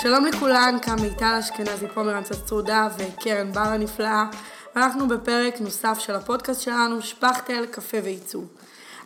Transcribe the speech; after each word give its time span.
שלום 0.00 0.24
לכולן, 0.24 0.76
כאן 0.82 0.96
מיטל 1.00 1.36
אשכנזי, 1.40 1.88
פומרנץ 1.94 2.30
הצרודה 2.30 2.88
וקרן 2.98 3.52
בר 3.52 3.60
הנפלאה. 3.60 4.24
ואנחנו 4.74 5.08
בפרק 5.08 5.60
נוסף 5.60 5.98
של 5.98 6.14
הפודקאסט 6.14 6.60
שלנו, 6.60 7.02
שפכטל, 7.02 7.66
קפה 7.66 7.96
ועיצוב. 8.04 8.46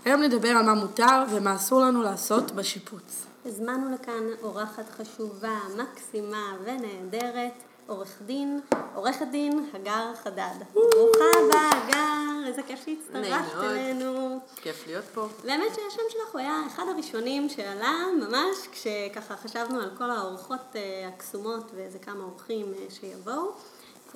היום 0.05 0.23
נדבר 0.23 0.49
על 0.49 0.65
מה 0.65 0.75
מותר 0.75 1.25
ומה 1.31 1.55
אסור 1.55 1.81
לנו 1.81 2.03
לעשות 2.03 2.51
בשיפוץ. 2.51 3.27
הזמנו 3.47 3.95
לכאן 3.95 4.23
אורחת 4.43 4.85
חשובה, 4.97 5.59
מקסימה 5.77 6.57
ונהדרת, 6.65 7.53
עורך 7.91 8.23
דין, 8.27 8.61
עורכת 8.95 9.27
דין, 9.31 9.71
הגר 9.75 10.15
חדד. 10.23 10.55
ברוכה 10.75 11.25
הבאה, 11.45 11.71
הגר, 11.73 12.49
איזה 12.49 12.63
כיף 12.63 12.85
שהצטרפת 12.85 13.55
אלינו. 13.65 14.41
כיף 14.57 14.87
להיות 14.87 15.05
פה. 15.15 15.29
באמת 15.45 15.69
שהשם 15.69 16.03
שלך 16.09 16.33
הוא 16.33 16.41
היה 16.41 16.63
אחד 16.67 16.83
הראשונים 16.95 17.49
שעלה 17.49 17.93
ממש 18.21 18.57
כשככה 18.73 19.37
חשבנו 19.37 19.81
על 19.81 19.91
כל 19.99 20.11
האורחות 20.11 20.77
אה, 20.77 21.09
הקסומות 21.09 21.71
ואיזה 21.75 21.99
כמה 21.99 22.25
אורחים 22.25 22.73
אה, 22.79 22.87
שיבואו. 22.91 23.53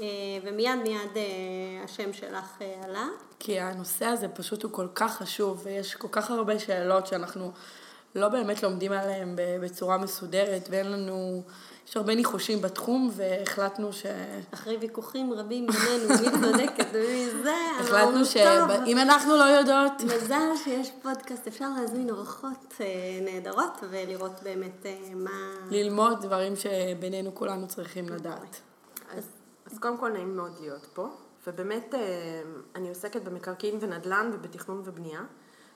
אה, 0.00 0.04
ומיד 0.42 0.78
מיד 0.82 1.10
השם 1.84 2.12
שלך 2.12 2.62
עלה. 2.84 3.06
כי 3.38 3.60
הנושא 3.60 4.06
הזה 4.06 4.28
פשוט 4.28 4.62
הוא 4.62 4.72
כל 4.72 4.88
כך 4.94 5.16
חשוב, 5.16 5.60
ויש 5.64 5.94
כל 5.94 6.08
כך 6.10 6.30
הרבה 6.30 6.58
שאלות 6.58 7.06
שאנחנו 7.06 7.52
לא 8.14 8.28
באמת 8.28 8.62
לומדים 8.62 8.92
עליהן 8.92 9.36
בצורה 9.36 9.98
מסודרת, 9.98 10.68
ואין 10.70 10.92
לנו, 10.92 11.42
יש 11.88 11.96
הרבה 11.96 12.14
ניחושים 12.14 12.62
בתחום, 12.62 13.10
והחלטנו 13.12 13.92
ש... 13.92 14.06
אחרי 14.54 14.76
ויכוחים 14.76 15.32
רבים 15.32 15.66
בינינו, 15.66 16.08
מי 16.08 16.46
צודקת 16.46 16.86
ומי 16.92 17.30
זה, 17.42 17.54
החלטנו 17.80 18.24
שאם 18.24 18.98
אנחנו 18.98 19.36
לא 19.36 19.44
יודעות... 19.44 19.92
מזל 20.04 20.56
שיש 20.64 20.90
פודקאסט, 21.02 21.46
אפשר 21.46 21.68
להזמין 21.80 22.10
אורחות 22.10 22.74
אה, 22.80 22.86
נהדרות 23.22 23.80
ולראות 23.90 24.42
באמת 24.42 24.86
אה, 24.86 25.14
מה... 25.14 25.30
ללמוד 25.70 26.22
דברים 26.22 26.52
שבינינו 26.56 27.34
כולנו 27.34 27.68
צריכים 27.68 28.08
לדעת. 28.08 28.60
אז, 29.16 29.24
אז 29.72 29.78
קודם 29.78 29.98
כל 29.98 30.08
נעים 30.08 30.36
מאוד 30.36 30.52
להיות 30.60 30.86
פה, 30.94 31.08
ובאמת 31.46 31.94
אה, 31.94 32.00
אני 32.74 32.88
עוסקת 32.88 33.22
במקרקעין 33.22 33.78
ונדל"ן 33.80 34.30
ובתכנון 34.34 34.82
ובנייה. 34.84 35.20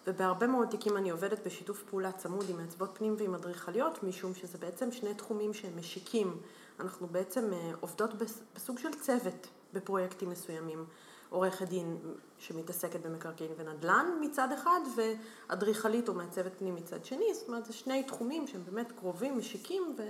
ובהרבה 0.09 0.47
מאוד 0.47 0.69
תיקים 0.69 0.97
אני 0.97 1.11
עובדת 1.11 1.47
בשיתוף 1.47 1.83
פעולה 1.83 2.13
צמוד 2.13 2.45
עם 2.51 2.57
מעצבות 2.57 2.91
פנים 2.99 3.15
ועם 3.19 3.35
אדריכליות, 3.35 4.03
משום 4.03 4.35
שזה 4.35 4.59
בעצם 4.59 4.93
שני 4.93 5.15
תחומים 5.15 5.55
שהם 5.55 5.73
משיקים. 5.77 6.37
אנחנו 6.81 7.07
בעצם 7.07 7.53
אה, 7.53 7.71
עובדות 7.81 8.11
בסוג 8.55 8.79
של 8.79 8.89
צוות 9.01 9.47
בפרויקטים 9.73 10.31
מסוימים. 10.31 10.85
עורכת 11.31 11.69
דין 11.69 11.99
שמתעסקת 12.39 13.07
במקרקעין 13.07 13.51
ונדל"ן 13.57 14.07
מצד 14.21 14.49
אחד, 14.53 14.81
ואדריכלית 14.97 16.09
או 16.09 16.15
מעצבת 16.15 16.53
פנים 16.59 16.75
מצד 16.75 17.05
שני, 17.05 17.35
זאת 17.35 17.49
אומרת, 17.49 17.65
זה 17.65 17.73
שני 17.73 18.03
תחומים 18.03 18.47
שהם 18.47 18.65
באמת 18.65 18.93
קרובים, 18.93 19.39
משיקים, 19.39 19.95
ו... 19.99 20.03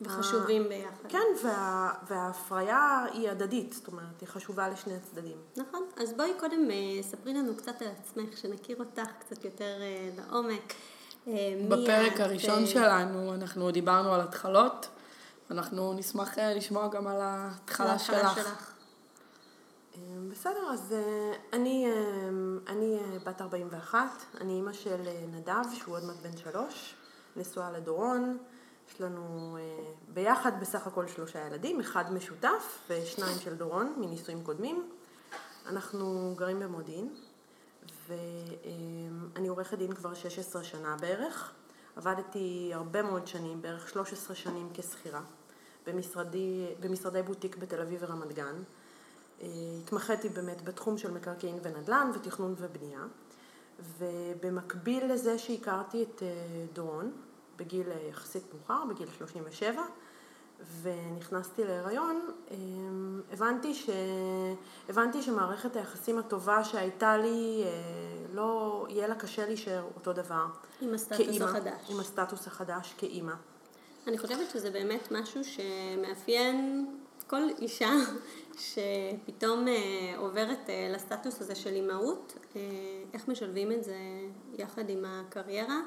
וחשובים 0.00 0.68
ביחד. 0.68 1.08
כן, 1.08 1.26
וה, 1.44 1.92
וההפריה 2.08 3.04
היא 3.12 3.30
הדדית, 3.30 3.72
זאת 3.72 3.88
אומרת, 3.88 4.20
היא 4.20 4.28
חשובה 4.28 4.68
לשני 4.68 4.94
הצדדים. 4.96 5.36
נכון, 5.56 5.82
אז 5.96 6.12
בואי 6.12 6.30
קודם 6.40 6.70
אה, 6.70 7.02
ספרי 7.02 7.34
לנו 7.34 7.56
קצת 7.56 7.82
על 7.82 7.88
עצמך, 8.00 8.38
שנכיר 8.38 8.76
אותך 8.78 9.08
קצת 9.18 9.44
יותר 9.44 9.80
אה, 9.80 10.10
לעומק. 10.16 10.74
אה, 11.28 11.32
בפרק 11.68 12.20
הראשון 12.20 12.66
שלנו 12.66 13.34
אנחנו 13.34 13.70
דיברנו 13.70 14.14
על 14.14 14.20
התחלות, 14.20 14.88
אנחנו 15.50 15.92
נשמח 15.92 16.38
לשמוע 16.38 16.88
גם 16.88 17.06
על 17.06 17.20
ההתחלה 17.20 17.98
שלך. 17.98 18.34
שלך. 18.34 18.72
בסדר, 20.30 20.70
אז 20.72 20.94
אני, 21.52 21.86
אני 22.68 22.98
בת 23.24 23.40
41, 23.40 23.98
אני 24.40 24.52
אימא 24.52 24.72
של 24.72 25.08
נדב, 25.32 25.62
שהוא 25.74 25.96
עוד 25.96 26.04
מעט 26.04 26.16
בן 26.22 26.36
שלוש, 26.36 26.94
נשואה 27.36 27.70
לדורון. 27.70 28.38
יש 28.88 29.00
לנו 29.00 29.56
אה, 29.60 29.92
ביחד 30.14 30.60
בסך 30.60 30.86
הכל 30.86 31.06
שלושה 31.06 31.46
ילדים, 31.46 31.80
אחד 31.80 32.12
משותף 32.12 32.78
ושניים 32.88 33.38
של 33.38 33.54
דורון 33.54 33.94
מנישואים 34.00 34.42
קודמים. 34.42 34.90
אנחנו 35.66 36.34
גרים 36.36 36.60
במודיעין, 36.60 37.14
ואני 38.08 39.48
עורכת 39.48 39.78
דין 39.78 39.92
כבר 39.92 40.14
16 40.14 40.64
שנה 40.64 40.96
בערך. 41.00 41.52
עבדתי 41.96 42.70
הרבה 42.74 43.02
מאוד 43.02 43.26
שנים, 43.26 43.62
בערך 43.62 43.88
13 43.88 44.36
שנים 44.36 44.68
כשכירה, 44.74 45.22
במשרדי, 45.86 46.66
במשרדי 46.80 47.22
בוטיק 47.22 47.56
בתל 47.56 47.80
אביב 47.80 48.00
ורמת 48.02 48.32
גן. 48.32 48.62
אה, 49.42 49.48
התמחיתי 49.82 50.28
באמת 50.28 50.64
בתחום 50.64 50.98
של 50.98 51.10
מקרקעין 51.10 51.58
ונדל"ן 51.62 52.10
ותכנון 52.14 52.54
ובנייה. 52.58 53.04
ובמקביל 53.98 55.12
לזה 55.12 55.38
שהכרתי 55.38 56.02
את 56.02 56.22
אה, 56.22 56.28
דורון, 56.72 57.12
בגיל 57.58 57.86
אה, 57.90 58.08
יחסית 58.10 58.42
מאוחר, 58.54 58.84
בגיל 58.90 59.08
37, 59.18 59.82
ונכנסתי 60.82 61.64
להיריון, 61.64 62.30
אמ, 62.50 63.20
הבנתי, 63.32 63.74
ש... 63.74 63.90
הבנתי 64.88 65.22
שמערכת 65.22 65.76
היחסים 65.76 66.18
הטובה 66.18 66.64
שהייתה 66.64 67.16
לי, 67.16 67.62
אה, 67.64 67.70
לא 68.32 68.86
יהיה 68.88 69.06
לה 69.06 69.14
קשה 69.14 69.46
להישאר 69.46 69.84
אותו 69.96 70.12
דבר. 70.12 70.46
עם 70.80 70.94
הסטטוס 70.94 71.26
כאימא, 71.26 71.44
החדש. 71.44 71.90
עם 71.90 72.00
הסטטוס 72.00 72.46
החדש 72.46 72.94
כאימא. 72.98 73.34
אני 74.06 74.18
חושבת 74.18 74.50
שזה 74.50 74.70
באמת 74.70 75.08
משהו 75.10 75.40
שמאפיין 75.44 76.86
כל 77.26 77.42
אישה 77.58 77.90
שפתאום 78.68 79.68
אה, 79.68 79.74
עוברת 80.16 80.70
לסטטוס 80.94 81.40
הזה 81.40 81.54
של 81.54 81.74
אימהות, 81.74 82.38
איך 83.14 83.28
משלבים 83.28 83.72
את 83.72 83.84
זה 83.84 83.96
יחד 84.58 84.88
עם 84.88 85.04
הקריירה. 85.06 85.80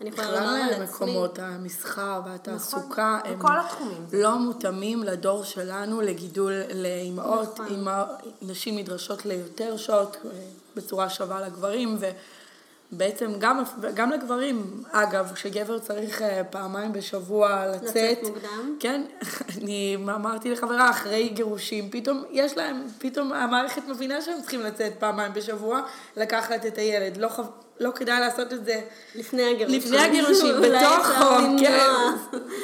אני 0.00 0.08
יכולה 0.08 0.30
לומר 0.30 0.46
על 0.46 0.72
עצמי... 0.72 0.86
בכלל 0.86 1.08
מקומות 1.08 1.38
המסחר 1.38 2.20
והתעסוקה 2.24 3.18
נכון, 3.20 3.32
הם 3.32 3.38
בכל 3.38 3.60
התחומים. 3.60 4.06
לא 4.12 4.38
מותאמים 4.38 5.02
לדור 5.02 5.44
שלנו 5.44 6.00
לגידול 6.00 6.52
לאימהות. 6.74 7.60
נכון. 7.60 7.84
נשים 8.42 8.76
נדרשות 8.76 9.26
ליותר 9.26 9.76
שעות 9.76 10.16
בצורה 10.76 11.10
שווה 11.10 11.40
לגברים, 11.40 11.96
ו... 12.00 12.10
בעצם 12.92 13.32
גם, 13.38 13.62
גם 13.94 14.10
לגברים, 14.10 14.82
אגב, 14.90 15.32
כשגבר 15.34 15.78
צריך 15.78 16.22
אה, 16.22 16.44
פעמיים 16.44 16.92
בשבוע 16.92 17.66
לצאת, 17.66 17.82
לצאת. 17.84 18.18
מוקדם, 18.22 18.76
כן, 18.80 19.02
אני 19.58 19.96
אמרתי 19.96 20.50
לחברה, 20.50 20.90
אחרי 20.90 21.28
גירושים, 21.28 21.90
פתאום 21.90 22.24
יש 22.30 22.56
להם, 22.56 22.86
פתאום 22.98 23.32
המערכת 23.32 23.82
מבינה 23.88 24.22
שהם 24.22 24.40
צריכים 24.40 24.60
לצאת 24.60 24.92
פעמיים 24.98 25.32
בשבוע, 25.32 25.80
לקחת 26.16 26.66
את 26.66 26.78
הילד, 26.78 27.16
לא, 27.16 27.28
חו... 27.28 27.42
לא 27.80 27.90
כדאי 27.90 28.20
לעשות 28.20 28.52
את 28.52 28.64
זה 28.64 28.80
לפני 29.14 29.50
הגירושים, 29.50 29.80
לפני 29.80 29.98
הגירושים, 29.98 30.54
בתוך 30.64 31.06
חום, 31.18 31.56
כן, 31.60 31.88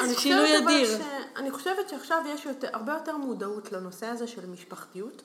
זה 0.06 0.20
שינוי 0.20 0.58
אדיר. 0.58 0.98
אני 1.36 1.50
חושבת 1.50 1.88
שעכשיו 1.88 2.22
יש 2.34 2.46
יותר, 2.46 2.68
הרבה 2.72 2.92
יותר 2.92 3.16
מודעות 3.16 3.72
לנושא 3.72 4.06
הזה 4.06 4.26
של 4.26 4.46
משפחתיות, 4.46 5.22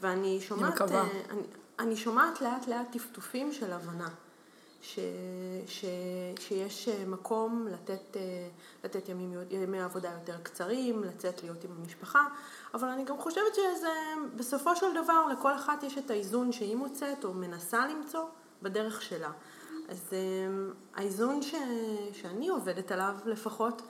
ואני 0.00 0.40
שומעת, 0.40 0.82
אני, 0.82 0.92
אה, 0.94 1.02
אני, 1.30 1.42
אני 1.78 1.96
שומעת 1.96 2.40
לאט 2.40 2.68
לאט 2.68 2.86
טפטופים 2.92 3.52
של 3.52 3.72
הבנה. 3.72 4.08
ש, 4.82 4.98
ש, 5.66 5.84
שיש 6.40 6.88
מקום 6.88 7.68
לתת, 7.70 8.16
לתת 8.84 9.08
ימים, 9.08 9.34
ימי 9.50 9.80
עבודה 9.80 10.10
יותר 10.10 10.36
קצרים, 10.42 11.04
לצאת 11.04 11.42
להיות 11.42 11.64
עם 11.64 11.70
המשפחה, 11.80 12.26
אבל 12.74 12.88
אני 12.88 13.04
גם 13.04 13.18
חושבת 13.18 13.54
שזה, 13.54 13.92
בסופו 14.36 14.76
של 14.76 14.86
דבר, 15.04 15.26
לכל 15.26 15.54
אחת 15.54 15.82
יש 15.82 15.98
את 15.98 16.10
האיזון 16.10 16.52
שהיא 16.52 16.76
מוצאת 16.76 17.24
או 17.24 17.34
מנסה 17.34 17.86
למצוא 17.86 18.24
בדרך 18.62 19.02
שלה. 19.02 19.30
אז 19.88 20.12
אמ, 20.12 20.72
האיזון 20.94 21.42
ש, 21.42 21.54
שאני 22.12 22.48
עובדת 22.48 22.92
עליו 22.92 23.14
לפחות, 23.24 23.82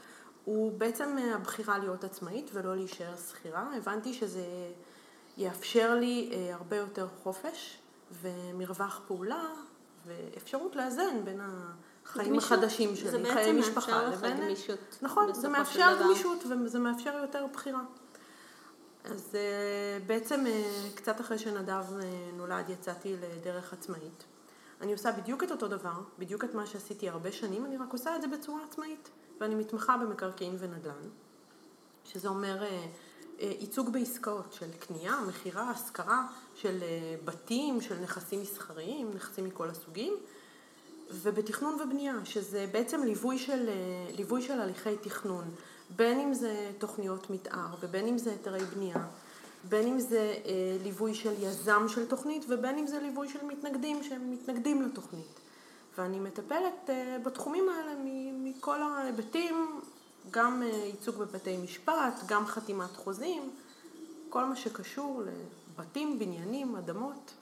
הוא 0.45 0.73
בעצם 0.79 1.17
הבחירה 1.35 1.79
להיות 1.79 2.05
עצמאית 2.05 2.51
ולא 2.53 2.77
להישאר 2.77 3.17
שכירה. 3.17 3.71
הבנתי 3.77 4.15
שזה 4.15 4.47
יאפשר 5.37 5.95
לי 5.95 6.31
אה, 6.33 6.55
הרבה 6.55 6.77
יותר 6.77 7.09
חופש 7.23 7.79
ומרווח 8.23 9.01
פעולה 9.07 9.49
ואפשרות 10.07 10.77
לאזן 10.77 11.25
בין 11.25 11.41
החיים 12.05 12.33
גמישות. 12.33 12.53
החדשים 12.53 12.97
שלי, 12.97 13.33
חיי 13.33 13.53
משפחה, 13.53 14.03
לבין... 14.03 14.17
זה 14.17 14.21
בעצם 14.21 14.33
מאפשר 14.33 14.35
לך 14.35 14.47
גמישות. 14.47 14.99
נכון, 15.03 15.35
זה 15.35 15.49
מאפשר 15.49 15.97
גמישות 16.01 16.45
וזה 16.47 16.79
מאפשר 16.79 17.19
יותר 17.23 17.47
בחירה. 17.53 17.83
אז 19.05 19.35
אה, 19.35 19.99
בעצם 20.07 20.47
אה, 20.47 20.63
קצת 20.95 21.21
אחרי 21.21 21.39
שנדב 21.39 21.85
אה, 22.01 22.31
נולד 22.37 22.71
יצאתי 22.71 23.17
לדרך 23.17 23.73
עצמאית. 23.73 24.25
אני 24.81 24.93
עושה 24.93 25.13
בדיוק 25.13 25.45
את 25.45 25.51
אותו 25.51 25.69
דבר, 25.69 26.01
בדיוק 26.19 26.45
את 26.45 26.55
מה 26.55 26.67
שעשיתי 26.67 27.09
הרבה 27.09 27.33
שנים, 27.33 27.65
אני 27.65 27.77
רק 27.77 27.93
עושה 27.93 28.17
את 28.17 28.23
זה 28.23 28.29
בצורה 28.29 28.65
עצמאית. 28.65 29.11
ואני 29.41 29.55
מתמחה 29.55 29.97
במקרקעין 29.97 30.57
ונדל"ן, 30.59 31.09
שזה 32.05 32.29
אומר 32.29 32.63
ייצוג 33.41 33.93
בעסקאות 33.93 34.53
של 34.59 34.67
קנייה, 34.79 35.17
מכירה, 35.29 35.71
השכרה 35.71 36.27
של 36.55 36.79
אה, 36.83 37.17
בתים, 37.25 37.81
של 37.81 37.99
נכסים 37.99 38.41
מסחריים, 38.41 39.11
נכסים 39.15 39.45
מכל 39.45 39.71
הסוגים, 39.71 40.15
ובתכנון 41.11 41.81
ובנייה, 41.81 42.15
שזה 42.25 42.67
בעצם 42.73 43.03
ליווי 43.03 43.39
של, 43.39 43.69
אה, 43.69 43.75
ליווי 44.17 44.43
של 44.43 44.61
הליכי 44.61 44.97
תכנון, 44.97 45.45
בין 45.97 46.21
אם 46.21 46.35
זה 46.35 46.71
תוכניות 46.79 47.31
מתאר 47.31 47.75
ובין 47.81 48.07
אם 48.07 48.19
זה 48.19 48.31
היתרי 48.31 48.65
בנייה, 48.65 49.07
בין 49.69 49.87
אם 49.87 50.01
זה 50.01 50.35
אה, 50.45 50.77
ליווי 50.83 51.15
של 51.15 51.43
יזם 51.43 51.89
של 51.89 52.07
תוכנית 52.07 52.45
ובין 52.49 52.79
אם 52.79 52.87
זה 52.87 52.99
ליווי 52.99 53.29
של 53.29 53.45
מתנגדים 53.45 54.03
שהם 54.03 54.31
מתנגדים 54.31 54.83
לתוכנית. 54.83 55.41
ואני 55.99 56.21
מטפלת 56.21 56.91
בתחומים 57.25 57.69
האלה 57.69 57.93
מכל 58.33 58.83
ההיבטים 58.83 59.81
גם 60.31 60.63
ייצוג 60.63 61.17
בבתי 61.17 61.57
משפט, 61.57 62.21
גם 62.27 62.47
חתימת 62.47 62.97
חוזים, 62.97 63.51
כל 64.29 64.45
מה 64.45 64.57
שקשור 64.57 65.23
לבתים, 65.77 66.19
בניינים, 66.19 66.77
אדמות. 66.77 67.33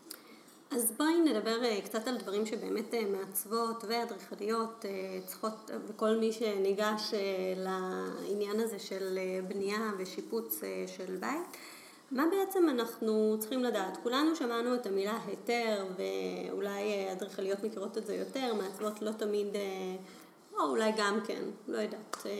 אז 0.71 0.93
בואי 0.99 1.21
נדבר 1.21 1.65
אה, 1.65 1.81
קצת 1.85 2.09
על 2.09 2.19
דברים 2.19 2.47
שבאמת 2.47 2.95
אה, 2.95 3.05
מעצבות 3.05 3.85
ואדריכליות 3.89 4.85
אה, 4.85 5.19
צריכות, 5.27 5.71
וכל 5.89 6.17
מי 6.17 6.33
שניגש 6.33 7.15
לעניין 7.57 8.61
הזה 8.61 8.79
של 8.79 9.19
בנייה 9.49 9.91
ושיפוץ 9.99 10.61
של 10.87 11.17
בית. 11.17 11.57
מה 12.11 12.25
בעצם 12.31 12.69
אנחנו 12.69 13.37
צריכים 13.39 13.65
לדעת? 13.65 13.99
כולנו 14.03 14.37
שמענו 14.37 14.75
את 14.75 14.87
המילה 14.87 15.19
היתר, 15.27 15.87
ואולי 15.97 17.13
אדריכליות 17.13 17.65
מכירות 17.65 17.99
את 17.99 18.07
זה 18.07 18.15
יותר, 18.15 18.55
מעצבות 18.55 19.03
לא 19.03 19.11
תמיד 19.11 19.47
או 20.61 20.71
אולי 20.71 20.93
גם 20.97 21.19
כן, 21.25 21.43
לא 21.69 21.79
יודעת. 21.79 22.17
אה, 22.27 22.31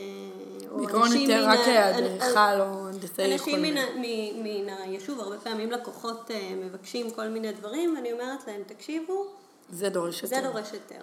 בעיקרון 0.75 1.13
יותר 1.13 1.45
רק 1.47 1.59
אדריכל 1.59 2.59
או 2.59 2.87
הנדסאי 2.87 3.27
יכולים. 3.27 3.77
אנשים 3.77 4.43
מן 4.43 4.69
היישוב, 4.69 5.19
הרבה 5.19 5.37
פעמים 5.39 5.71
לקוחות 5.71 6.31
אה, 6.31 6.53
מבקשים 6.55 7.11
כל 7.11 7.27
מיני 7.27 7.51
דברים, 7.51 7.95
ואני 7.95 8.13
אומרת 8.13 8.47
להם, 8.47 8.61
תקשיבו, 8.67 9.25
זה 9.69 9.89
דורש 9.89 10.23
יותר. 10.23 10.35
זה 10.35 10.41
דורש 10.41 10.73
יותר. 10.73 11.01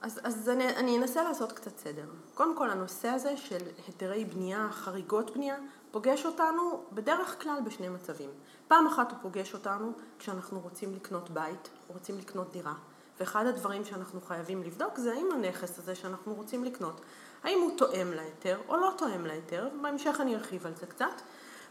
אז, 0.00 0.20
אז 0.22 0.48
אני, 0.48 0.68
אני 0.68 0.98
אנסה 0.98 1.22
לעשות 1.22 1.52
קצת 1.52 1.78
סדר. 1.78 2.04
קודם 2.34 2.56
כל, 2.56 2.70
הנושא 2.70 3.08
הזה 3.08 3.36
של 3.36 3.58
היתרי 3.86 4.24
בנייה, 4.24 4.68
חריגות 4.72 5.34
בנייה, 5.34 5.56
פוגש 5.90 6.26
אותנו 6.26 6.82
בדרך 6.92 7.42
כלל 7.42 7.58
בשני 7.64 7.88
מצבים. 7.88 8.30
פעם 8.68 8.86
אחת 8.86 9.10
הוא 9.10 9.18
פוגש 9.22 9.54
אותנו 9.54 9.92
כשאנחנו 10.18 10.60
רוצים 10.60 10.94
לקנות 10.94 11.30
בית, 11.30 11.68
רוצים 11.88 12.18
לקנות 12.18 12.52
דירה. 12.52 12.74
ואחד 13.20 13.46
הדברים 13.46 13.84
שאנחנו 13.84 14.20
חייבים 14.20 14.62
לבדוק 14.62 14.98
זה 14.98 15.12
האם 15.12 15.28
הנכס 15.34 15.78
הזה 15.78 15.94
שאנחנו 15.94 16.34
רוצים 16.34 16.64
לקנות, 16.64 17.00
האם 17.44 17.58
הוא 17.62 17.78
תואם 17.78 18.12
להיתר 18.12 18.58
או 18.68 18.76
לא 18.76 18.92
תואם 18.98 19.26
להיתר, 19.26 19.68
בהמשך 19.82 20.16
אני 20.20 20.36
ארחיב 20.36 20.66
על 20.66 20.74
זה 20.74 20.86
קצת. 20.86 21.22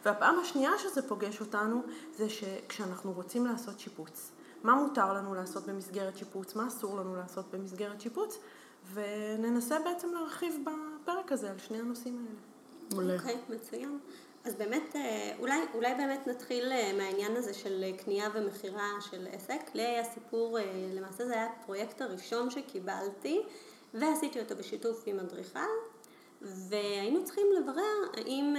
והפעם 0.06 0.39
השנייה 0.39 0.71
שזה 0.77 1.07
פוגש 1.07 1.42
אותנו 1.42 1.83
זה 2.18 2.30
שכשאנחנו 2.30 3.12
רוצים 3.12 3.45
לעשות 3.45 3.80
שיפוץ, 3.80 4.31
מה 4.63 4.75
מותר 4.75 5.13
לנו 5.13 5.36
לעשות 5.36 5.65
במסגרת 5.65 6.18
שיפוץ, 6.18 6.56
מה 6.56 6.68
אסור 6.68 6.97
לנו 6.97 7.15
לעשות 7.15 7.45
במסגרת 7.53 8.01
שיפוץ, 8.01 8.38
וננסה 8.94 9.80
בעצם 9.80 10.13
להרחיב 10.13 10.56
בפרק 10.63 11.31
הזה 11.31 11.51
על 11.51 11.57
שני 11.57 11.77
הנושאים 11.77 12.25
האלה. 12.91 13.15
אוקיי, 13.18 13.36
okay, 13.36 13.53
מצוין. 13.53 14.00
אז 14.45 14.56
באמת, 14.56 14.95
אה, 14.95 15.31
אולי, 15.39 15.59
אולי 15.74 15.95
באמת 15.95 16.27
נתחיל 16.27 16.71
אה, 16.71 16.94
מהעניין 16.97 17.36
הזה 17.36 17.53
של 17.53 17.83
אה, 17.83 17.97
קנייה 17.97 18.30
ומכירה 18.33 18.89
של 19.09 19.27
עסק. 19.31 19.62
לי 19.74 19.83
היה 19.83 20.03
סיפור, 20.03 20.57
למעשה 20.94 21.25
זה 21.25 21.33
היה 21.33 21.47
הפרויקט 21.62 22.01
הראשון 22.01 22.50
שקיבלתי, 22.50 23.42
ועשיתי 23.94 24.39
אותו 24.39 24.56
בשיתוף 24.56 25.03
עם 25.06 25.19
אדריכל, 25.19 25.59
והיינו 26.42 27.24
צריכים 27.24 27.47
לברר 27.57 28.09
האם 28.13 28.56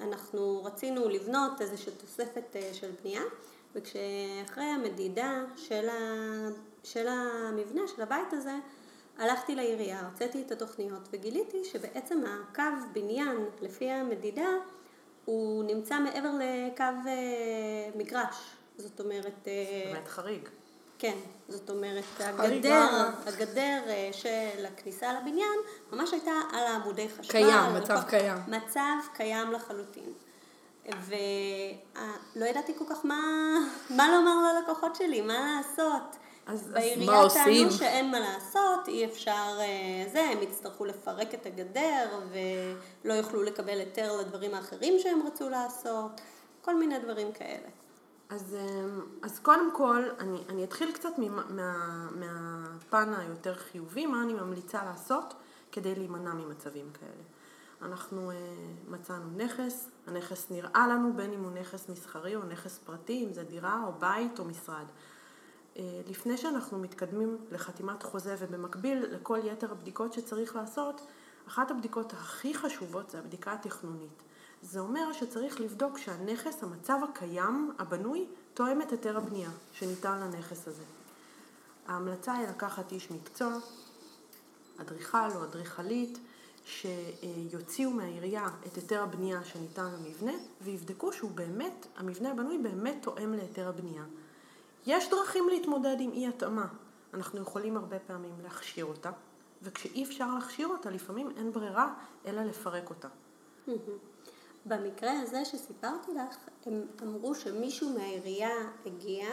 אנחנו 0.00 0.64
רצינו 0.64 1.08
לבנות 1.08 1.60
איזושהי 1.60 1.92
תוספת 1.92 2.56
של 2.72 2.90
בנייה, 3.02 3.22
וכשאחרי 3.74 4.64
המדידה 4.64 5.44
של, 5.56 5.88
ה, 5.88 5.94
של 6.84 7.06
המבנה, 7.08 7.82
של 7.96 8.02
הבית 8.02 8.32
הזה, 8.32 8.54
הלכתי 9.18 9.54
לעירייה, 9.54 10.06
הוצאתי 10.12 10.42
את 10.42 10.52
התוכניות 10.52 11.08
וגיליתי 11.12 11.64
שבעצם 11.64 12.22
הקו 12.26 12.62
בניין 12.92 13.36
לפי 13.60 13.90
המדידה 13.90 14.48
הוא 15.24 15.64
נמצא 15.64 15.98
מעבר 15.98 16.30
לקו 16.30 16.84
אה, 17.06 17.90
מגרש, 17.96 18.36
זאת 18.76 19.00
אומרת... 19.00 19.48
אה, 19.48 19.82
זאת 19.84 19.90
אומרת 19.90 20.08
חריג. 20.08 20.48
כן, 20.98 21.16
זאת 21.48 21.70
אומרת, 21.70 22.04
הגדר, 22.18 23.08
הגדר 23.26 23.82
אה, 23.86 24.10
של 24.12 24.66
הכניסה 24.66 25.12
לבניין 25.12 25.58
ממש 25.92 26.12
הייתה 26.12 26.30
על 26.52 26.66
העמודי 26.66 27.08
חשמל. 27.08 27.32
קיים, 27.32 27.74
מצב 27.76 27.94
לפ... 27.94 28.08
קיים. 28.08 28.36
מצב 28.48 28.96
קיים 29.14 29.52
לחלוטין. 29.52 30.12
ולא 30.86 32.46
ידעתי 32.46 32.72
כל 32.78 32.84
כך 32.90 33.04
מה, 33.04 33.20
מה 33.96 34.08
לומר 34.08 34.52
ללקוחות 34.52 34.96
שלי, 34.96 35.20
מה 35.20 35.56
לעשות. 35.56 36.16
אז, 36.52 36.70
בעירייה 36.72 37.28
טענו 37.28 37.70
שאין 37.70 38.10
מה 38.10 38.20
לעשות, 38.20 38.88
אי 38.88 39.04
אפשר 39.04 39.58
אה, 39.58 40.08
זה, 40.12 40.20
הם 40.20 40.42
יצטרכו 40.42 40.84
לפרק 40.84 41.34
את 41.34 41.46
הגדר 41.46 42.20
ולא 43.04 43.14
יוכלו 43.14 43.42
לקבל 43.42 43.78
היתר 43.78 44.16
לדברים 44.16 44.54
האחרים 44.54 44.98
שהם 44.98 45.20
רצו 45.26 45.48
לעשות, 45.48 46.20
כל 46.62 46.76
מיני 46.76 46.98
דברים 46.98 47.32
כאלה. 47.32 47.68
אז, 48.30 48.56
אה, 48.58 48.84
אז 49.22 49.38
קודם 49.38 49.70
כל, 49.74 50.02
אני, 50.18 50.38
אני 50.48 50.64
אתחיל 50.64 50.92
קצת 50.92 51.18
מה, 51.18 51.42
מה, 51.48 52.08
מהפן 52.10 53.14
היותר 53.18 53.54
חיובי, 53.54 54.06
מה 54.06 54.22
אני 54.22 54.32
ממליצה 54.32 54.84
לעשות 54.84 55.34
כדי 55.72 55.94
להימנע 55.94 56.34
ממצבים 56.34 56.90
כאלה. 57.00 57.22
אנחנו 57.82 58.30
uh, 58.30 58.34
מצאנו 58.90 59.30
נכס, 59.36 59.90
הנכס 60.06 60.50
נראה 60.50 60.86
לנו 60.88 61.12
בין 61.12 61.32
אם 61.32 61.44
הוא 61.44 61.50
נכס 61.50 61.88
מסחרי 61.88 62.36
או 62.36 62.42
נכס 62.42 62.78
פרטי, 62.78 63.24
אם 63.24 63.32
זה 63.32 63.44
דירה 63.44 63.84
או 63.86 63.92
בית 63.92 64.38
או 64.38 64.44
משרד. 64.44 64.84
אה, 65.76 66.00
לפני 66.08 66.36
שאנחנו 66.36 66.78
מתקדמים 66.78 67.38
לחתימת 67.50 68.02
חוזה 68.02 68.36
ובמקביל 68.38 69.06
לכל 69.10 69.38
יתר 69.44 69.72
הבדיקות 69.72 70.12
שצריך 70.12 70.56
לעשות, 70.56 71.00
אחת 71.48 71.70
הבדיקות 71.70 72.12
הכי 72.12 72.54
חשובות 72.54 73.10
זה 73.10 73.18
הבדיקה 73.18 73.52
התכנונית. 73.52 74.22
זה 74.62 74.80
אומר 74.80 75.12
שצריך 75.12 75.60
לבדוק 75.60 75.98
שהנכס, 75.98 76.62
המצב 76.62 76.98
הקיים, 77.10 77.72
הבנוי, 77.78 78.26
תואם 78.54 78.82
את 78.82 78.90
היתר 78.90 79.16
הבנייה 79.16 79.50
שניתן 79.72 80.20
לנכס 80.20 80.68
הזה. 80.68 80.82
ההמלצה 81.86 82.32
היא 82.32 82.48
לקחת 82.48 82.92
איש 82.92 83.10
מקצוע, 83.10 83.58
אדריכל 84.80 85.30
או 85.34 85.44
אדריכלית, 85.44 86.18
שיוציאו 86.64 87.90
מהעירייה 87.90 88.48
את 88.66 88.74
היתר 88.76 89.02
הבנייה 89.02 89.44
שניתן 89.44 89.84
למבנה 89.84 90.32
ויבדקו 90.60 91.12
שהוא 91.12 91.30
באמת, 91.30 91.86
המבנה 91.96 92.30
הבנוי 92.30 92.58
באמת 92.58 92.96
תואם 93.02 93.32
להיתר 93.32 93.68
הבנייה. 93.68 94.04
יש 94.86 95.10
דרכים 95.10 95.48
להתמודד 95.48 95.96
עם 96.00 96.12
אי 96.12 96.26
התאמה. 96.28 96.66
אנחנו 97.14 97.40
יכולים 97.40 97.76
הרבה 97.76 97.98
פעמים 97.98 98.34
להכשיר 98.42 98.84
אותה, 98.84 99.10
וכשאי 99.62 100.04
אפשר 100.04 100.34
להכשיר 100.34 100.68
אותה, 100.68 100.90
לפעמים 100.90 101.30
אין 101.36 101.52
ברירה 101.52 101.94
אלא 102.26 102.42
לפרק 102.42 102.90
אותה. 102.90 103.08
במקרה 104.66 105.20
הזה 105.20 105.44
שסיפרתי 105.44 106.12
לך, 106.14 106.36
הם 106.66 106.86
אמרו 107.02 107.34
שמישהו 107.34 107.90
מהעירייה 107.90 108.70
הגיע 108.86 109.26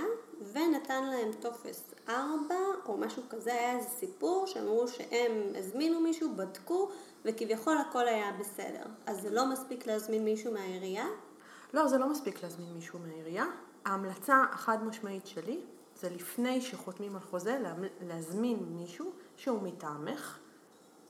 ונתן 0.54 1.04
להם 1.04 1.32
טופס 1.40 1.94
4 2.10 2.56
או 2.86 2.98
משהו 2.98 3.24
כזה, 3.30 3.54
היה 3.54 3.78
איזה 3.78 3.90
סיפור 3.90 4.48
שאמרו 4.48 4.88
שהם 4.88 5.32
הזמינו 5.56 6.00
מישהו, 6.00 6.36
בדקו 6.36 6.90
וכביכול 7.26 7.78
הכל 7.78 8.08
היה 8.08 8.32
בסדר. 8.40 8.86
אז 9.06 9.22
זה 9.22 9.30
לא 9.30 9.52
מספיק 9.52 9.88
להזמין 9.88 10.24
מישהו 10.24 10.54
מהעירייה? 10.54 11.06
לא, 11.74 11.88
זה 11.88 11.98
לא 11.98 12.10
מספיק 12.10 12.44
להזמין 12.44 12.74
מישהו 12.74 13.00
מהעירייה. 13.00 13.46
ההמלצה 13.88 14.44
החד 14.52 14.84
משמעית 14.84 15.28
שלי 15.28 15.60
זה 15.96 16.10
לפני 16.10 16.62
שחותמים 16.62 17.16
על 17.16 17.22
חוזה 17.22 17.60
להזמין 18.02 18.60
מישהו 18.70 19.12
שהוא 19.38 19.62
מטעמך, 19.62 20.38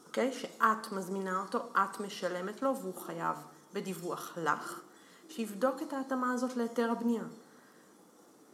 אוקיי? 0.08 0.34
שאת 0.34 0.92
מזמינה 0.92 1.42
אותו, 1.42 1.60
את 1.74 2.00
משלמת 2.00 2.62
לו 2.62 2.78
והוא 2.78 2.96
חייב 2.96 3.36
בדיווח 3.74 4.38
לך, 4.38 4.82
שיבדוק 5.30 5.82
את 5.82 5.94
ההתאמה 5.94 6.34
הזאת 6.34 6.58
להיתר 6.58 6.92
הבנייה. 6.92 7.24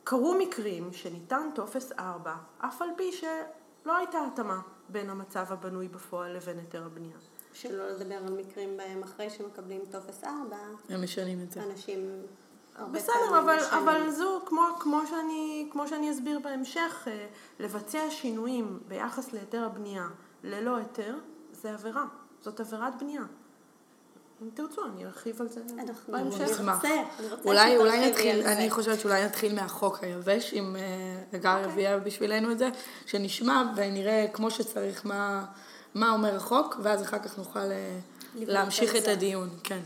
קרו 0.03 0.35
מקרים 0.39 0.93
שניתן 0.93 1.49
טופס 1.55 1.91
4, 1.91 2.35
אף 2.57 2.81
על 2.81 2.89
פי 2.97 3.11
שלא 3.11 3.97
הייתה 3.97 4.17
התאמה 4.33 4.61
בין 4.89 5.09
המצב 5.09 5.45
הבנוי 5.49 5.87
בפועל 5.87 6.35
לבין 6.35 6.59
היתר 6.59 6.85
הבנייה. 6.85 7.17
שלא 7.53 7.89
לדבר 7.89 8.15
על 8.15 8.33
מקרים 8.33 8.77
בהם 8.77 9.03
אחרי 9.03 9.29
שמקבלים 9.29 9.81
טופס 9.91 10.23
4, 10.23 10.57
הם 10.89 11.03
משנים 11.03 11.41
את 11.41 11.51
זה. 11.51 11.63
אנשים 11.63 12.21
בסדר, 12.91 13.39
אבל, 13.39 13.59
אבל 13.69 14.09
זו, 14.09 14.41
כמו, 14.45 14.61
כמו, 14.79 15.01
שאני, 15.09 15.67
כמו 15.71 15.87
שאני 15.87 16.11
אסביר 16.11 16.39
בהמשך, 16.39 17.07
אה, 17.07 17.25
לבצע 17.59 17.99
שינויים 18.09 18.79
ביחס 18.87 19.33
להיתר 19.33 19.63
הבנייה 19.63 20.07
ללא 20.43 20.75
היתר, 20.75 21.15
זה 21.51 21.73
עבירה. 21.73 22.05
זאת 22.41 22.59
עבירת 22.59 22.93
בנייה. 22.99 23.21
אם 24.41 24.49
תרצו, 24.53 24.85
אני 24.85 25.05
ארחיב 25.05 25.41
על 25.41 25.47
זה 25.47 25.61
בהמשך. 26.07 26.61
אולי, 27.45 27.77
אולי 27.77 28.09
נתחיל, 28.09 28.41
אני 28.45 28.69
חושבת 28.69 28.99
שאולי 28.99 29.25
נתחיל 29.25 29.55
מהחוק 29.55 30.03
היבש, 30.03 30.53
אם 30.53 30.75
הגר 31.33 31.49
אה, 31.49 31.65
אוקיי. 31.65 31.83
יביא 31.83 32.05
בשבילנו 32.05 32.51
את 32.51 32.57
זה, 32.57 32.69
שנשמע 33.05 33.63
ונראה 33.75 34.25
כמו 34.33 34.51
שצריך 34.51 35.05
מה, 35.05 35.45
מה 35.95 36.11
אומר 36.11 36.35
החוק, 36.35 36.75
ואז 36.83 37.01
אחר 37.01 37.19
כך 37.19 37.37
נוכל 37.37 37.59
אה, 37.59 37.99
להמשיך 38.35 38.95
את 38.95 39.07
הדיון. 39.07 39.49
כן. 39.63 39.79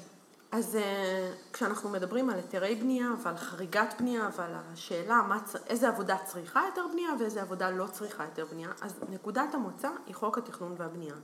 אז 0.51 0.75
אה, 0.75 1.33
כשאנחנו 1.53 1.89
מדברים 1.89 2.29
על 2.29 2.35
היתרי 2.35 2.75
בנייה 2.75 3.09
ועל 3.23 3.37
חריגת 3.37 3.93
בנייה 3.99 4.29
ועל 4.37 4.51
השאלה 4.73 5.21
מה, 5.21 5.39
איזה 5.67 5.87
עבודה 5.87 6.17
צריכה 6.25 6.61
היתר 6.61 6.85
בנייה 6.91 7.09
ואיזה 7.19 7.41
עבודה 7.41 7.69
לא 7.69 7.85
צריכה 7.91 8.23
היתר 8.23 8.45
בנייה, 8.51 8.69
אז 8.81 8.93
נקודת 9.09 9.53
המוצא 9.53 9.89
היא 10.05 10.15
חוק 10.15 10.37
התכנון 10.37 10.75
והבנייה. 10.77 11.15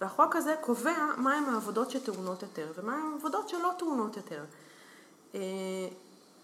והחוק 0.00 0.36
הזה 0.36 0.54
קובע 0.60 1.14
מהם 1.16 1.44
העבודות 1.44 1.90
שטעונות 1.90 2.42
היתר 2.42 2.72
ומהם 2.76 3.12
העבודות 3.12 3.48
שלא 3.48 3.70
טעונות 3.78 4.16
היתר. 4.16 4.44
אה, 5.34 5.40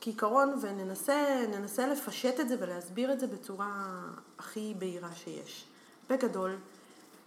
כעיקרון, 0.01 0.59
וננסה 0.61 1.87
לפשט 1.87 2.41
את 2.41 2.49
זה 2.49 2.57
ולהסביר 2.61 3.13
את 3.13 3.21
זה 3.21 3.27
בצורה 3.27 4.01
הכי 4.39 4.75
בהירה 4.79 5.15
שיש. 5.15 5.65
בגדול, 6.11 6.57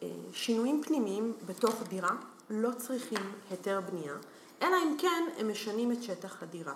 אה, 0.04 0.08
שינויים 0.34 0.84
פנימיים 0.84 1.34
בתוך 1.46 1.84
דירה 1.90 2.16
לא 2.50 2.70
צריכים 2.78 3.20
היתר 3.50 3.82
בנייה, 3.92 4.14
אלא 4.62 4.76
אם 4.84 4.96
כן 4.98 5.24
הם 5.38 5.52
משנים 5.52 5.92
את 5.92 6.04
שטח 6.04 6.44
הדירה. 6.44 6.74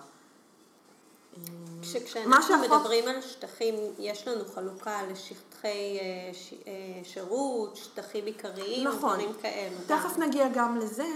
כשאנחנו 1.82 2.42
שהחוק... 2.42 2.78
מדברים 2.78 3.08
על 3.08 3.22
שטחים, 3.22 3.74
יש 3.98 4.28
לנו 4.28 4.44
חלוקה 4.44 5.02
לשטחי 5.02 5.98
אה. 6.00 6.30
אה, 6.66 7.04
שירות, 7.04 7.76
שטחים 7.76 8.26
עיקריים, 8.26 8.88
נכון. 8.88 9.14
דברים 9.14 9.32
כאלה. 9.42 9.76
תכף. 9.86 10.18
נגיע 10.18 10.48
גם 10.48 10.78
לזה 10.78 11.08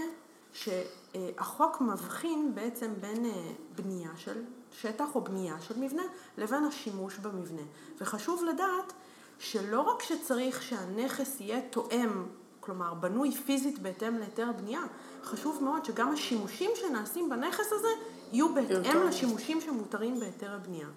שהחוק 0.53 1.81
מבחין 1.81 2.55
בעצם 2.55 2.93
בין 3.01 3.25
אה, 3.25 3.31
בנייה 3.75 4.09
של 4.17 4.43
שטח 4.81 5.15
או 5.15 5.21
בנייה 5.21 5.55
של 5.61 5.79
מבנה 5.79 6.03
לבין 6.37 6.63
השימוש 6.63 7.17
במבנה. 7.17 7.61
וחשוב 7.97 8.43
לדעת 8.43 8.93
שלא 9.39 9.81
רק 9.81 10.03
שצריך 10.03 10.63
שהנכס 10.63 11.41
יהיה 11.41 11.61
תואם, 11.69 12.25
כלומר 12.67 12.93
בנוי 12.93 13.31
פיזית 13.31 13.79
בהתאם 13.79 14.17
להיתר 14.17 14.47
בנייה, 14.57 14.81
חשוב 15.23 15.63
מאוד 15.63 15.85
שגם 15.85 16.13
השימושים 16.13 16.71
שנעשים 16.75 17.29
בנכס 17.29 17.65
הזה 17.71 17.87
יהיו 18.31 18.53
בהתאם 18.53 19.07
לשימושים 19.07 19.61
שמותרים 19.61 20.19
בהיתר 20.19 20.53
הבנייה. 20.53 20.87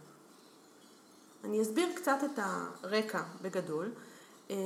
אני 1.45 1.63
אסביר 1.63 1.89
קצת 1.95 2.19
את 2.25 2.39
הרקע 2.83 3.23
בגדול. 3.43 3.91
אמ, 4.51 4.57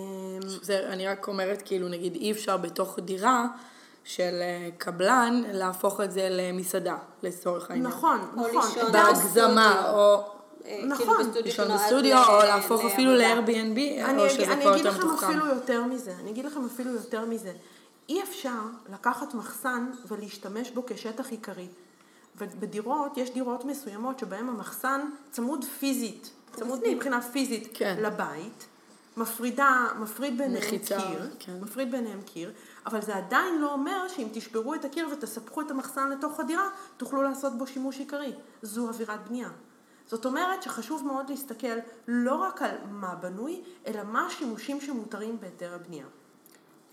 זה, 0.62 0.88
אני 0.88 1.08
רק 1.08 1.28
אומרת, 1.28 1.62
כאילו, 1.64 1.88
נגיד, 1.88 2.14
אי 2.14 2.32
אפשר 2.32 2.56
בתוך 2.56 2.99
דירה 2.99 3.46
של 4.04 4.38
אה, 4.40 4.68
קבלן 4.78 5.42
להפוך 5.52 6.00
את 6.00 6.12
זה 6.12 6.28
למסעדה, 6.30 6.96
לצורך 7.23 7.70
העניין. 7.70 7.87
נכון, 7.87 8.18
נכון. 8.34 8.92
בהגזמה, 8.92 9.92
או... 9.92 10.33
אה, 10.66 10.85
נכון, 10.87 11.16
לישון 11.44 11.68
בסטודיו, 11.75 12.25
או 12.28 12.38
להפוך 12.38 12.85
אפילו 12.85 13.14
ל-Airbnb, 13.14 14.09
או 14.18 14.30
שזה 14.30 14.56
כבר 14.61 14.76
יותר 14.76 14.99
מתוחכם. 14.99 15.26
אני 15.26 15.40
אגיד 15.40 15.44
לכם 15.44 15.44
אפילו 15.44 15.47
יותר 15.47 15.85
מזה, 15.85 16.14
אני 16.21 16.30
אגיד 16.30 16.44
לכם 16.44 16.64
אפילו 16.64 16.90
יותר 16.90 17.25
מזה. 17.25 17.52
אי 18.09 18.23
אפשר 18.23 18.61
לקחת 18.92 19.35
מחסן 19.35 19.90
ולהשתמש 20.09 20.71
בו 20.71 20.83
כשטח 20.87 21.30
עיקרי. 21.30 21.66
ובדירות, 22.38 23.16
יש 23.16 23.30
דירות 23.30 23.64
מסוימות 23.64 24.18
שבהן 24.18 24.49
המחסן 24.49 25.00
צמוד 25.30 25.64
פיזית, 25.64 26.30
צמוד 26.52 26.80
מבחינה 26.88 27.23
פיזית 27.23 27.68
כן. 27.75 27.97
לבית, 28.02 28.66
מפרידה, 29.16 29.87
מפריד 29.99 30.38
ביניהם 30.38 30.62
מחיצה, 30.62 31.00
קיר, 31.00 31.30
כן. 31.38 31.52
מפריד 31.61 31.90
ביניהם 31.90 32.21
קיר, 32.23 32.52
אבל 32.87 33.02
זה 33.02 33.16
עדיין 33.16 33.61
לא 33.61 33.73
אומר 33.73 34.09
שאם 34.09 34.28
תשברו 34.33 34.75
את 34.75 34.85
הקיר 34.85 35.09
ותספחו 35.12 35.61
את 35.61 35.71
המחסן 35.71 36.11
לתוך 36.11 36.40
הדירה, 36.40 36.68
תוכלו 36.97 37.23
לעשות 37.23 37.59
בו 37.59 37.66
שימוש 37.66 37.99
עיקרי. 37.99 38.33
זו 38.62 38.88
אווירת 38.88 39.28
בנייה. 39.28 39.49
זאת 40.06 40.25
אומרת 40.25 40.62
שחשוב 40.62 41.06
מאוד 41.06 41.30
להסתכל 41.30 41.76
לא 42.08 42.34
רק 42.34 42.62
על 42.62 42.76
מה 42.90 43.14
בנוי, 43.14 43.62
אלא 43.87 44.02
מה 44.02 44.26
השימושים 44.26 44.80
שמותרים 44.80 45.40
בהיתר 45.40 45.75
הבנייה. 45.75 46.06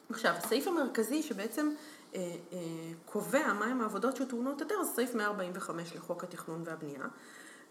עכשיו, 0.09 0.33
הסעיף 0.37 0.67
המרכזי 0.67 1.23
שבעצם 1.23 1.69
אה, 2.15 2.35
אה, 2.53 2.57
קובע 3.05 3.53
מהם 3.53 3.81
העבודות 3.81 4.15
שטעונות 4.15 4.61
היתר, 4.61 4.83
זה 4.83 4.91
סעיף 4.91 5.15
145 5.15 5.95
לחוק 5.95 6.23
התכנון 6.23 6.61
והבנייה, 6.65 7.05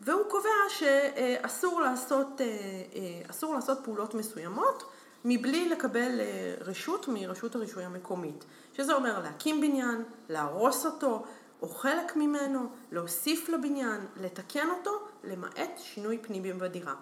והוא 0.01 0.23
קובע 0.29 0.49
שאסור 0.69 1.81
לעשות, 1.81 2.41
אה, 2.41 3.53
לעשות 3.55 3.79
פעולות 3.85 4.15
מסוימות 4.15 4.83
מבלי 5.25 5.69
לקבל 5.69 6.21
רשות 6.61 7.09
מרשות 7.09 7.55
הרישוי 7.55 7.85
המקומית, 7.85 8.45
שזה 8.77 8.95
אומר 8.95 9.19
להקים 9.19 9.61
בניין, 9.61 10.05
להרוס 10.29 10.87
אותו 10.87 11.25
או 11.63 11.69
חלק 11.69 12.17
ממנו, 12.17 12.67
להוסיף 12.93 13.49
לבניין, 13.49 14.01
לתקן 14.17 14.69
אותו, 14.79 14.91
למעט 15.25 15.79
שינוי 15.79 16.19
פנימי 16.19 16.53
בדירה. 16.53 16.95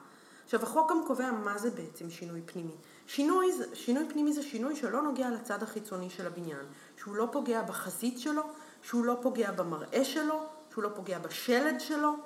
עכשיו 0.44 0.62
החוק 0.62 0.90
גם 0.90 1.00
קובע 1.06 1.30
מה 1.30 1.58
זה 1.58 1.70
בעצם 1.70 2.10
שינוי 2.10 2.42
פנימי. 2.46 2.76
שינוי, 3.06 3.46
שינוי 3.74 4.04
פנימי 4.08 4.32
זה 4.32 4.42
שינוי 4.42 4.76
שלא 4.76 5.02
נוגע 5.02 5.30
לצד 5.30 5.62
החיצוני 5.62 6.10
של 6.10 6.26
הבניין, 6.26 6.66
שהוא 6.96 7.16
לא 7.16 7.28
פוגע 7.32 7.62
בחזית 7.62 8.18
שלו, 8.18 8.42
שהוא 8.82 9.04
לא 9.04 9.18
פוגע 9.22 9.52
במראה 9.52 10.04
שלו, 10.04 10.42
שהוא 10.72 10.84
לא 10.84 10.90
פוגע 10.94 11.18
בשלד 11.18 11.80
שלו. 11.80 12.16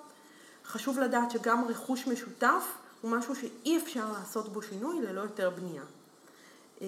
חשוב 0.65 0.99
לדעת 0.99 1.31
שגם 1.31 1.65
רכוש 1.69 2.07
משותף 2.07 2.65
הוא 3.01 3.11
משהו 3.11 3.37
שאי 3.37 3.79
אפשר 3.79 4.13
לעשות 4.13 4.53
בו 4.53 4.63
שינוי 4.63 5.01
ללא 5.01 5.21
יותר 5.21 5.51
בנייה. 5.51 5.83
אה, 6.83 6.87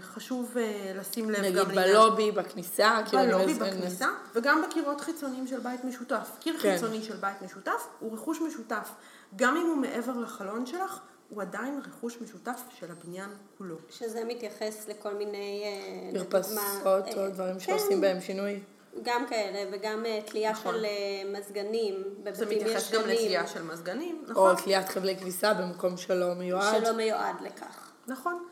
חשוב 0.00 0.56
אה, 0.56 0.92
לשים 0.94 1.30
לב 1.30 1.36
גם... 1.36 1.44
נגיד 1.44 1.60
בלובי, 1.60 2.26
לעניין... 2.26 2.34
בכניסה, 2.34 3.00
כאילו... 3.06 3.22
בלובי, 3.22 3.54
בכניסה, 3.54 4.08
וגם 4.34 4.62
בקירות 4.68 5.00
חיצוניים 5.00 5.46
של 5.46 5.60
בית 5.60 5.84
משותף. 5.84 6.30
קיר 6.40 6.58
כן. 6.58 6.74
חיצוני 6.74 7.02
של 7.02 7.16
בית 7.16 7.42
משותף 7.42 7.86
הוא 7.98 8.14
רכוש 8.14 8.40
משותף. 8.40 8.90
גם 9.36 9.56
אם 9.56 9.66
הוא 9.66 9.76
מעבר 9.76 10.12
לחלון 10.12 10.66
שלך, 10.66 11.00
הוא 11.28 11.42
עדיין 11.42 11.80
רכוש 11.86 12.16
משותף 12.20 12.60
של 12.78 12.86
הבניין 12.90 13.30
כולו. 13.58 13.76
שזה 13.90 14.24
מתייחס 14.24 14.88
לכל 14.88 15.14
מיני... 15.14 15.62
אה, 15.64 16.20
מרפסות 16.20 17.04
או 17.16 17.28
דברים 17.28 17.54
כן. 17.54 17.60
שעושים 17.60 18.00
בהם 18.00 18.20
שינוי. 18.20 18.60
גם 19.02 19.26
כאלה, 19.28 19.70
וגם 19.72 20.04
תלייה 20.26 20.50
נכון. 20.50 20.74
של 20.74 20.86
מזגנים 21.32 21.94
בבתים 22.18 22.32
ישנים. 22.32 22.34
זה 22.34 22.46
מתייחס 22.46 22.92
גם 22.92 23.00
לתלייה 23.00 23.46
של 23.46 23.62
מזגנים, 23.62 24.24
נכון. 24.28 24.50
או 24.50 24.56
תליית 24.56 24.88
חבלי 24.88 25.16
כביסה 25.16 25.54
במקום 25.54 25.96
שלא 25.96 26.34
מיועד. 26.34 26.80
שלא 26.80 26.92
מיועד 26.92 27.36
לכך. 27.40 27.92
נכון. 28.06 28.44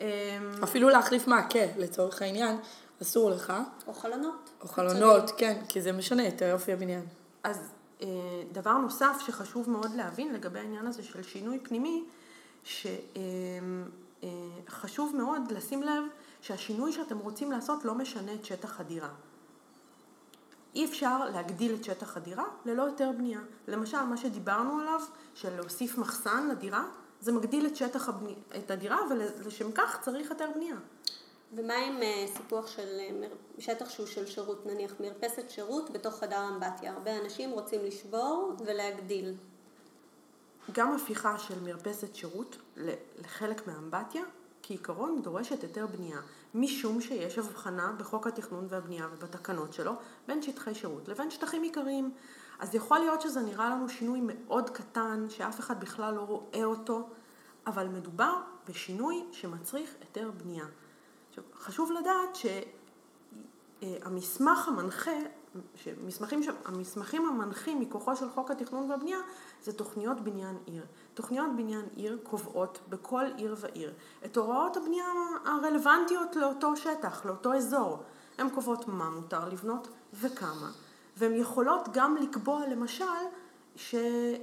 אמ, 0.00 0.06
אפילו 0.62 0.88
להחליף 0.88 1.26
מעקה, 1.26 1.66
לצורך 1.76 2.22
העניין, 2.22 2.56
אסור 3.02 3.30
לך. 3.30 3.52
או 3.86 3.92
חלונות. 3.92 4.50
או 4.60 4.68
חלונות, 4.68 5.30
כן, 5.36 5.62
כי 5.68 5.80
זה 5.80 5.92
משנה 5.92 6.28
את 6.28 6.40
יופי 6.40 6.72
הבניין. 6.72 7.06
אז 7.42 7.72
אה, 8.02 8.06
דבר 8.52 8.72
נוסף 8.72 9.16
שחשוב 9.26 9.70
מאוד 9.70 9.94
להבין 9.94 10.34
לגבי 10.34 10.58
העניין 10.58 10.86
הזה 10.86 11.02
של 11.02 11.22
שינוי 11.22 11.58
פנימי, 11.58 12.04
שחשוב 12.64 13.10
אמ, 15.14 15.20
אה, 15.20 15.24
מאוד 15.24 15.52
לשים 15.52 15.82
לב 15.82 16.02
שהשינוי 16.40 16.92
שאתם 16.92 17.18
רוצים 17.18 17.52
לעשות 17.52 17.84
לא 17.84 17.94
משנה 17.94 18.34
את 18.34 18.44
שטח 18.44 18.80
הדירה. 18.80 19.08
אי 20.74 20.84
אפשר 20.84 21.24
להגדיל 21.24 21.74
את 21.74 21.84
שטח 21.84 22.16
הדירה 22.16 22.44
ללא 22.64 22.86
היתר 22.86 23.10
בנייה. 23.18 23.40
למשל, 23.68 24.02
מה 24.02 24.16
שדיברנו 24.16 24.80
עליו, 24.80 25.00
של 25.34 25.56
להוסיף 25.56 25.98
מחסן 25.98 26.48
לדירה, 26.48 26.84
זה 27.20 27.32
מגדיל 27.32 27.66
את 27.66 27.76
שטח 27.76 28.08
הבני... 28.08 28.34
את 28.56 28.70
הדירה, 28.70 28.98
ולשם 29.10 29.72
כך 29.72 30.00
צריך 30.00 30.30
היתר 30.30 30.50
בנייה. 30.54 30.76
ומה 31.54 31.74
עם 31.74 32.02
אה, 32.02 32.26
סיפוח 32.36 32.66
של 32.66 32.88
אה, 33.00 33.28
שטח 33.58 33.90
שהוא 33.90 34.06
של 34.06 34.26
שירות, 34.26 34.66
נניח 34.66 34.94
מרפסת 35.00 35.50
שירות 35.50 35.90
בתוך 35.90 36.14
חדר 36.18 36.48
אמבטיה? 36.48 36.92
הרבה 36.92 37.16
אנשים 37.20 37.50
רוצים 37.50 37.84
לשבור 37.84 38.52
ולהגדיל. 38.66 39.34
גם 40.72 40.94
הפיכה 40.94 41.38
של 41.38 41.60
מרפסת 41.60 42.14
שירות 42.14 42.56
לחלק 43.18 43.66
מהאמבטיה, 43.66 44.22
כעיקרון 44.62 45.22
דורשת 45.22 45.62
היתר 45.62 45.86
בנייה, 45.86 46.18
משום 46.54 47.00
שיש 47.00 47.38
הבחנה 47.38 47.92
בחוק 47.98 48.26
התכנון 48.26 48.66
והבנייה 48.68 49.06
ובתקנות 49.12 49.72
שלו 49.72 49.92
בין 50.28 50.42
שטחי 50.42 50.74
שירות 50.74 51.08
לבין 51.08 51.30
שטחים 51.30 51.62
עיקריים. 51.62 52.10
אז 52.60 52.74
יכול 52.74 52.98
להיות 52.98 53.20
שזה 53.20 53.40
נראה 53.40 53.70
לנו 53.70 53.88
שינוי 53.88 54.20
מאוד 54.24 54.70
קטן, 54.70 55.26
שאף 55.28 55.60
אחד 55.60 55.80
בכלל 55.80 56.14
לא 56.14 56.20
רואה 56.20 56.64
אותו, 56.64 57.08
אבל 57.66 57.88
מדובר 57.88 58.36
בשינוי 58.68 59.24
שמצריך 59.32 59.94
היתר 60.00 60.30
בנייה. 60.36 60.64
עכשיו, 61.28 61.44
חשוב 61.54 61.92
לדעת 61.92 62.38
שהמסמך 63.82 64.68
המנחה, 64.68 65.10
שמסמכים, 65.74 66.40
המסמכים 66.64 67.26
המנחים 67.26 67.80
מכוחו 67.80 68.16
של 68.16 68.30
חוק 68.30 68.50
התכנון 68.50 68.90
והבנייה 68.90 69.18
זה 69.62 69.72
תוכניות 69.72 70.20
בניין 70.20 70.56
עיר. 70.66 70.86
תוכניות 71.14 71.50
בניין 71.56 71.84
עיר 71.96 72.18
קובעות 72.22 72.78
בכל 72.88 73.24
עיר 73.36 73.56
ועיר 73.58 73.92
את 74.24 74.36
הוראות 74.36 74.76
הבנייה 74.76 75.06
הרלוונטיות 75.44 76.36
לאותו 76.36 76.76
שטח, 76.76 77.24
לאותו 77.24 77.54
אזור. 77.54 78.02
הן 78.38 78.50
קובעות 78.50 78.88
מה 78.88 79.10
מותר 79.10 79.48
לבנות 79.48 79.88
וכמה. 80.14 80.70
והן 81.20 81.34
יכולות 81.34 81.88
גם 81.92 82.16
לקבוע 82.16 82.66
למשל 82.66 83.04
ש, 83.76 83.94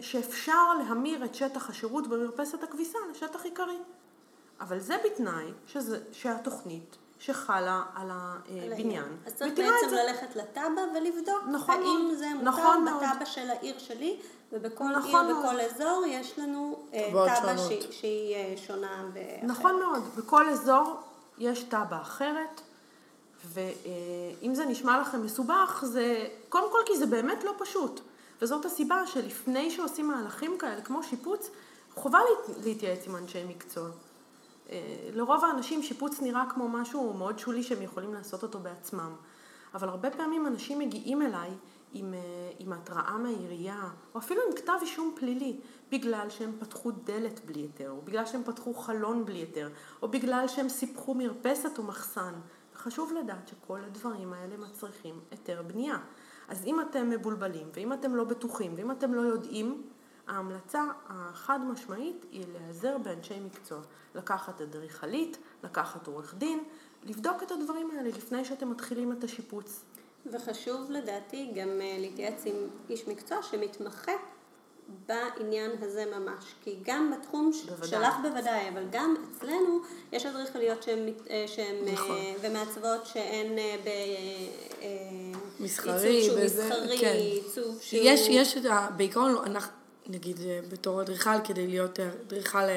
שאפשר 0.01 0.73
להמיר 0.73 1.25
את 1.25 1.35
שטח 1.35 1.69
השירות 1.69 2.07
במרפסת 2.07 2.63
הכביסה 2.63 2.97
לשטח 3.11 3.43
עיקרי. 3.43 3.77
אבל 4.61 4.79
זה 4.79 4.97
בתנאי 5.05 5.45
שזה, 5.67 5.99
שהתוכנית 6.11 6.97
שחלה 7.19 7.83
על 7.95 8.11
הבניין. 8.11 9.17
אז 9.25 9.33
צריך 9.33 9.53
בעצם 9.53 9.95
ללכת 9.95 10.35
לתב"ע 10.35 10.81
ולבדוק 10.95 11.43
נכון 11.51 11.75
האם 11.75 12.15
זה 12.15 12.27
מותר 12.33 12.49
נכון 12.49 12.85
בתב"ע 12.85 13.25
של 13.25 13.49
העיר 13.49 13.79
שלי, 13.79 14.19
ובכל 14.51 14.83
נכון 14.83 15.25
עיר, 15.25 15.35
בכל 15.35 15.59
אזור 15.59 16.03
יש 16.07 16.39
לנו 16.39 16.79
אה, 16.93 17.09
תב"ע 17.11 17.57
שהיא, 17.57 17.91
שהיא 17.91 18.35
אה, 18.35 18.53
שונה 18.57 19.05
ואחרת. 19.13 19.43
נכון 19.43 19.79
מאוד, 19.79 20.03
בכל 20.17 20.49
אזור 20.49 20.95
יש 21.37 21.63
תב"ע 21.63 22.01
אחרת. 22.01 22.61
ואם 23.45 24.55
זה 24.55 24.65
נשמע 24.65 25.01
לכם 25.01 25.25
מסובך, 25.25 25.83
זה 25.85 26.27
קודם 26.49 26.71
כל 26.71 26.79
כי 26.85 26.97
זה 26.97 27.05
באמת 27.05 27.43
לא 27.43 27.53
פשוט. 27.59 28.01
וזאת 28.41 28.65
הסיבה 28.65 29.07
שלפני 29.07 29.71
שעושים 29.71 30.07
מהלכים 30.07 30.57
כאלה, 30.57 30.81
כמו 30.81 31.03
שיפוץ, 31.03 31.49
חובה 31.95 32.19
להתייעץ 32.63 33.07
עם 33.07 33.15
אנשי 33.15 33.43
מקצוע. 33.47 33.89
אה, 34.69 35.09
לרוב 35.13 35.45
האנשים 35.45 35.83
שיפוץ 35.83 36.19
נראה 36.21 36.43
כמו 36.49 36.69
משהו 36.69 37.13
מאוד 37.13 37.39
שולי 37.39 37.63
שהם 37.63 37.81
יכולים 37.81 38.13
לעשות 38.13 38.43
אותו 38.43 38.59
בעצמם. 38.59 39.15
אבל 39.73 39.89
הרבה 39.89 40.09
פעמים 40.09 40.47
אנשים 40.47 40.79
מגיעים 40.79 41.21
אליי 41.21 41.49
עם, 41.93 42.13
אה, 42.13 42.19
עם 42.59 42.73
התראה 42.73 43.17
מהעירייה, 43.17 43.89
או 44.15 44.19
אפילו 44.19 44.41
עם 44.47 44.55
כתב 44.55 44.73
אישום 44.81 45.15
פלילי, 45.15 45.59
בגלל 45.91 46.29
שהם 46.29 46.51
פתחו 46.59 46.91
דלת 46.91 47.45
בלי 47.45 47.61
היתר, 47.61 47.91
או 47.91 48.01
בגלל 48.01 48.25
שהם 48.25 48.43
פתחו 48.43 48.73
חלון 48.73 49.25
בלי 49.25 49.39
היתר, 49.39 49.69
או 50.01 50.07
בגלל 50.07 50.47
שהם 50.47 50.69
סיפחו 50.69 51.13
מרפסת 51.13 51.77
או 51.77 51.83
מחסן. 51.83 52.33
חשוב 52.75 53.13
לדעת 53.13 53.47
שכל 53.47 53.79
הדברים 53.87 54.33
האלה 54.33 54.57
מצריכים 54.57 55.19
היתר 55.31 55.61
בנייה. 55.67 55.97
אז 56.47 56.65
אם 56.65 56.81
אתם 56.81 57.09
מבולבלים, 57.09 57.69
ואם 57.73 57.93
אתם 57.93 58.15
לא 58.15 58.23
בטוחים, 58.23 58.73
ואם 58.77 58.91
אתם 58.91 59.13
לא 59.13 59.21
יודעים, 59.21 59.83
ההמלצה 60.27 60.83
החד 61.07 61.59
משמעית 61.71 62.25
היא 62.31 62.45
להיעזר 62.53 62.97
באנשי 62.97 63.39
מקצוע. 63.39 63.79
לקחת 64.15 64.61
אדריכלית, 64.61 65.37
לקחת 65.63 66.07
עורך 66.07 66.35
דין, 66.37 66.63
לבדוק 67.03 67.43
את 67.43 67.51
הדברים 67.51 67.91
האלה 67.91 68.09
לפני 68.09 68.45
שאתם 68.45 68.71
מתחילים 68.71 69.11
את 69.11 69.23
השיפוץ. 69.23 69.83
וחשוב 70.25 70.91
לדעתי 70.91 71.51
גם 71.55 71.69
אה, 71.81 71.97
להתייעץ 71.99 72.45
עם 72.45 72.55
איש 72.89 73.07
מקצוע 73.07 73.43
שמתמחה 73.43 74.11
בעניין 75.05 75.71
הזה 75.81 76.05
ממש. 76.19 76.43
כי 76.63 76.77
גם 76.83 77.13
בתחום 77.17 77.51
בוודאי. 77.67 77.89
שלך 77.89 78.15
בוודאי, 78.21 78.69
אבל 78.69 78.83
גם 78.91 79.15
אצלנו 79.31 79.79
יש 80.11 80.25
אדריכליות 80.25 80.83
שהן, 80.83 81.09
אה, 81.29 81.45
שהן 81.47 81.87
אה, 81.87 81.93
נכון. 81.93 82.17
ומעצבות 82.41 83.05
שהן 83.05 83.55
ב... 83.83 83.89
מסחרי, 85.59 86.09
עיצוב 86.09 86.37
שהוא 86.37 86.45
מסחרי, 86.45 86.97
כן. 86.99 87.15
עיצוב 87.15 87.77
שהוא... 87.81 88.01
יש, 88.03 88.27
יש. 88.29 88.57
בעיקרון, 88.97 89.35
אנחנו, 89.45 89.71
נגיד 90.07 90.37
בתור 90.69 91.01
אדריכל, 91.01 91.41
כדי 91.43 91.67
להיות 91.67 91.99
אדריכל 91.99 92.67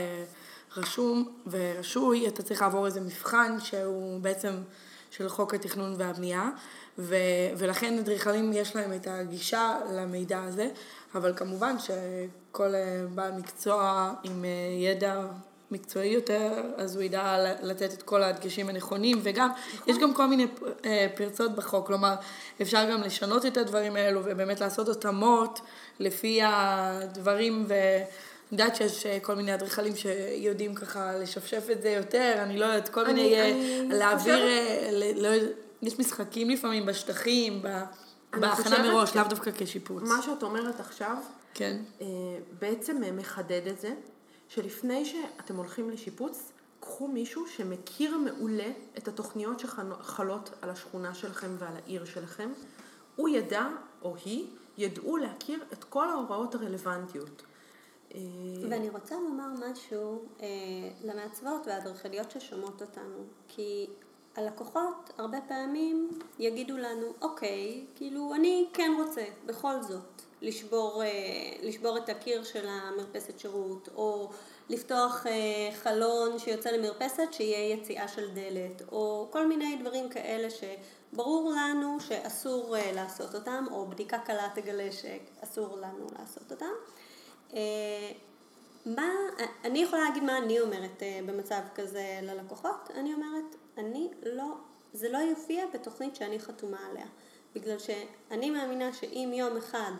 רשום 0.76 1.28
ורשוי, 1.46 2.28
אתה 2.28 2.42
צריך 2.42 2.62
לעבור 2.62 2.86
איזה 2.86 3.00
מבחן 3.00 3.60
שהוא 3.60 4.20
בעצם 4.20 4.52
של 5.10 5.28
חוק 5.28 5.54
התכנון 5.54 5.94
והבנייה, 5.98 6.50
ו, 6.98 7.16
ולכן 7.58 7.98
אדריכלים 7.98 8.52
יש 8.52 8.76
להם 8.76 8.92
את 8.92 9.06
הגישה 9.06 9.78
למידע 9.92 10.42
הזה, 10.42 10.68
אבל 11.14 11.32
כמובן 11.36 11.76
שכל 11.78 12.74
אה, 12.74 13.04
בעל 13.14 13.32
מקצוע 13.32 14.12
עם 14.22 14.44
אה, 14.44 14.50
ידע 14.90 15.22
מקצועי 15.72 16.08
יותר, 16.08 16.52
אז 16.76 16.96
הוא 16.96 17.02
ידע 17.02 17.54
לתת 17.62 17.92
את 17.92 18.02
כל 18.02 18.22
הדגשים 18.22 18.68
הנכונים, 18.68 19.18
וגם, 19.22 19.48
נכון. 19.74 19.94
יש 19.94 19.98
גם 20.02 20.14
כל 20.14 20.26
מיני 20.26 20.46
אה, 20.84 21.06
פרצות 21.14 21.54
בחוק, 21.54 21.86
כלומר, 21.86 22.14
אפשר 22.62 22.90
גם 22.90 23.02
לשנות 23.02 23.46
את 23.46 23.56
הדברים 23.56 23.96
האלו 23.96 24.20
ובאמת 24.24 24.60
לעשות 24.60 24.88
התאמות 24.88 25.60
לפי 25.98 26.40
הדברים 26.44 27.64
ו... 27.68 27.74
אני 28.52 28.62
יודעת 28.62 28.76
שיש 28.76 29.06
אה, 29.06 29.18
כל 29.22 29.34
מיני 29.34 29.54
אדריכלים 29.54 29.96
שיודעים 29.96 30.74
ככה 30.74 31.12
לשפשף 31.18 31.66
את 31.72 31.82
זה 31.82 31.90
יותר, 31.90 32.34
אני 32.42 32.58
לא 32.58 32.64
יודעת, 32.64 32.88
כל 32.88 33.06
מיני, 33.06 33.34
אה, 33.34 33.50
אני 33.50 33.88
להעביר, 33.88 34.36
חושבת... 34.36 35.16
לא, 35.16 35.28
יש 35.82 35.98
משחקים 35.98 36.50
לפעמים 36.50 36.86
בשטחים, 36.86 37.62
בהכנה 38.32 38.82
מראש, 38.82 39.16
לאו 39.16 39.24
דווקא 39.28 39.50
כשיפוץ. 39.54 40.02
מה 40.02 40.22
שאת 40.22 40.42
אומרת 40.42 40.80
עכשיו, 40.80 41.16
כן. 41.54 41.76
אה, 42.00 42.06
בעצם 42.60 43.00
מחדד 43.16 43.66
את 43.66 43.80
זה, 43.80 43.90
שלפני 44.50 45.04
שאתם 45.04 45.56
הולכים 45.56 45.90
לשיפוץ, 45.90 46.52
קחו 46.80 47.08
מישהו 47.08 47.46
שמכיר 47.46 48.18
מעולה 48.18 48.68
את 48.98 49.08
התוכניות 49.08 49.60
שחלות 49.60 50.50
על 50.62 50.70
השכונה 50.70 51.14
שלכם 51.14 51.56
ועל 51.58 51.76
העיר 51.76 52.04
שלכם. 52.04 52.52
הוא 53.16 53.28
ידע, 53.28 53.66
או 54.02 54.16
היא, 54.24 54.46
ידעו 54.78 55.16
להכיר 55.16 55.64
את 55.72 55.84
כל 55.84 56.08
ההוראות 56.08 56.54
הרלוונטיות. 56.54 57.42
אה, 58.14 58.20
ואני 58.70 58.90
רוצה 58.90 59.14
לומר 59.14 59.70
משהו 59.70 60.22
אה, 60.40 60.46
למעצבות 61.04 61.66
והאדריכליות 61.66 62.30
ששומעות 62.30 62.82
אותנו, 62.82 63.24
כי 63.48 63.86
הלקוחות 64.36 65.10
הרבה 65.18 65.38
פעמים 65.48 66.18
יגידו 66.38 66.76
לנו, 66.76 67.06
אוקיי, 67.22 67.84
כאילו 67.96 68.34
אני 68.34 68.66
כן 68.72 68.92
רוצה 68.98 69.24
בכל 69.46 69.82
זאת 69.82 70.22
לשבור, 70.42 71.02
אה, 71.02 71.08
לשבור 71.62 71.98
את 71.98 72.08
הקיר 72.08 72.44
של 72.44 72.68
המרפסת 72.68 73.38
שירות, 73.38 73.88
או 73.94 74.30
לפתוח 74.68 75.26
אה, 75.26 75.32
חלון 75.74 76.38
שיוצא 76.38 76.70
למרפסת 76.70 77.32
שיהיה 77.32 77.74
יציאה 77.74 78.08
של 78.08 78.30
דלת, 78.34 78.82
או 78.92 79.28
כל 79.30 79.46
מיני 79.46 79.76
דברים 79.76 80.08
כאלה 80.08 80.48
שברור 80.50 81.52
לנו 81.56 82.00
שאסור 82.00 82.76
אה, 82.76 82.92
לעשות 82.92 83.34
אותם, 83.34 83.64
או 83.70 83.86
בדיקה 83.86 84.18
קלה 84.18 84.48
תגלה 84.54 84.88
שאסור 84.92 85.76
לנו 85.76 86.06
לעשות 86.18 86.52
אותם. 86.52 86.72
מה, 88.86 89.08
אני 89.64 89.78
יכולה 89.78 90.02
להגיד 90.02 90.22
מה 90.22 90.38
אני 90.38 90.60
אומרת 90.60 91.02
במצב 91.26 91.60
כזה 91.74 92.18
ללקוחות, 92.22 92.90
אני 92.94 93.14
אומרת, 93.14 93.56
אני 93.78 94.08
לא, 94.22 94.54
זה 94.92 95.08
לא 95.08 95.18
יופיע 95.18 95.64
בתוכנית 95.74 96.16
שאני 96.16 96.40
חתומה 96.40 96.78
עליה, 96.90 97.06
בגלל 97.54 97.76
שאני 97.78 98.50
מאמינה 98.50 98.92
שאם 98.92 99.32
יום 99.34 99.56
אחד 99.56 99.92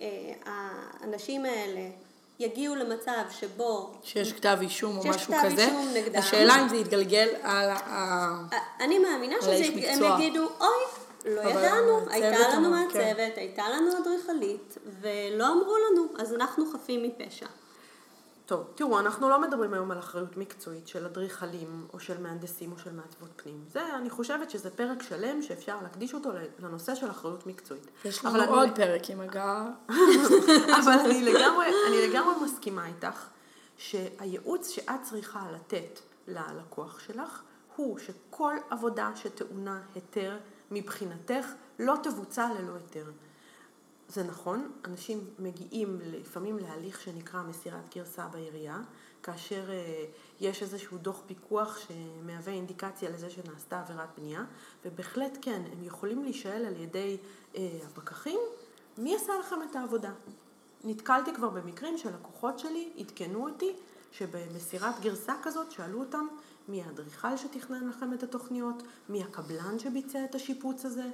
אה, 0.00 0.06
האנשים 0.44 1.44
האלה 1.44 1.90
יגיעו 2.38 2.74
למצב 2.74 3.22
שבו... 3.30 3.94
שיש 4.02 4.32
כתב 4.32 4.58
אישום 4.60 4.98
או 4.98 5.04
משהו 5.04 5.34
כזה. 5.44 5.50
שיש 5.50 5.52
כתב 5.52 5.60
אישום 5.60 5.88
נגדם. 5.94 6.18
השאלה 6.18 6.62
אם 6.62 6.68
זה 6.68 6.76
יתגלגל 6.76 7.28
על 7.42 7.70
ה... 7.70 8.44
אני 8.80 8.98
מאמינה 8.98 9.36
שהם 9.40 9.78
יגידו, 10.14 10.48
אוי, 10.60 10.84
לא 11.24 11.40
ידענו, 11.40 12.10
הייתה 12.10 12.48
לנו 12.48 12.70
מהצוות, 12.70 13.16
כן. 13.16 13.32
הייתה 13.36 13.68
לנו 13.68 13.98
אדריכלית, 13.98 14.78
ולא 15.00 15.46
אמרו 15.52 15.76
לנו, 15.76 16.06
אז 16.18 16.34
אנחנו 16.34 16.64
חפים 16.72 17.02
מפשע. 17.02 17.46
טוב, 18.48 18.66
תראו, 18.74 18.98
אנחנו 19.00 19.28
לא 19.28 19.40
מדברים 19.40 19.74
היום 19.74 19.90
על 19.90 19.98
אחריות 19.98 20.36
מקצועית 20.36 20.88
של 20.88 21.04
אדריכלים 21.04 21.86
או 21.92 22.00
של 22.00 22.22
מהנדסים 22.22 22.72
או 22.72 22.78
של 22.78 22.92
מעצבות 22.92 23.30
פנים. 23.36 23.64
זה, 23.72 23.96
אני 23.96 24.10
חושבת 24.10 24.50
שזה 24.50 24.70
פרק 24.70 25.02
שלם 25.02 25.42
שאפשר 25.42 25.76
להקדיש 25.82 26.14
אותו 26.14 26.30
לנושא 26.58 26.94
של 26.94 27.10
אחריות 27.10 27.46
מקצועית. 27.46 27.90
יש 28.04 28.24
לנו 28.24 28.42
עוד 28.44 28.68
אני... 28.68 28.76
פרק 28.76 29.10
עם 29.10 29.20
הגעה. 29.20 29.70
אבל 30.80 30.92
אני 31.04 31.22
לגמרי, 31.22 31.66
אני 31.88 32.08
לגמרי 32.08 32.34
מסכימה 32.44 32.86
איתך 32.86 33.26
שהייעוץ 33.76 34.68
שאת 34.68 35.02
צריכה 35.02 35.46
לתת 35.52 36.00
ללקוח 36.28 36.98
שלך 36.98 37.42
הוא 37.76 37.98
שכל 37.98 38.54
עבודה 38.70 39.10
שטעונה 39.14 39.80
היתר 39.94 40.36
מבחינתך 40.70 41.46
לא 41.78 41.94
תבוצע 42.02 42.48
ללא 42.58 42.72
היתר. 42.74 43.10
זה 44.08 44.22
נכון, 44.22 44.72
אנשים 44.84 45.20
מגיעים 45.38 46.00
לפעמים 46.02 46.58
להליך 46.58 47.00
שנקרא 47.00 47.42
מסירת 47.42 47.94
גרסה 47.94 48.28
בעירייה, 48.28 48.80
כאשר 49.22 49.68
uh, 49.68 49.72
יש 50.40 50.62
איזשהו 50.62 50.98
דוח 50.98 51.22
פיקוח 51.26 51.78
שמהווה 51.78 52.52
אינדיקציה 52.52 53.10
לזה 53.10 53.30
שנעשתה 53.30 53.80
עבירת 53.80 54.08
בנייה, 54.18 54.44
ובהחלט 54.84 55.38
כן, 55.42 55.62
הם 55.72 55.84
יכולים 55.84 56.22
להישאל 56.22 56.64
על 56.66 56.76
ידי 56.76 57.16
uh, 57.54 57.58
הפקחים, 57.86 58.40
מי 58.98 59.16
עשה 59.16 59.32
לכם 59.40 59.56
את 59.70 59.76
העבודה? 59.76 60.12
נתקלתי 60.84 61.34
כבר 61.34 61.48
במקרים 61.48 61.98
שלקוחות 61.98 62.58
שלי 62.58 62.92
עדכנו 62.98 63.44
אותי 63.44 63.72
שבמסירת 64.12 65.00
גרסה 65.00 65.34
כזאת 65.42 65.72
שאלו 65.72 66.00
אותם 66.00 66.26
מי 66.68 66.82
האדריכל 66.82 67.36
שתכנן 67.36 67.88
לכם 67.88 68.14
את 68.14 68.22
התוכניות, 68.22 68.82
מי 69.08 69.22
הקבלן 69.22 69.78
שביצע 69.78 70.24
את 70.24 70.34
השיפוץ 70.34 70.84
הזה. 70.84 71.06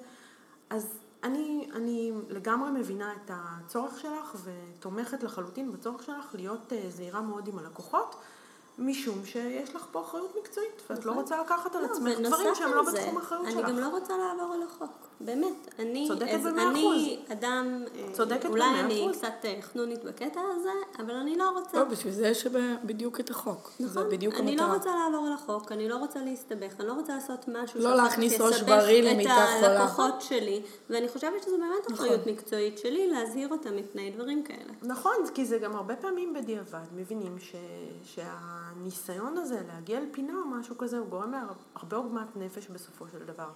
אז 0.70 0.98
אני, 1.24 1.68
אני 1.74 2.12
לגמרי 2.28 2.70
מבינה 2.70 3.12
את 3.12 3.30
הצורך 3.34 3.98
שלך 3.98 4.36
ותומכת 4.44 5.22
לחלוטין 5.22 5.72
בצורך 5.72 6.02
שלך 6.02 6.34
להיות 6.34 6.72
uh, 6.72 6.90
זהירה 6.90 7.20
מאוד 7.20 7.48
עם 7.48 7.58
הלקוחות, 7.58 8.16
משום 8.78 9.24
שיש 9.24 9.74
לך 9.74 9.86
פה 9.92 10.00
אחריות 10.00 10.36
מקצועית, 10.40 10.82
ואת 10.90 11.04
לא 11.04 11.12
נכון. 11.12 11.22
רוצה 11.22 11.40
לקחת 11.40 11.74
על 11.74 11.82
לא, 11.82 11.86
עצמך 11.86 12.18
דברים 12.18 12.54
שהם 12.54 12.74
לא 12.74 12.82
בתחום 12.82 13.16
האחריות 13.16 13.50
שלך. 13.50 13.64
אני 13.64 13.72
גם 13.72 13.78
לא 13.78 13.88
רוצה 13.88 14.14
לעבור 14.16 14.54
על 14.54 14.62
החוק. 14.62 15.08
באמת, 15.20 15.74
אני, 15.78 16.04
צודקת 16.08 16.40
במאה 16.40 16.72
אחוז. 16.72 16.94
אני 16.94 17.18
אדם, 17.32 17.84
צודקת 18.12 18.46
אולי 18.46 18.80
אני 18.80 19.08
קצת 19.12 19.32
אה, 19.44 19.58
חנונית 19.62 20.04
בקטע 20.04 20.40
הזה, 20.56 20.70
אבל 20.98 21.14
אני 21.14 21.36
לא 21.36 21.50
רוצה... 21.50 21.78
לא, 21.78 21.84
בשביל 21.84 22.12
זה 22.12 22.28
יש 22.28 22.46
בדיוק 22.84 23.20
את 23.20 23.30
החוק. 23.30 23.70
נכון, 23.80 24.02
זה 24.02 24.04
בדיוק 24.04 24.34
אני 24.34 24.50
המטרה. 24.50 24.68
לא 24.68 24.74
רוצה 24.74 24.90
לעבור 24.96 25.26
על 25.26 25.32
החוק, 25.32 25.72
אני 25.72 25.88
לא 25.88 25.96
רוצה 25.96 26.20
להסתבך, 26.20 26.80
אני 26.80 26.88
לא 26.88 26.92
רוצה 26.92 27.14
לעשות 27.14 27.48
משהו 27.48 27.80
לא 27.80 27.96
להכניס 27.96 28.40
ראש 28.40 28.62
בריא 28.62 29.02
למיטה 29.02 29.30
חולה. 29.30 29.58
את 29.58 29.80
הלקוחות 29.80 30.22
שלי, 30.22 30.62
ואני 30.90 31.08
חושבת 31.08 31.42
שזו 31.42 31.58
באמת 31.58 31.90
נכון. 31.90 32.06
אחריות 32.06 32.26
מקצועית 32.26 32.78
שלי 32.78 33.10
להזהיר 33.10 33.48
אותם 33.48 33.76
מפני 33.76 34.10
דברים 34.10 34.42
כאלה. 34.42 34.72
נכון, 34.82 35.16
כי 35.34 35.44
זה 35.44 35.58
גם 35.58 35.76
הרבה 35.76 35.96
פעמים 35.96 36.34
בדיעבד, 36.34 36.84
מבינים 36.96 37.38
ש... 37.38 37.54
שהניסיון 38.72 39.38
הזה 39.38 39.62
להגיע 39.68 40.00
לפינה 40.00 40.32
או 40.32 40.44
משהו 40.44 40.78
כזה, 40.78 40.98
הוא 40.98 41.08
גורם 41.08 41.32
להרבה 41.32 41.96
עוגמת 41.96 42.36
נפש 42.36 42.66
בסופו 42.66 43.08
של 43.08 43.24
דבר. 43.26 43.50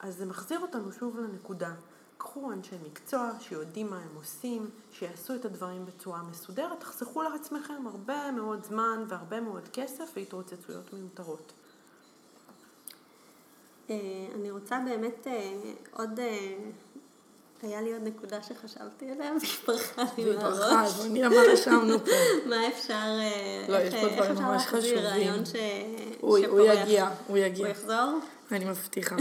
אז 0.00 0.16
זה 0.16 0.26
מחזיר 0.26 0.60
אותנו 0.60 0.92
שוב 0.92 1.18
לנקודה. 1.18 1.74
קחו 2.18 2.52
אנשי 2.52 2.76
מקצוע 2.86 3.30
שיודעים 3.40 3.90
מה 3.90 3.98
הם 3.98 4.16
עושים, 4.16 4.70
שיעשו 4.92 5.34
את 5.34 5.44
הדברים 5.44 5.86
בצורה 5.86 6.22
מסודרת, 6.22 6.80
תחסכו 6.80 7.22
לעצמכם 7.22 7.86
הרבה 7.86 8.30
מאוד 8.32 8.64
זמן 8.64 9.04
והרבה 9.08 9.40
מאוד 9.40 9.68
כסף 9.72 10.10
והתרוצצויות 10.16 10.92
מיותרות. 10.92 11.52
אה, 13.90 13.96
אני 14.34 14.50
רוצה 14.50 14.80
באמת 14.84 15.26
אה, 15.26 15.60
עוד, 15.92 16.18
אה, 16.18 16.56
היה 17.62 17.80
לי 17.80 17.92
עוד 17.92 18.02
נקודה 18.02 18.42
שחשבתי 18.42 19.10
עליה 19.10 19.32
והיא 19.40 19.52
פרחה 19.64 20.02
לי 20.18 20.24
מהראש. 20.24 20.58
והיא 20.58 20.58
פרחה, 20.58 20.88
בואי 20.96 21.08
נראה 21.08 21.28
מה 21.28 21.36
רשמנו 21.52 21.98
פה. 22.04 22.10
מה 22.50 22.68
אפשר, 22.68 23.18
לא, 23.68 23.76
יש 23.76 23.94
פה 23.94 24.08
דברים 24.08 24.34
ממש 24.34 24.66
חשובים. 24.66 24.98
רעיון 24.98 25.42
הוא 26.20 26.38
יגיע, 26.38 27.08
הוא 27.26 27.38
יגיע. 27.38 27.66
הוא 27.66 27.72
יחזור? 27.72 28.18
אני 28.52 28.64
מבטיחה. 28.64 29.16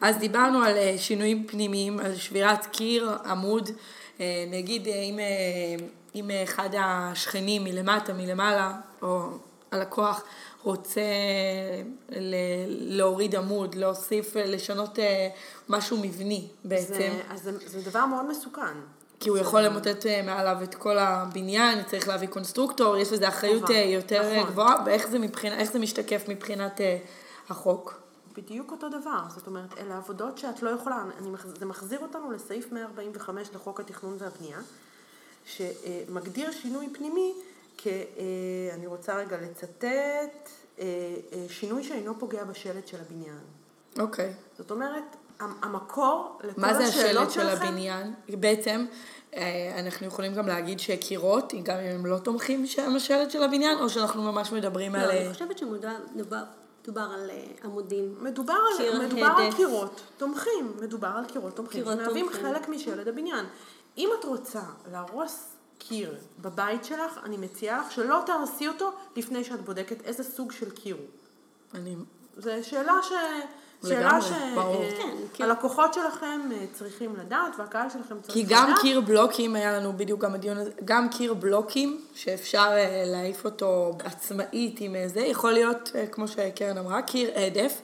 אז 0.00 0.16
דיברנו 0.16 0.62
על 0.62 0.76
אה, 0.76 0.94
שינויים 0.98 1.46
פנימיים, 1.46 2.00
על 2.00 2.16
שבירת 2.16 2.66
קיר, 2.66 3.10
עמוד, 3.24 3.70
אה, 4.20 4.44
נגיד 4.50 4.88
אה, 4.88 4.92
אם, 4.92 5.18
אם 6.14 6.30
אחד 6.44 6.68
השכנים 6.78 7.64
מלמטה, 7.64 8.12
מלמעלה, 8.12 8.72
או 9.02 9.22
הלקוח, 9.72 10.22
רוצה 10.62 11.02
להוריד 12.68 13.36
עמוד, 13.36 13.74
להוסיף, 13.74 14.36
לשנות 14.36 14.98
משהו 15.68 15.98
מבני 16.02 16.48
בעצם. 16.64 16.94
זה, 16.94 17.20
אז 17.30 17.42
זה, 17.42 17.52
זה 17.66 17.90
דבר 17.90 18.06
מאוד 18.06 18.28
מסוכן. 18.28 18.74
כי 19.20 19.28
הוא 19.28 19.38
יכול 19.38 19.60
למוטט 19.60 20.06
מעליו 20.24 20.56
את 20.62 20.74
כל 20.74 20.98
הבניין, 20.98 21.84
צריך 21.84 22.08
להביא 22.08 22.28
קונסטרוקטור, 22.28 22.96
יש 22.96 23.12
לזה 23.12 23.28
אחריות 23.28 23.60
טובה. 23.60 23.78
יותר 23.78 24.32
נכון. 24.36 24.50
גבוהה, 24.50 24.74
ואיך 24.86 25.08
זה, 25.08 25.18
מבחינה, 25.18 25.64
זה 25.64 25.78
משתקף 25.78 26.24
מבחינת 26.28 26.80
החוק? 27.48 28.00
בדיוק 28.36 28.70
אותו 28.70 28.88
דבר, 28.88 29.20
זאת 29.34 29.46
אומרת, 29.46 29.78
אלה 29.78 29.96
עבודות 29.96 30.38
שאת 30.38 30.62
לא 30.62 30.70
יכולה, 30.70 31.04
אני, 31.18 31.28
זה 31.58 31.66
מחזיר 31.66 31.98
אותנו 32.00 32.30
לסעיף 32.30 32.72
145 32.72 33.48
לחוק 33.54 33.80
התכנון 33.80 34.16
והבנייה, 34.18 34.58
שמגדיר 35.46 36.50
שינוי 36.50 36.88
פנימי. 36.92 37.32
אה, 37.36 37.49
אני 38.74 38.86
רוצה 38.86 39.16
רגע 39.16 39.36
לצטט, 39.36 39.84
אה, 39.84 40.84
אה, 41.32 41.44
שינוי 41.48 41.84
שאינו 41.84 42.18
פוגע 42.18 42.44
בשלט 42.44 42.86
של 42.86 42.96
הבניין. 43.00 43.40
אוקיי. 43.98 44.28
Okay. 44.28 44.58
זאת 44.58 44.70
אומרת, 44.70 45.16
המקור 45.40 46.38
לכל 46.44 46.48
השאלות 46.48 46.60
שלכם... 46.60 46.60
מה 46.60 46.74
זה 46.74 46.84
השלט 46.84 47.30
של 47.30 47.48
הבניין? 47.48 48.14
בעצם, 48.28 48.86
אנחנו 49.78 50.06
יכולים 50.06 50.34
גם 50.34 50.46
להגיד 50.46 50.80
שקירות, 50.80 51.52
גם 51.62 51.76
אם 51.76 51.94
הם 51.94 52.06
לא 52.06 52.18
תומכים 52.18 52.66
שהם 52.66 52.96
השלט 52.96 53.30
של 53.30 53.42
הבניין, 53.42 53.78
או 53.78 53.88
שאנחנו 53.88 54.22
ממש 54.22 54.52
מדברים 54.52 54.94
לא, 54.94 54.98
על... 54.98 55.06
לא, 55.06 55.12
אני 55.12 55.32
חושבת 55.32 55.58
שמדובר 55.58 56.44
מדובר 56.82 57.14
על 57.14 57.30
עמודים. 57.64 58.14
מדובר 58.20 58.54
על, 58.78 59.06
מדובר 59.06 59.26
על 59.26 59.52
קירות 59.52 60.00
תומכים, 60.16 60.72
מדובר 60.80 61.08
על 61.08 61.24
קירות 61.24 61.56
תומכים, 61.56 61.84
שמהווים 61.84 62.28
חלק 62.32 62.68
משלד 62.68 63.08
הבניין. 63.08 63.46
אם 63.98 64.10
את 64.18 64.24
רוצה 64.24 64.62
להרוס 64.92 65.56
קיר 65.88 66.14
בבית 66.40 66.84
שלך, 66.84 67.18
אני 67.24 67.36
מציעה 67.36 67.80
לך 67.80 67.92
שלא 67.92 68.22
תהרסי 68.26 68.68
אותו 68.68 68.92
לפני 69.16 69.44
שאת 69.44 69.60
בודקת 69.60 70.04
איזה 70.04 70.24
סוג 70.24 70.52
של 70.52 70.70
קיר 70.70 70.96
הוא. 70.96 71.04
אני... 71.74 71.96
זו 72.36 72.50
שאלה 72.62 72.94
ש... 73.02 73.12
שאלה 73.88 74.18
שהלקוחות 75.36 75.90
אה, 75.90 75.94
כן, 75.94 76.00
שלכם 76.02 76.40
אה, 76.52 76.64
צריכים 76.72 77.16
לדעת 77.16 77.52
והקהל 77.58 77.90
שלכם 77.90 78.20
צריך 78.20 78.36
לדעת. 78.36 78.48
כי 78.48 78.54
גם 78.54 78.74
קיר 78.80 79.00
בלוקים, 79.00 79.56
היה 79.56 79.72
לנו 79.78 79.92
בדיוק 79.92 80.20
גם 80.20 80.34
הדיון 80.34 80.56
הזה, 80.56 80.70
גם 80.84 81.08
קיר 81.08 81.34
בלוקים, 81.34 82.00
שאפשר 82.14 82.68
אה, 82.72 83.02
להעיף 83.06 83.44
אותו 83.44 83.92
עצמאית 84.04 84.76
עם 84.80 84.94
זה, 85.06 85.20
יכול 85.20 85.52
להיות, 85.52 85.90
כמו 86.12 86.28
שקרן 86.28 86.78
אמרה, 86.78 87.02
קיר 87.02 87.30
עדף, 87.34 87.80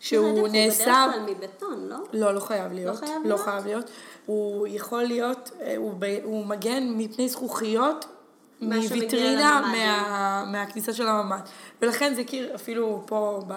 שהוא 0.00 0.48
נעשה... 0.48 1.04
הוא 1.04 1.12
בדרך 1.12 1.14
כלל 1.14 1.34
מבטון, 1.34 1.88
לא? 1.88 1.96
לא, 2.12 2.34
לא 2.34 2.40
חייב 2.40 2.72
להיות. 2.72 2.94
לא 2.94 3.06
חייב 3.06 3.22
לא 3.22 3.28
להיות? 3.28 3.40
חייב 3.40 3.66
להיות. 3.66 3.90
הוא 4.26 4.66
יכול 4.70 5.02
להיות, 5.02 5.50
הוא, 5.76 5.94
ב, 5.98 6.18
הוא 6.24 6.46
מגן 6.46 6.92
מפני 6.96 7.28
זכוכיות 7.28 8.06
מוויטרינה 8.60 9.60
מה, 9.60 10.44
מהכניסה 10.52 10.92
של 10.92 11.06
הממ"ד. 11.06 11.40
ולכן 11.82 12.14
זה 12.14 12.24
קיר, 12.24 12.54
אפילו 12.54 13.02
פה 13.06 13.42
ב, 13.46 13.54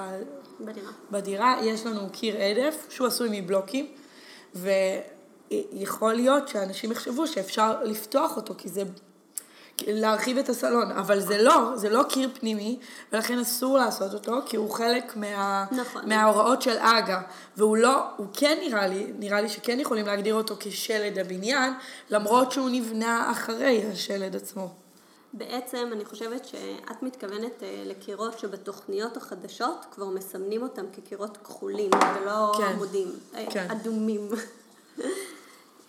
בדירה. 0.59 0.91
בדירה 1.11 1.57
יש 1.63 1.85
לנו 1.85 2.09
קיר 2.11 2.35
עדף 2.37 2.85
שהוא 2.89 3.07
עשוי 3.07 3.41
מבלוקים, 3.41 3.87
ויכול 4.55 6.13
להיות 6.13 6.47
שאנשים 6.47 6.91
יחשבו 6.91 7.27
שאפשר 7.27 7.83
לפתוח 7.83 8.37
אותו, 8.37 8.53
כי 8.57 8.69
זה 8.69 8.83
להרחיב 9.87 10.37
את 10.37 10.49
הסלון, 10.49 10.91
אבל 10.91 11.19
זה 11.19 11.41
לא, 11.41 11.71
זה 11.75 11.89
לא 11.89 12.03
קיר 12.09 12.29
פנימי, 12.39 12.79
ולכן 13.13 13.39
אסור 13.39 13.77
לעשות 13.77 14.13
אותו, 14.13 14.33
כי 14.45 14.57
הוא 14.57 14.71
חלק 14.71 15.15
מה, 15.15 15.65
נכון. 15.71 16.09
מההוראות 16.09 16.61
של 16.61 16.77
אגה, 16.79 17.21
והוא 17.57 17.77
לא, 17.77 18.03
הוא 18.17 18.27
כן 18.33 18.57
נראה 18.61 18.87
לי, 18.87 19.13
נראה 19.19 19.41
לי 19.41 19.49
שכן 19.49 19.79
יכולים 19.79 20.05
להגדיר 20.05 20.35
אותו 20.35 20.55
כשלד 20.59 21.17
הבניין, 21.17 21.73
למרות 22.09 22.51
שהוא 22.51 22.69
נבנה 22.69 23.31
אחרי 23.31 23.83
השלד 23.91 24.35
עצמו. 24.35 24.69
בעצם 25.33 25.89
אני 25.91 26.05
חושבת 26.05 26.45
שאת 26.45 27.03
מתכוונת 27.03 27.63
אה, 27.63 27.83
לקירות 27.85 28.39
שבתוכניות 28.39 29.17
החדשות 29.17 29.85
כבר 29.91 30.05
מסמנים 30.05 30.63
אותם 30.63 30.85
כקירות 30.93 31.37
כחולים 31.37 31.89
ולא 31.93 32.51
כן, 32.57 32.63
עמודים, 32.63 33.07
אה, 33.35 33.45
כן. 33.49 33.67
אדומים. 33.71 34.29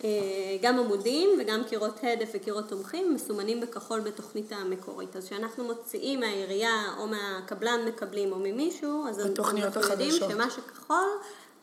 אה, 0.03 0.09
גם 0.61 0.79
עמודים 0.79 1.29
וגם 1.39 1.63
קירות 1.69 1.99
הדף 2.03 2.31
וקירות 2.33 2.69
תומכים 2.69 3.13
מסומנים 3.13 3.61
בכחול 3.61 3.99
בתוכנית 3.99 4.51
המקורית. 4.51 5.15
אז 5.15 5.25
כשאנחנו 5.25 5.63
מוציאים 5.63 6.19
מהעירייה 6.19 6.93
או 6.97 7.07
מהקבלן 7.07 7.79
מקבלים 7.87 8.31
או 8.31 8.39
ממישהו, 8.39 9.07
אז 9.09 9.19
אנחנו 9.19 9.57
יודעים 9.89 10.11
שמה 10.11 10.49
שכחול 10.49 11.07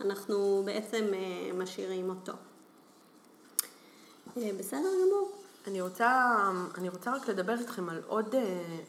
אנחנו 0.00 0.62
בעצם 0.64 1.04
משאירים 1.54 2.10
אותו. 2.10 2.32
בסדר 4.36 4.88
גמור. 5.06 5.30
אני 5.66 5.80
רוצה, 5.80 6.34
אני 6.78 6.88
רוצה 6.88 7.14
רק 7.14 7.28
לדבר 7.28 7.58
איתכם 7.58 7.88
על 7.88 8.02
עוד, 8.06 8.34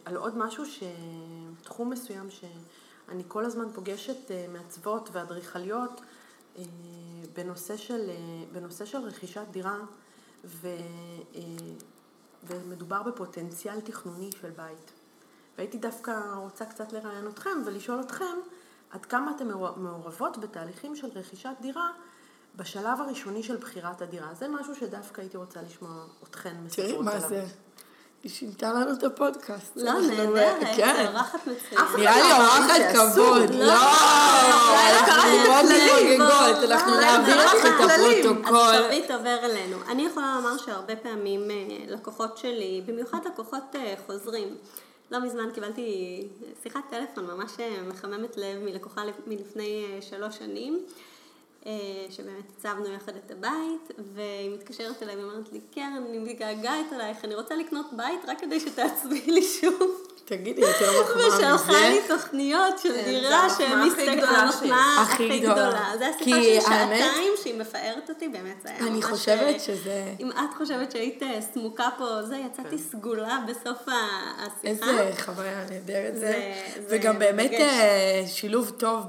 על 0.05 0.15
עוד 0.15 0.37
משהו, 0.37 0.65
ש... 0.65 0.83
תחום 1.63 1.89
מסוים 1.89 2.29
שאני 2.29 3.23
כל 3.27 3.45
הזמן 3.45 3.65
פוגשת 3.73 4.31
אה, 4.31 4.45
מעצבות 4.53 5.09
ואדריכליות 5.11 6.01
אה, 6.57 6.63
בנושא 7.33 7.77
של, 7.77 8.09
אה, 8.09 8.15
בנושא 8.51 8.85
של 8.85 8.97
רכישת 8.97 9.45
דירה, 9.51 9.77
ו... 10.45 10.67
ומדובר 12.43 13.03
בפוטנציאל 13.03 13.81
תכנוני 13.81 14.29
של 14.41 14.49
בית. 14.49 14.91
והייתי 15.57 15.77
דווקא 15.77 16.11
רוצה 16.35 16.65
קצת 16.65 16.93
לראיין 16.93 17.27
אתכם 17.27 17.49
ולשאול 17.65 18.01
אתכם 18.01 18.35
עד 18.89 19.05
כמה 19.05 19.31
אתן 19.35 19.47
מעורבות 19.77 20.37
בתהליכים 20.37 20.95
של 20.95 21.07
רכישת 21.07 21.53
דירה 21.61 21.89
בשלב 22.55 23.01
הראשוני 23.01 23.43
של 23.43 23.57
בחירת 23.57 24.01
הדירה. 24.01 24.33
זה 24.33 24.47
משהו 24.47 24.75
שדווקא 24.75 25.21
הייתי 25.21 25.37
רוצה 25.37 25.61
לשמוע 25.61 26.05
אתכן 26.23 26.55
מספרות 26.63 26.89
עליו. 26.89 27.01
תראי 27.01 27.19
מה 27.19 27.19
זה. 27.19 27.45
היא 28.23 28.31
שינתה 28.31 28.73
לנו 28.73 28.93
את 28.93 29.03
הפודקאסט. 29.03 29.71
לא, 29.75 29.93
נהדרת, 30.01 30.67
כן. 30.75 31.05
אורחת 31.07 31.39
מצוינת. 31.47 31.89
נראה 31.97 32.15
לי 32.15 32.31
אורחת 32.31 32.81
כבוד. 32.93 33.55
לא, 33.55 33.73
אנחנו 34.89 35.37
מאוד 35.47 35.65
מתמוגגות, 35.65 36.71
אנחנו 36.71 36.99
נעביר 36.99 37.45
לך 37.45 37.55
את 37.55 37.71
הפרוטוקול. 37.79 38.57
השרביט 38.57 39.11
עובר 39.11 39.37
אלינו. 39.43 39.77
אני 39.87 40.05
יכולה 40.05 40.35
לומר 40.35 40.57
שהרבה 40.57 40.95
פעמים 40.95 41.51
אה, 41.51 41.55
לקוחות 41.87 42.37
שלי, 42.37 42.81
במיוחד 42.85 43.19
לקוחות 43.25 43.75
אה, 43.75 43.93
חוזרים, 44.07 44.55
לא 45.11 45.19
מזמן 45.19 45.51
קיבלתי 45.53 46.27
שיחת 46.63 46.81
טלפון 46.89 47.25
ממש 47.25 47.51
אה, 47.59 47.77
מחממת 47.87 48.37
לב 48.37 48.63
מלקוחה 48.63 49.01
מלפני 49.27 49.99
שלוש 50.01 50.37
שנים. 50.37 50.79
אה, 51.65 52.05
שבאמת 52.09 52.49
הצבנו 52.57 52.87
יחד 52.87 53.15
את 53.15 53.31
הבית, 53.31 53.91
והיא 54.13 54.53
מתקשרת 54.53 55.03
אליי 55.03 55.15
ואומרת 55.15 55.51
לי, 55.51 55.61
קרן, 55.73 56.03
אני 56.09 56.19
מתגעגעת 56.19 56.93
אלייך, 56.93 57.25
אני 57.25 57.35
רוצה 57.35 57.55
לקנות 57.55 57.85
בית 57.97 58.19
רק 58.27 58.39
כדי 58.39 58.59
שתעצבי 58.59 59.31
לי 59.31 59.43
שוב. 59.43 60.10
תגידי, 60.37 60.61
יותר 60.61 60.91
מחמאה 61.01 61.27
מזה. 61.27 61.55
ושלחה 61.55 61.89
לי 61.89 61.99
תוכניות 62.07 62.79
של 62.79 62.93
כן, 62.93 63.03
דירה 63.05 63.47
שהם 63.57 63.87
מסתכלים, 63.87 64.23
המחמאה 64.23 65.01
הכי 65.01 65.39
גדולה. 65.39 65.91
זה 65.97 66.07
השיחה 66.07 66.43
של 66.43 66.61
שעתיים 66.61 67.33
שהיא 67.43 67.59
מפארת 67.59 68.09
אותי, 68.09 68.27
באמת 68.27 68.61
זה 68.63 68.69
היה 68.69 68.81
ממש... 68.81 68.89
אני 68.89 69.01
חושבת 69.01 69.61
שזה... 69.61 70.13
אם 70.19 70.31
את 70.31 70.57
חושבת 70.57 70.91
שהיית 70.91 71.23
אה, 71.23 71.39
סמוקה 71.53 71.89
פה, 71.97 72.23
זה, 72.23 72.37
יצאתי 72.37 72.69
כן. 72.69 72.77
סגולה 72.77 73.39
בסוף 73.47 73.77
השיחה. 73.87 74.67
איזה 74.67 75.11
חוויה 75.19 75.65
נהדרת 75.69 76.17
זה. 76.17 76.53
וגם 76.89 77.19
באמת 77.19 77.51
אה, 77.51 78.23
שילוב 78.27 78.71
טוב 78.77 79.07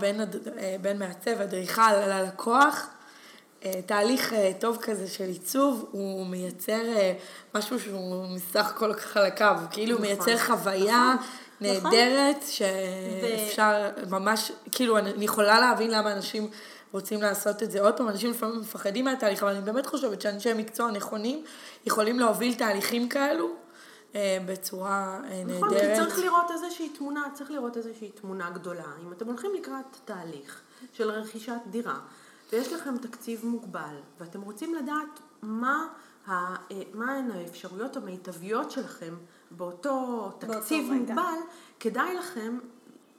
בין 0.81 0.99
מעצב, 0.99 1.41
אדריכל, 1.41 1.93
ללקוח. 2.07 2.87
אה, 3.65 3.83
תהליך 3.87 4.33
אה, 4.33 4.53
טוב 4.61 4.79
כזה 4.83 5.09
של 5.09 5.25
עיצוב, 5.25 5.89
הוא 5.91 6.27
מייצר 6.27 6.83
אה, 6.97 7.13
משהו 7.55 7.81
שהוא 7.81 8.27
מסך 8.29 8.67
הכל 8.71 8.93
חלקיו, 8.95 9.57
הוא 9.61 9.69
כאילו 9.71 9.93
נכון, 9.95 10.07
מייצר 10.07 10.39
חוויה 10.39 11.15
נכון, 11.15 11.27
נהדרת 11.61 12.37
נכון. 12.37 12.49
שאפשר 12.51 13.91
ו... 14.03 14.11
ממש, 14.11 14.53
כאילו 14.73 14.99
אני 14.99 15.25
יכולה 15.25 15.61
להבין 15.61 15.91
למה 15.91 16.13
אנשים 16.13 16.49
רוצים 16.93 17.23
לעשות 17.23 17.63
את 17.63 17.71
זה. 17.71 17.81
עוד 17.81 17.97
פעם, 17.97 18.09
אנשים 18.09 18.31
לפעמים 18.31 18.61
מפחדים 18.61 19.05
מהתהליך, 19.05 19.43
אבל 19.43 19.53
אני 19.53 19.61
באמת 19.61 19.87
חושבת 19.87 20.21
שאנשי 20.21 20.53
מקצוע 20.55 20.91
נכונים 20.91 21.45
יכולים 21.87 22.19
להוביל 22.19 22.55
תהליכים 22.55 23.09
כאלו. 23.09 23.49
בצורה 24.47 25.21
נהדרת. 25.23 25.57
נכון, 25.57 25.69
כי 25.71 25.97
צריך 25.97 26.19
לראות 26.19 26.51
איזושהי 26.51 26.89
תמונה, 26.89 27.23
צריך 27.35 27.51
לראות 27.51 27.77
איזושהי 27.77 28.11
תמונה 28.11 28.51
גדולה. 28.51 28.85
אם 29.03 29.13
אתם 29.13 29.27
הולכים 29.27 29.51
לקראת 29.59 29.97
תהליך 30.05 30.61
של 30.93 31.11
רכישת 31.11 31.53
דירה, 31.71 31.99
ויש 32.53 32.73
לכם 32.73 32.99
תקציב 32.99 33.47
מוגבל, 33.47 33.97
ואתם 34.21 34.41
רוצים 34.41 34.75
לדעת 34.75 35.21
מה, 35.43 35.89
ה, 36.27 36.33
אה, 36.33 36.57
מה 36.95 37.13
הן 37.13 37.31
האפשרויות 37.31 37.97
המיטביות 37.97 38.71
שלכם 38.71 39.15
באותו 39.51 40.31
תקציב 40.39 40.85
באותו 40.89 41.01
מוגבל, 41.01 41.23
רגע. 41.23 41.43
כדאי 41.81 42.15
לכם 42.15 42.59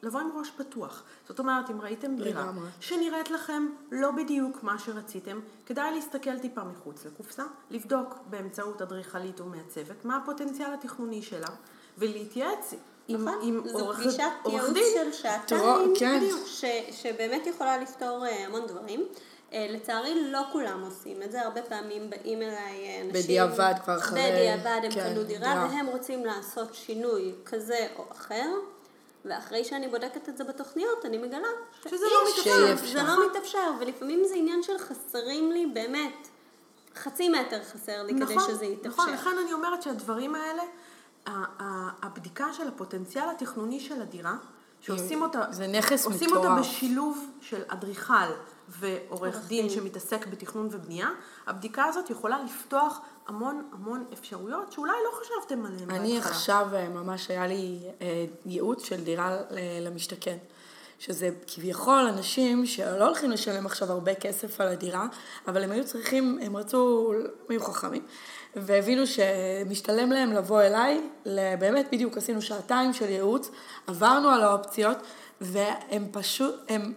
לבוא 0.03 0.19
עם 0.19 0.29
ראש 0.35 0.51
פתוח. 0.51 1.03
זאת 1.27 1.39
אומרת, 1.39 1.69
אם 1.69 1.81
ראיתם 1.81 2.15
דירה 2.15 2.51
שנראית 2.79 3.31
לכם 3.31 3.67
לא 3.91 4.11
בדיוק 4.11 4.63
מה 4.63 4.79
שרציתם, 4.79 5.39
כדאי 5.65 5.95
להסתכל 5.95 6.39
טיפה 6.39 6.63
מחוץ 6.63 7.05
לקופסה, 7.05 7.43
לבדוק 7.69 8.15
באמצעות 8.29 8.81
אדריכלית 8.81 9.39
או 9.39 9.45
מעצבת 9.45 10.05
מה 10.05 10.17
הפוטנציאל 10.17 10.73
התכנוני 10.73 11.21
שלה, 11.21 11.49
ולהתייעץ 11.97 12.73
עם, 13.07 13.27
נכון, 13.27 13.39
עם 13.43 13.61
זו 13.67 13.93
פגישת 13.93 14.23
ייעוץ 14.47 14.77
של 14.93 15.13
שעתיים, 15.13 15.93
כן. 15.99 16.23
שבאמת 16.91 17.47
יכולה 17.47 17.77
לפתור 17.77 18.25
אה, 18.25 18.45
המון 18.45 18.67
דברים. 18.67 19.05
אה, 19.53 19.67
לצערי 19.69 20.31
לא 20.31 20.41
כולם 20.51 20.83
עושים 20.85 21.23
את 21.23 21.31
זה, 21.31 21.41
הרבה 21.41 21.61
פעמים 21.61 22.09
באים 22.09 22.41
אליי 22.41 22.85
אה, 22.85 23.01
אנשים... 23.01 23.23
בדיעבד 23.23 23.73
כבר 23.83 23.97
אחרי... 23.97 24.21
בדיעבד 24.31 24.79
הם 24.83 24.91
כן, 24.91 25.13
קנו 25.13 25.23
דירה, 25.23 25.39
דירה 25.39 25.67
והם 25.71 25.87
רוצים 25.87 26.25
לעשות 26.25 26.73
שינוי 26.73 27.31
כזה 27.45 27.87
או 27.95 28.05
אחר, 28.11 28.49
ואחרי 29.25 29.63
שאני 29.63 29.87
בודקת 29.87 30.29
את 30.29 30.37
זה 30.37 30.43
בתוכניות, 30.43 31.05
אני 31.05 31.17
מגלה 31.17 31.47
שזה 31.89 32.05
לא 32.05 32.29
מתאפשר. 32.31 32.75
זה 32.93 33.03
לא 33.03 33.29
מתאפשר, 33.29 33.71
ולפעמים 33.79 34.23
זה 34.25 34.35
עניין 34.35 34.63
של 34.63 34.77
חסרים 34.77 35.51
לי 35.51 35.65
באמת, 35.65 36.27
חצי 36.95 37.29
מטר 37.29 37.63
חסר 37.63 38.03
לי 38.03 38.13
נכון, 38.13 38.37
כדי 38.37 38.53
שזה 38.53 38.65
יתאפשר. 38.65 38.89
נכון, 38.89 39.13
לכן 39.13 39.37
אני 39.43 39.53
אומרת 39.53 39.81
שהדברים 39.81 40.35
האלה, 40.35 40.63
הבדיקה 42.01 42.53
של 42.53 42.67
הפוטנציאל 42.67 43.29
התכנוני 43.29 43.79
של 43.79 44.01
הדירה, 44.01 44.35
שעושים 44.81 45.21
אותה, 45.21 45.41
זה 45.49 45.67
נכס 45.67 46.05
עושים 46.05 46.29
מטורף. 46.29 46.45
אותה 46.45 46.61
בשילוב 46.61 47.31
של 47.41 47.61
אדריכל 47.67 48.13
ועורך 48.69 49.47
דין 49.47 49.69
שמתעסק 49.69 50.27
בתכנון 50.27 50.67
ובנייה, 50.71 51.07
הבדיקה 51.47 51.85
הזאת 51.85 52.09
יכולה 52.09 52.43
לפתוח 52.43 52.99
המון 53.27 53.69
המון 53.71 54.05
אפשרויות 54.13 54.71
שאולי 54.71 54.93
לא 55.05 55.19
חשבתם 55.19 55.65
עליהן 55.65 55.79
בהתחלה. 55.79 55.97
אני 55.97 56.17
עכשיו, 56.17 56.67
אה, 56.73 56.89
ממש 56.89 57.29
היה 57.29 57.47
לי 57.47 57.79
אה, 58.01 58.25
ייעוץ 58.45 58.85
של 58.85 59.03
דירה 59.03 59.37
למשתכן. 59.81 60.37
שזה 60.99 61.29
כביכול 61.47 62.07
אנשים 62.07 62.65
שלא 62.65 63.05
הולכים 63.05 63.31
לשלם 63.31 63.65
עכשיו 63.65 63.91
הרבה 63.91 64.15
כסף 64.15 64.61
על 64.61 64.67
הדירה, 64.67 65.07
אבל 65.47 65.63
הם 65.63 65.71
היו 65.71 65.85
צריכים, 65.85 66.39
הם 66.41 66.57
רצו, 66.57 67.13
הם 67.13 67.45
היו 67.49 67.61
חכמים, 67.61 68.05
והבינו 68.55 69.03
שמשתלם 69.07 70.11
להם 70.11 70.33
לבוא 70.33 70.61
אליי, 70.61 71.01
באמת 71.59 71.87
בדיוק 71.91 72.17
עשינו 72.17 72.41
שעתיים 72.41 72.93
של 72.93 73.09
ייעוץ, 73.09 73.51
עברנו 73.87 74.29
על 74.29 74.41
האופציות, 74.41 74.97
והם 75.41 76.07
פשוט, 76.11 76.55
הם, 76.69 76.93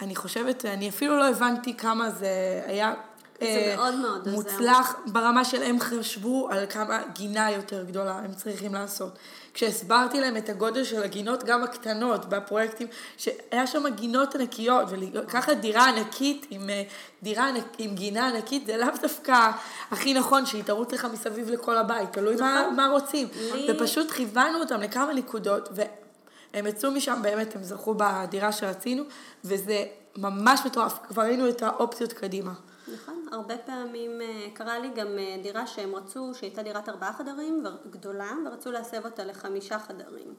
אני 0.00 0.16
חושבת, 0.16 0.64
אני 0.64 0.88
אפילו 0.88 1.16
לא 1.16 1.28
הבנתי 1.28 1.76
כמה 1.76 2.10
זה 2.10 2.62
היה 2.66 2.94
זה 3.40 3.46
אה, 3.46 3.76
מאוד 3.76 3.94
מאוד 3.94 4.28
מוצלח 4.28 4.94
עוזר. 4.98 5.12
ברמה 5.12 5.44
של 5.44 5.62
הם 5.62 5.80
חשבו 5.80 6.48
על 6.50 6.66
כמה 6.70 7.02
גינה 7.12 7.50
יותר 7.50 7.84
גדולה 7.84 8.18
הם 8.18 8.34
צריכים 8.34 8.74
לעשות. 8.74 9.18
כשהסברתי 9.54 10.20
להם 10.20 10.36
את 10.36 10.48
הגודל 10.48 10.84
של 10.84 11.02
הגינות, 11.02 11.44
גם 11.44 11.62
הקטנות, 11.62 12.28
בפרויקטים, 12.28 12.86
שהיה 13.16 13.66
שם 13.66 13.88
גינות 13.88 14.34
ענקיות, 14.34 14.86
ולקחת 14.90 15.56
דירה 15.56 15.88
ענקית 15.88 16.46
עם, 16.50 16.70
אה, 16.70 16.82
דירה 17.22 17.48
ענק, 17.48 17.64
עם 17.78 17.94
גינה 17.94 18.28
ענקית, 18.28 18.66
זה 18.66 18.76
לאו 18.76 18.88
דווקא 19.02 19.50
הכי 19.90 20.14
נכון 20.14 20.46
שהיא 20.46 20.64
תרוץ 20.64 20.92
לך 20.92 21.06
מסביב 21.12 21.50
לכל 21.50 21.76
הבית, 21.76 22.12
תלוי 22.12 22.36
מה, 22.36 22.62
נכון. 22.62 22.76
מה 22.76 22.88
רוצים. 22.88 23.28
לי... 23.54 23.66
ופשוט 23.70 24.10
כיוונו 24.10 24.60
אותם 24.60 24.80
לכמה 24.80 25.12
נקודות, 25.12 25.68
והם 25.72 26.66
יצאו 26.66 26.90
משם, 26.90 27.18
באמת, 27.22 27.56
הם 27.56 27.62
זכו 27.62 27.94
בדירה 27.96 28.52
שרצינו, 28.52 29.02
וזה 29.44 29.84
ממש 30.16 30.60
מטורף, 30.66 30.98
כבר 31.08 31.22
ראינו 31.22 31.48
את 31.48 31.62
האופציות 31.62 32.12
קדימה. 32.12 32.52
נכון, 32.94 33.21
הרבה 33.32 33.58
פעמים 33.58 34.20
אה, 34.20 34.46
קרה 34.54 34.78
לי 34.78 34.88
גם 34.88 35.18
אה, 35.18 35.36
דירה 35.42 35.66
שהם 35.66 35.94
רצו, 35.94 36.34
שהייתה 36.34 36.62
דירת 36.62 36.88
ארבעה 36.88 37.12
חדרים 37.12 37.64
גדולה, 37.90 38.32
ורצו 38.46 38.72
להסב 38.72 39.04
אותה 39.04 39.24
לחמישה 39.24 39.78
חדרים. 39.78 40.34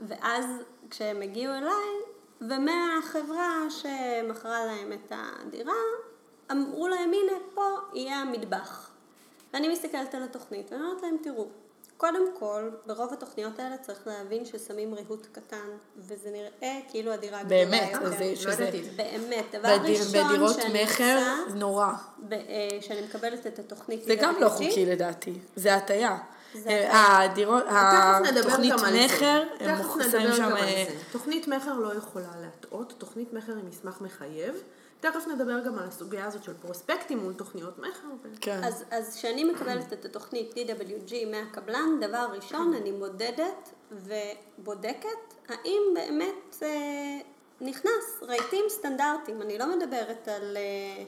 ואז 0.00 0.44
כשהם 0.90 1.22
הגיעו 1.22 1.54
אליי, 1.54 1.88
ומהחברה 2.40 3.60
שמכרה 3.70 4.64
להם 4.64 4.92
את 4.92 5.12
הדירה, 5.12 5.72
אמרו 6.52 6.88
להם, 6.88 7.12
הנה, 7.12 7.38
פה 7.54 7.76
יהיה 7.94 8.16
המטבח. 8.16 8.90
ואני 9.52 9.68
מסתכלת 9.68 10.14
על 10.14 10.22
התוכנית, 10.22 10.72
ואני 10.72 10.84
אומרת 10.84 11.02
להם, 11.02 11.16
תראו, 11.22 11.46
קודם 11.96 12.22
כל, 12.38 12.70
ברוב 12.86 13.12
התוכניות 13.12 13.58
האלה 13.58 13.76
צריך 13.78 14.06
להבין 14.06 14.44
ששמים 14.44 14.94
ריהוט 14.94 15.26
קטן, 15.32 15.68
וזה 15.98 16.30
נראה 16.30 16.80
כאילו 16.90 17.12
הדירה 17.12 17.42
גדולה 17.42 17.60
יותר. 17.60 17.70
באמת, 17.70 18.18
זה, 18.18 18.36
שזה... 18.36 18.70
באמת, 18.96 19.44
דבר 19.52 19.78
בדיר, 19.78 20.00
ראשון 20.00 20.28
בדירות 20.28 20.56
מכר, 20.74 21.34
זה 21.48 21.54
נורא. 21.54 21.92
שאני 22.80 23.02
מקבלת 23.02 23.46
את 23.46 23.58
התוכנית. 23.58 24.04
זה 24.04 24.14
גם 24.14 24.34
לא 24.40 24.48
חוקי 24.48 24.86
לדעתי, 24.86 25.38
זה 25.56 25.74
הטיה. 25.74 26.18
אה, 26.66 27.22
הדירות, 27.22 27.64
התוכנית 27.68 28.74
מכר, 28.74 29.42
הם 29.60 29.76
מוכרים 29.76 30.32
שם... 30.36 30.56
אה, 30.56 30.84
תוכנית 31.12 31.48
מכר 31.48 31.74
לא 31.74 31.94
יכולה 31.94 32.28
להטעות, 32.40 32.94
תוכנית 32.98 33.32
מכר 33.32 33.52
היא 33.56 33.64
מסמך 33.64 34.00
מחייב. 34.00 34.54
תכף 35.10 35.28
נדבר 35.28 35.60
גם 35.60 35.78
על 35.78 35.88
הסוגיה 35.88 36.26
הזאת 36.26 36.44
של 36.44 36.54
פרוספקטים 36.54 37.18
מול 37.18 37.34
תוכניות 37.34 37.78
מכר. 37.78 38.28
כן. 38.40 38.60
אז 38.90 39.16
כשאני 39.16 39.44
מקבלת 39.44 39.92
את 39.92 40.04
התוכנית 40.04 40.54
DWG 40.54 41.14
מהקבלן, 41.30 42.00
דבר 42.00 42.26
ראשון, 42.32 42.74
אני 42.74 42.90
מודדת 42.90 43.70
ובודקת 43.92 45.34
האם 45.48 45.82
באמת 45.94 46.56
אה, 46.62 47.18
נכנס 47.60 48.22
רהיטים 48.22 48.64
סטנדרטיים. 48.68 49.42
אני 49.42 49.58
לא 49.58 49.76
מדברת 49.76 50.28
על 50.28 50.56
אה, 50.56 51.04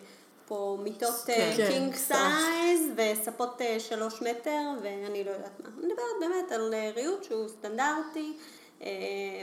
פה 0.47 0.79
מיטות 0.83 1.31
אה, 1.31 1.55
כן, 1.57 1.67
king 1.69 1.93
כן, 1.93 1.99
size 1.99 2.81
וספות 2.97 3.63
אה, 3.63 3.81
שלוש 3.81 4.23
מטר 4.23 4.61
ואני 4.83 5.25
לא 5.25 5.31
יודעת 5.31 5.61
מה. 5.61 5.69
אני 5.69 5.87
מדברת 5.87 6.17
באמת 6.21 6.53
על 6.53 6.75
אה, 6.75 6.91
ריהוט 6.95 7.25
שהוא 7.25 7.49
סטנדרטי. 7.49 8.37
אה, 8.83 8.89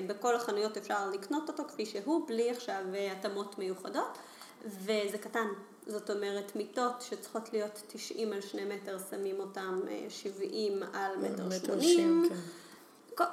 בכל 0.08 0.36
החנויות 0.36 0.78
אפשר 0.78 1.10
לקנות 1.10 1.50
אותו 1.50 1.64
כפי 1.68 1.86
שהוא, 1.86 2.28
בלי 2.28 2.50
עכשיו 2.50 2.82
התאמות 3.12 3.60
מיוחדות. 3.60 4.18
וזה 4.66 5.18
קטן. 5.18 5.48
זאת 5.88 6.10
אומרת, 6.10 6.56
מיטות 6.56 7.02
שצריכות 7.02 7.50
להיות 7.54 7.82
90 7.88 8.34
על 8.34 8.42
2 8.42 8.70
מטר, 8.70 8.98
שמים 9.10 9.40
אותם 9.40 9.82
70 10.10 10.84
אה, 10.84 11.06
על 11.06 11.12
מטר 11.18 11.50
80. 11.66 12.30
כן. 12.30 12.36
כל, 13.16 13.24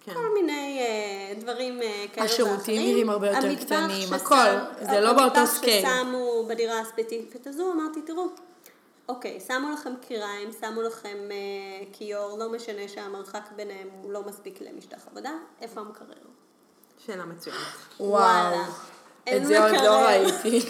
כן. 0.00 0.14
כל 0.14 0.34
מיני 0.34 0.80
אה, 0.80 1.40
דברים 1.40 1.80
כאלה 1.80 2.02
ואחרים. 2.08 2.24
השירותים 2.24 2.82
נראים 2.82 3.10
הרבה 3.10 3.26
יותר 3.26 3.54
קטנים, 3.54 4.12
הכל, 4.12 4.34
זה 4.80 5.00
לא 5.00 5.12
באותו 5.12 5.46
scale. 5.46 5.86
המטבח 5.86 6.08
ששמו 6.08 6.46
בדירה 6.48 6.80
הספציפית 6.80 7.46
הזו, 7.46 7.72
אמרתי, 7.72 8.02
תראו, 8.02 8.26
אוקיי, 9.08 9.40
שמו 9.40 9.70
לכם 9.70 9.94
כיריים, 10.00 10.50
שמו 10.60 10.82
לכם 10.82 11.16
אה, 11.28 11.86
כיור, 11.92 12.38
לא 12.38 12.52
משנה 12.52 12.88
שהמרחק 12.88 13.48
ביניהם 13.56 13.88
הוא 14.02 14.12
לא 14.12 14.22
מספיק 14.22 14.60
למשטח 14.60 15.06
עבודה, 15.10 15.32
איפה 15.60 15.80
המקרר? 15.80 16.14
שאלה 16.98 17.26
מצוינת. 17.26 17.58
וואו. 18.00 18.56
את 19.36 19.46
זה 19.46 19.64
עוד 19.64 19.76
לא 19.84 20.06
ראיתי. 20.06 20.60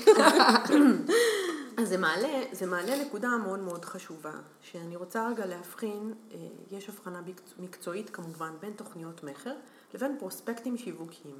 אז 1.79 1.89
זה 1.89 1.99
מעלה, 1.99 2.43
זה 2.53 2.67
מעלה 2.67 3.03
נקודה 3.05 3.29
מאוד 3.29 3.59
מאוד 3.59 3.85
חשובה, 3.85 4.33
שאני 4.61 4.97
רוצה 4.97 5.29
רגע 5.29 5.47
להבחין, 5.47 6.15
אה, 6.31 6.37
יש 6.71 6.89
הבחנה 6.89 7.21
מקצועית 7.59 8.11
כמובן 8.11 8.51
בין 8.61 8.73
תוכניות 8.73 9.25
מכר 9.25 9.55
לבין 9.95 10.17
פרוספקטים 10.19 10.79
שיווקיים. 10.79 11.37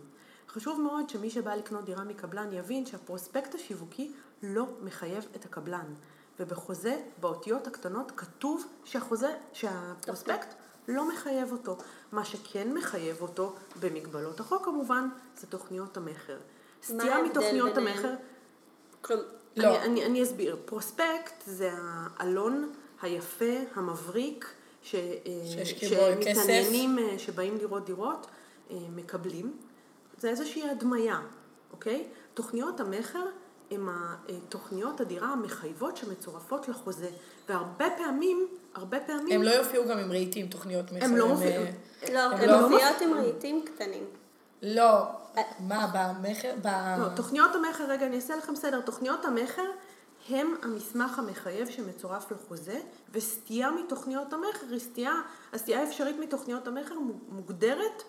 חשוב 0.49 0.81
מאוד 0.81 1.11
שמי 1.11 1.31
שבא 1.31 1.55
לקנות 1.55 1.85
דירה 1.85 2.05
מקבלן 2.05 2.53
יבין 2.53 2.87
שהפרוספקט 2.87 3.55
השיווקי 3.55 4.13
לא 4.43 4.67
מחייב 4.83 5.27
את 5.37 5.45
הקבלן. 5.45 5.95
ובחוזה, 6.41 7.01
באותיות 7.21 7.67
הקטנות, 7.67 8.13
כתוב 8.17 8.65
שהחוזה, 8.85 9.35
שהפרוספקט 9.53 10.55
לא 10.89 11.09
מחייב 11.09 11.53
אותו. 11.53 11.77
מה 12.13 12.25
שכן 12.25 12.75
מחייב 12.75 13.23
אותו, 13.23 13.55
במגבלות 13.81 14.41
החוק 14.41 14.65
כמובן, 14.65 15.09
זה 15.37 15.47
תוכניות 15.47 15.97
המכר. 15.97 16.39
סטייה 16.83 17.23
מתוכניות 17.23 17.77
המכר. 17.77 18.15
לא. 19.11 19.17
אני, 19.57 19.79
אני, 19.85 20.07
אני 20.07 20.23
אסביר. 20.23 20.57
פרוספקט 20.65 21.43
זה 21.47 21.71
העלון 21.73 22.73
היפה, 23.03 23.55
המבריק, 23.75 24.47
ש, 24.83 24.95
אה, 24.95 25.65
שמתעניינים, 25.65 26.99
אה, 26.99 27.19
שבאים 27.19 27.57
לראות 27.57 27.87
דירות, 27.87 28.27
אה, 28.71 28.77
מקבלים. 28.97 29.57
זה 30.19 30.29
איזושהי 30.29 30.71
הדמיה, 30.71 31.21
אוקיי? 31.73 32.05
תוכניות 32.35 32.81
המכר 32.81 33.25
הן 33.71 33.81
תוכניות 34.49 35.01
הדירה 35.01 35.29
המחייבות 35.29 35.97
שמצורפות 35.97 36.69
לחוזה, 36.69 37.11
והרבה 37.49 37.87
פעמים, 37.97 38.49
הרבה 38.75 39.01
פעמים... 39.01 39.41
הם 39.41 39.43
לא 39.43 39.51
יופיעו 39.51 39.85
גם 39.89 39.99
עם 39.99 40.11
רהיטים 40.13 40.47
תוכניות 40.47 40.93
מכר. 40.93 41.05
הם 41.05 41.17
לא 41.17 41.29
מופיעים. 41.29 41.67
לא, 42.13 42.21
הם 42.21 42.49
לא 42.49 42.69
מופיעות 42.69 43.01
עם 43.01 43.15
רהיטים 43.15 43.65
קטנים. 43.65 44.05
לא, 44.63 45.05
מה, 45.61 45.87
במכר? 45.95 46.55
ב... 46.63 46.67
לא, 46.99 47.09
תוכניות 47.17 47.51
המכר, 47.55 47.85
רגע, 47.85 48.07
אני 48.07 48.17
אעשה 48.17 48.37
לכם 48.37 48.55
סדר. 48.55 48.81
תוכניות 48.81 49.25
המכר 49.25 49.71
הם 50.29 50.55
המסמך 50.63 51.19
המחייב 51.19 51.69
שמצורף 51.69 52.33
לחוזה, 52.33 52.81
וסטייה 53.13 53.71
מתוכניות 53.71 54.33
המכר 54.33 54.67
היא 54.71 54.79
סטייה, 54.79 55.15
הסטייה 55.53 55.81
האפשרית 55.81 56.17
מתוכניות 56.21 56.67
המכר 56.67 56.95
מוגדרת, 57.29 58.03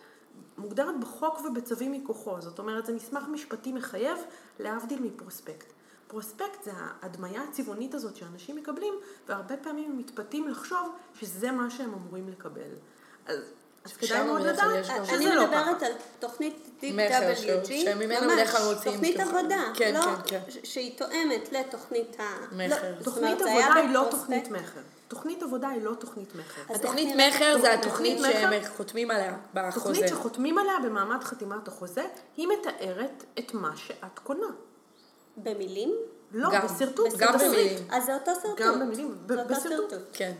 מוגדרת 0.57 0.99
בחוק 0.99 1.39
ובצווים 1.45 1.91
מכוחו. 1.91 2.41
זאת 2.41 2.59
אומרת, 2.59 2.85
זה 2.85 2.93
מסמך 2.93 3.23
משפטי 3.27 3.71
מחייב, 3.71 4.17
להבדיל 4.59 5.01
מפרוספקט. 5.01 5.73
פרוספקט 6.07 6.63
זה 6.63 6.71
ההדמיה 6.75 7.43
הצבעונית 7.43 7.93
הזאת 7.93 8.15
שאנשים 8.15 8.55
מקבלים, 8.55 8.93
והרבה 9.27 9.57
פעמים 9.57 9.91
הם 9.91 9.97
מתפתים 9.97 10.47
לחשוב 10.47 10.95
שזה 11.13 11.51
מה 11.51 11.69
שהם 11.69 11.93
אמורים 11.93 12.29
לקבל. 12.29 12.71
אז 13.25 13.53
אז 13.85 13.93
כדאי 13.93 14.23
מאוד 14.23 14.41
לדעת 14.41 14.89
אני 15.09 15.25
לא 15.25 15.43
מדברת 15.43 15.83
על 15.83 15.91
תוכנית 16.19 16.69
DWG, 16.81 16.85
ממש, 16.85 17.45
תוכנית 18.83 19.19
עבודה, 19.19 19.63
כן, 19.73 19.93
לא 19.93 20.01
כן, 20.01 20.39
כן. 20.45 20.51
שהיא 20.63 20.97
תואמת 20.97 21.51
לתוכנית 21.51 22.17
המכר. 22.19 22.93
לא, 22.97 23.03
תוכנית 23.03 23.41
עבודה 23.41 23.73
היא 23.75 23.89
לא 23.89 24.07
תוכנית 24.11 24.51
מכר. 24.51 24.81
תוכנית 25.07 25.43
עבודה 25.43 25.69
היא 25.69 25.81
לא 25.81 25.93
תוכנית 25.93 26.35
מכר. 26.35 26.75
התוכנית 26.75 27.15
מכר 27.15 27.59
זה 27.61 27.73
התוכנית 27.73 28.19
שהם 28.21 28.63
חותמים 28.77 29.11
עליה 29.11 29.37
בחוזה. 29.53 29.79
תוכנית 29.79 30.07
שחותמים 30.07 30.57
עליה 30.57 30.73
במעמד 30.83 31.23
חתימת 31.23 31.67
החוזה, 31.67 32.05
היא 32.37 32.47
מתארת 32.47 33.23
את 33.39 33.53
מה 33.53 33.71
שאת 33.75 34.19
קונה. 34.23 34.47
במילים? 35.37 35.95
לא, 36.31 36.49
גם, 36.53 36.61
בסרטוט. 36.61 37.13
גם 37.17 37.33
במילים. 37.33 37.87
אז 37.91 38.05
זה 38.05 38.13
אותו 38.13 38.31
סרטוט. 38.41 38.59
גם 38.59 38.79
במילים, 38.79 39.17
בסרטוט. 39.25 39.93
כן. 40.13 40.33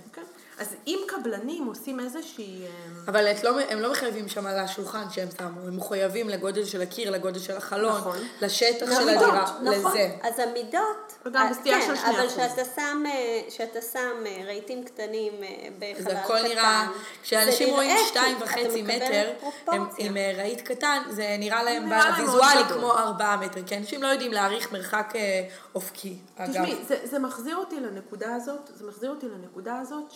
כן. 0.59 0.65
אז 0.65 0.75
אם 0.87 0.99
קבלנים 1.07 1.67
עושים 1.67 1.99
איזושהי... 1.99 2.63
אה, 2.63 2.69
אבל 3.07 3.25
לא, 3.43 3.59
הם 3.69 3.79
לא 3.79 3.91
מחייבים 3.91 4.27
שם 4.27 4.45
על 4.45 4.59
השולחן 4.59 5.03
שהם 5.11 5.27
שמו, 5.37 5.67
הם 5.67 5.77
מחויבים 5.77 6.29
לגודל 6.29 6.65
של 6.65 6.81
הקיר, 6.81 7.09
לגודל 7.11 7.39
של 7.39 7.57
החלון, 7.57 7.97
נכון. 7.97 8.17
לשטח 8.41 8.85
של 8.85 9.09
הדירה, 9.09 9.43
נכון. 9.63 9.91
לזה. 9.91 10.11
אז 10.21 10.39
המידות, 10.39 11.13
וגם 11.25 11.45
אה, 11.45 11.49
בסטייה 11.49 11.79
כן, 11.79 11.87
של 11.87 11.95
שני 11.95 12.09
אבל 12.09 12.27
כשאתה 12.27 12.65
שם, 12.75 13.03
שאתה 13.49 13.81
שם 13.81 14.23
רהיטים 14.45 14.83
קטנים 14.83 15.33
בחלל 15.79 15.93
קטן, 15.93 16.03
זה 16.03 16.19
הכל 16.19 16.41
נראה, 16.43 16.87
כשאנשים 17.23 17.69
רואים 17.69 17.97
שתיים 18.07 18.37
וחצי 18.41 18.81
מטר, 18.81 19.31
הם, 19.67 19.83
עם 19.97 20.17
רהיט 20.37 20.61
קטן, 20.61 21.01
זה 21.09 21.35
נראה 21.39 21.63
להם 21.63 21.91
ויזואלי 22.19 22.63
כמו 22.73 22.91
ארבעה 22.91 23.37
מטר, 23.37 23.61
כי 23.65 23.77
אנשים 23.77 24.03
לא 24.03 24.07
יודעים 24.07 24.33
להעריך 24.33 24.71
מרחק 24.71 25.13
אופקי, 25.75 26.17
אגב. 26.37 26.51
תשמעי, 26.51 26.75
זה, 26.87 26.97
זה 27.03 27.19
מחזיר 27.19 27.57
אותי 27.57 27.79
לנקודה 27.79 28.35
הזאת, 28.35 28.71
זה 28.73 28.87
מחזיר 28.87 29.09
אותי 29.09 29.25
לנקודה 29.29 29.79
הזאת, 29.79 30.11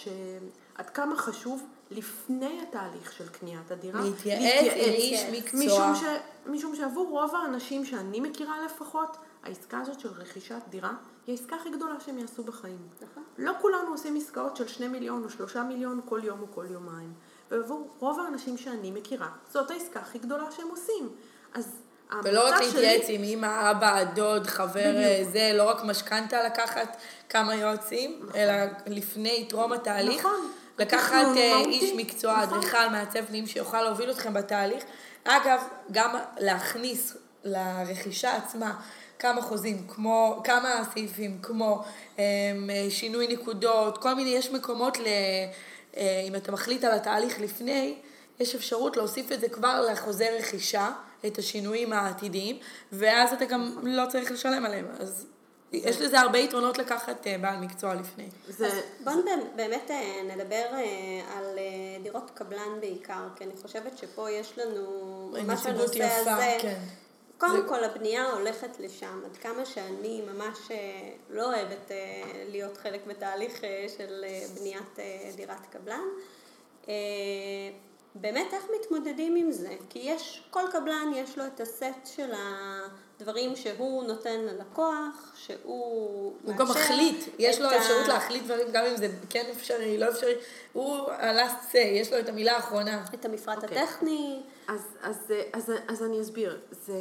שעד 0.76 0.90
כמה 0.90 1.16
חשוב 1.16 1.64
לפני 1.92 2.62
התהליך 2.62 3.14
של 3.14 3.28
קניית 3.28 3.72
הדירה, 3.72 4.02
להתייעץ 4.02 4.74
עם 4.74 4.94
איש 4.94 5.22
מקצוע. 5.32 5.66
משום, 5.66 5.96
ש, 5.96 6.04
משום 6.46 6.76
שעבור 6.76 7.10
רוב 7.10 7.36
האנשים 7.36 7.86
שאני 7.86 8.20
מכירה 8.20 8.66
לפחות, 8.66 9.18
העסקה 9.44 9.80
הזאת 9.80 10.00
של 10.00 10.10
רכישת 10.10 10.62
דירה 10.70 10.94
היא 11.28 11.38
העסקה 11.38 11.56
הכי 11.56 11.70
גדולה 11.70 12.00
שהם 12.00 12.18
יעשו 12.18 12.44
בחיים. 12.44 12.88
נכון. 13.02 13.24
לא 13.38 13.54
כולנו 13.62 13.92
עושים 13.92 14.16
עסקאות 14.16 14.56
של 14.56 14.68
שני 14.68 14.88
מיליון 14.88 15.24
או 15.24 15.30
שלושה 15.30 15.64
מיליון 15.64 16.02
כל 16.06 16.22
יום 16.24 16.42
או 16.42 16.48
כל 16.52 16.66
יומיים. 16.70 17.14
ועבור 17.52 17.88
רוב 18.00 18.20
האנשים 18.20 18.58
שאני 18.58 18.92
מכירה, 18.92 19.30
זאת 19.52 19.72
העסקה 19.72 20.00
הכי 20.00 20.20
גדולה 20.20 20.52
שהם 20.52 20.68
עושים. 20.68 21.10
אז 21.54 21.76
ולא 22.24 22.48
רק 22.48 22.62
להתייעץ 22.62 23.06
עם 23.08 23.24
אמא, 23.24 23.72
אבא, 23.72 24.04
דוד, 24.04 24.48
חבר, 24.48 24.92
בדיוק. 24.96 25.32
זה, 25.32 25.52
לא 25.54 25.70
רק 25.70 25.84
משכנתה 25.84 26.44
לקחת 26.44 26.98
כמה 27.30 27.56
יועצים, 27.56 28.20
נכון. 28.22 28.40
אלא 28.40 28.54
לפני, 28.88 29.46
טרום 29.50 29.74
התהליך. 29.74 30.20
נכון. 30.20 30.52
לקחת 30.80 31.26
אה, 31.38 31.60
איש 31.66 31.92
מקצוע, 31.96 32.34
נכון. 32.34 32.58
אדריכל, 32.58 32.78
נכון. 32.78 32.92
מעצב 32.92 33.26
פנים, 33.26 33.48
שיוכל 33.48 33.82
להוביל 33.82 34.12
אתכם 34.12 34.34
בתהליך. 34.34 34.84
אגב, 35.24 35.62
גם 35.92 36.16
להכניס 36.38 37.18
לרכישה 37.44 38.36
עצמה 38.36 38.74
כמה 39.20 39.42
חוזים, 39.42 39.88
כמו, 39.88 40.42
כמה 40.44 40.82
סעיפים, 40.94 41.38
כמו 41.42 41.84
אה, 42.20 42.24
שינוי 42.90 43.28
נקודות, 43.28 43.98
כל 43.98 44.14
מיני, 44.14 44.30
יש 44.30 44.52
מקומות, 44.52 45.00
ל, 45.00 45.06
אה, 45.98 46.24
אם 46.28 46.36
אתה 46.36 46.52
מחליט 46.52 46.84
על 46.84 46.92
התהליך 46.92 47.40
לפני, 47.40 47.96
יש 48.40 48.56
אפשרות 48.56 48.98
להוסיף 48.98 49.32
את 49.32 49.40
זה 49.40 49.50
כבר 49.50 49.88
לחוזה 49.92 50.38
רכישה. 50.40 50.90
את 51.28 51.38
השינויים 51.38 51.94
העתידיים, 51.94 52.58
ואז 52.92 53.34
אתה 53.34 53.46
גם 53.46 53.78
לא 53.84 54.04
צריך 54.12 54.32
לשלם 54.32 54.66
עליהם. 54.66 54.86
אז 55.00 55.26
יש 55.74 56.02
לזה 56.02 56.20
הרבה 56.20 56.38
יתרונות 56.38 56.78
לקחת 56.78 57.28
אה, 57.28 57.38
בעל 57.38 57.58
מקצוע 57.58 57.94
לפני. 57.94 58.30
זה... 58.48 58.82
בואו 59.04 59.16
באמת 59.56 59.92
אה, 59.92 60.22
נדבר 60.24 60.66
אה, 60.74 61.38
על 61.38 61.60
דירות 62.04 62.32
קבלן 62.34 62.80
בעיקר, 62.80 63.28
כי 63.36 63.44
אני 63.44 63.54
חושבת 63.62 63.98
שפה 63.98 64.32
יש 64.32 64.58
לנו 64.58 65.32
ממש 65.34 65.66
בנושא 65.66 66.04
הזה. 66.04 66.58
כן. 66.62 66.80
קודם 67.38 67.62
זה... 67.62 67.68
כל 67.68 67.84
הבנייה 67.84 68.32
הולכת 68.32 68.80
לשם, 68.80 69.22
עד 69.26 69.38
כמה 69.38 69.66
שאני 69.66 70.22
ממש 70.34 70.58
לא 71.30 71.46
אוהבת 71.46 71.92
להיות 72.48 72.78
חלק 72.78 73.06
בתהליך 73.08 73.62
של 73.98 74.26
בניית 74.56 75.00
דירת 75.36 75.66
קבלן. 75.72 76.04
באמת 78.16 78.54
איך 78.54 78.64
מתמודדים 78.80 79.36
עם 79.36 79.52
זה? 79.52 79.76
כי 79.90 80.00
יש, 80.00 80.44
כל 80.50 80.64
קבלן 80.72 81.12
יש 81.16 81.38
לו 81.38 81.46
את 81.46 81.60
הסט 81.60 82.16
של 82.16 82.32
הדברים 83.20 83.56
שהוא 83.56 84.04
נותן 84.04 84.40
ללקוח, 84.40 85.34
שהוא 85.36 86.34
הוא 86.44 86.56
גם 86.56 86.70
מחליט, 86.70 87.26
יש 87.40 87.62
לו 87.62 87.70
ה... 87.70 87.78
אפשרות 87.78 88.08
להחליט 88.08 88.44
דברים, 88.44 88.68
גם 88.72 88.86
אם 88.86 88.98
זה 88.98 89.08
כן 89.30 89.46
אפשרי, 89.52 89.98
לא 89.98 90.10
אפשרי, 90.10 90.34
הוא 90.74 91.10
ה-last 91.12 91.72
say, 91.72 91.78
יש 91.78 92.14
לו 92.14 92.20
את 92.20 92.30
המילה 92.30 92.56
האחרונה. 92.56 93.06
את 93.14 93.26
המפרט 93.26 93.58
okay. 93.58 93.62
אוקיי. 93.62 93.80
הטכני. 93.80 94.42
אז, 94.68 94.82
אז, 95.02 95.34
אז, 95.54 95.72
אז 95.88 96.04
אני 96.04 96.22
אסביר, 96.22 96.60
זה, 96.72 96.94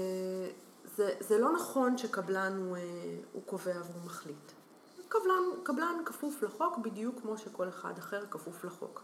זה, 0.97 1.11
זה 1.21 1.39
לא 1.39 1.53
נכון 1.53 1.99
שקבלן 1.99 2.57
הוא, 2.67 2.77
אה, 2.77 2.83
הוא 3.33 3.43
קובע 3.47 3.73
והוא 3.73 4.05
מחליט. 4.05 4.53
קבלן, 5.09 5.43
קבלן 5.63 6.03
כפוף 6.05 6.43
לחוק 6.43 6.79
בדיוק 6.79 7.21
כמו 7.21 7.39
שכל 7.39 7.69
אחד 7.69 7.99
אחר 7.99 8.25
כפוף 8.31 8.65
לחוק. 8.65 9.03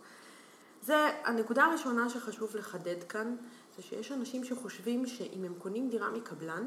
זה 0.88 1.10
הנקודה 1.24 1.64
הראשונה 1.64 2.08
שחשוב 2.08 2.56
לחדד 2.56 3.04
כאן, 3.08 3.36
זה 3.76 3.82
שיש 3.82 4.12
אנשים 4.12 4.44
שחושבים 4.44 5.06
שאם 5.06 5.44
הם 5.44 5.54
קונים 5.58 5.88
דירה 5.88 6.10
מקבלן, 6.10 6.66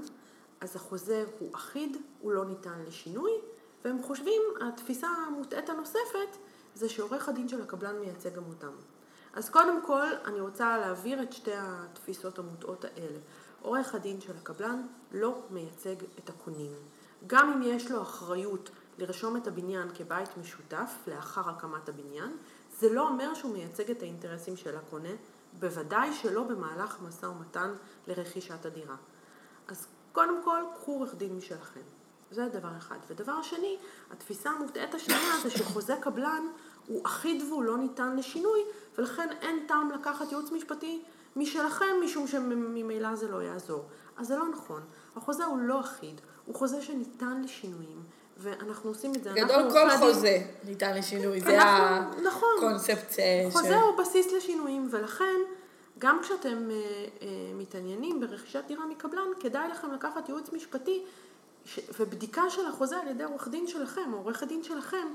אז 0.62 0.76
החוזה 0.76 1.26
הוא 1.40 1.56
אחיד, 1.56 1.98
הוא 2.20 2.32
לא 2.32 2.46
ניתן 2.46 2.80
לשינוי, 2.88 3.32
והם 3.86 4.04
חושבים, 4.04 4.42
התפיסה 4.62 5.08
המוטעית 5.08 5.70
הנוספת, 5.70 6.38
זה 6.76 6.90
שעורך 6.90 7.30
הדין 7.30 7.48
של 7.48 7.62
הקבלן 7.62 7.96
מייצג 8.00 8.36
גם 8.36 8.44
אותם. 8.50 8.72
אז 9.34 9.50
קודם 9.50 9.86
כל, 9.86 10.08
אני 10.26 10.40
רוצה 10.40 10.78
להעביר 10.78 11.24
את 11.24 11.34
שתי 11.34 11.54
התפיסות 11.56 12.40
המוטעות 12.40 12.86
האלה. 12.86 13.20
עורך 13.62 13.96
הדין 13.96 14.22
של 14.22 14.34
הקבלן 14.42 14.88
לא 15.12 15.42
מייצג 15.50 15.96
את 16.20 16.30
הקונים. 16.30 16.72
גם 17.28 17.52
אם 17.52 17.62
יש 17.62 17.92
לו 17.92 18.02
אחריות 18.02 18.70
לרשום 18.98 19.38
את 19.38 19.48
הבניין 19.48 19.88
כבית 19.94 20.38
משותף 20.38 20.92
לאחר 21.08 21.50
הקמת 21.50 21.90
הבניין, 21.90 22.32
זה 22.82 22.94
לא 22.94 23.08
אומר 23.08 23.34
שהוא 23.34 23.54
מייצג 23.54 23.92
את 23.92 24.02
האינטרסים 24.02 24.58
של 24.58 24.78
הקונה, 24.78 25.10
בוודאי 25.60 26.14
שלא 26.14 26.44
במהלך 26.44 26.98
משא 27.08 27.26
ומתן 27.26 27.74
לרכישת 28.08 28.66
הדירה. 28.66 28.96
אז 29.68 29.88
קודם 30.12 30.44
כל, 30.44 30.64
קחו 30.76 30.92
עורך 30.92 31.16
דין 31.16 31.38
משלכם. 31.38 31.82
זה 32.32 32.48
דבר 32.48 32.78
אחד. 32.78 32.98
ודבר 33.08 33.42
שני, 33.42 33.78
התפיסה 34.12 34.50
המוטעית 34.50 34.96
השנייה 34.96 35.40
זה 35.44 35.50
שחוזה 35.50 35.96
קבלן 36.02 36.48
הוא 36.88 37.06
אחיד 37.06 37.44
והוא 37.44 37.64
לא 37.64 37.78
ניתן 37.78 38.16
לשינוי, 38.16 38.60
ולכן 38.98 39.30
אין 39.42 39.66
טעם 39.68 39.92
לקחת 39.92 40.32
ייעוץ 40.32 40.52
משפטי 40.52 41.02
משלכם, 41.36 41.96
משום 42.06 42.28
שממילא 42.28 43.16
זה 43.16 43.28
לא 43.28 43.44
יעזור. 43.44 43.86
אז 44.18 44.28
זה 44.28 44.38
לא 44.38 44.50
נכון. 44.50 44.82
החוזה 45.16 45.46
הוא 45.46 45.60
לא 45.60 45.80
אחיד, 45.80 46.22
הוא 46.46 46.56
חוזה 46.56 46.82
שניתן 46.82 47.42
לשינויים, 47.42 48.04
ואנחנו 48.42 48.90
עושים 48.90 49.16
את 49.16 49.24
זה. 49.24 49.32
גדול 49.36 49.72
כל 49.72 49.90
חוזה 49.98 50.42
ניתן 50.64 50.98
לשינוי, 50.98 51.42
זה 51.42 51.58
נכון. 52.24 52.50
הקונספט 52.58 53.20
אה, 53.20 53.48
ש... 53.50 53.54
חוזה 53.54 53.76
הוא 53.76 53.98
בסיס 53.98 54.32
לשינויים, 54.32 54.88
ולכן 54.92 55.36
גם 56.00 56.20
כשאתם 56.22 56.70
uh, 56.70 57.22
uh, 57.22 57.24
מתעניינים 57.54 58.20
ברכישת 58.20 58.64
דירה 58.68 58.86
מקבלן, 58.86 59.28
כדאי 59.40 59.70
לכם 59.70 59.92
לקחת 59.92 60.30
ייעוץ 60.30 60.54
משפטי 60.54 61.04
ש... 61.66 61.80
ובדיקה 62.00 62.50
של 62.50 62.66
החוזה 62.66 62.98
על 62.98 63.08
ידי 63.08 63.24
עורך 63.24 63.48
דין 63.48 63.68
שלכם, 63.68 64.14
או 64.14 64.18
עורך 64.18 64.44
הדין 64.44 64.64
שלכם, 64.64 65.08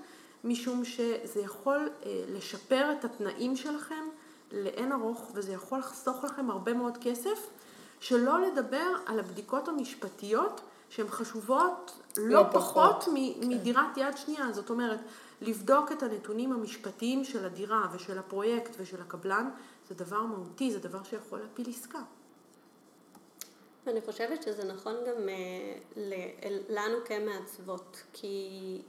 משום 0.44 0.84
שזה 0.84 1.40
יכול 1.40 1.90
uh, 2.02 2.06
לשפר 2.28 2.92
את 2.92 3.04
התנאים 3.04 3.56
שלכם 3.56 4.04
לאין 4.52 4.92
ארוך, 4.92 5.30
וזה 5.34 5.52
יכול 5.52 5.78
לחסוך 5.78 6.24
לכם 6.24 6.50
הרבה 6.50 6.72
מאוד 6.72 6.98
כסף, 7.00 7.46
שלא 8.00 8.40
לדבר 8.40 8.86
על 9.06 9.18
הבדיקות 9.18 9.68
המשפטיות 9.68 10.60
שהן 10.96 11.08
חשובות 11.08 11.98
לא, 12.16 12.28
לא 12.28 12.44
פחות, 12.52 12.62
פחות 12.62 13.04
כן. 13.04 13.48
מדירת 13.48 13.96
יד 13.96 14.16
שנייה. 14.16 14.52
זאת 14.52 14.70
אומרת, 14.70 15.00
לבדוק 15.40 15.92
את 15.92 16.02
הנתונים 16.02 16.52
המשפטיים 16.52 17.24
של 17.24 17.44
הדירה 17.44 17.86
ושל 17.94 18.18
הפרויקט 18.18 18.70
ושל 18.78 19.00
הקבלן, 19.00 19.50
זה 19.88 19.94
דבר 19.94 20.22
מהותי, 20.22 20.72
זה 20.72 20.78
דבר 20.78 21.02
שיכול 21.02 21.38
להפיל 21.38 21.70
עסקה. 21.70 21.98
אני 23.86 24.00
חושבת 24.00 24.42
שזה 24.42 24.64
נכון 24.64 24.94
גם 24.94 25.28
uh, 25.28 26.00
לנו 26.68 26.96
כמעצבות, 27.04 28.02
כי 28.12 28.82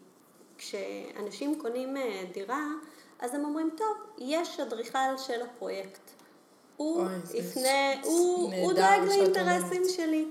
כשאנשים 0.58 1.62
קונים 1.62 1.98
uh, 1.98 2.00
דירה, 2.34 2.65
אז 3.20 3.34
הם 3.34 3.46
אומרים, 3.46 3.70
טוב, 3.78 3.98
יש 4.17 4.60
אדריכל 4.60 5.17
של 5.17 5.41
הפרויקט. 5.41 6.02
הוא 6.78 7.06
יפנה, 7.34 8.04
הוא, 8.04 8.54
הוא 8.54 8.74
דואג 8.74 9.02
לאינטרסים 9.08 9.84
שלי. 9.96 10.28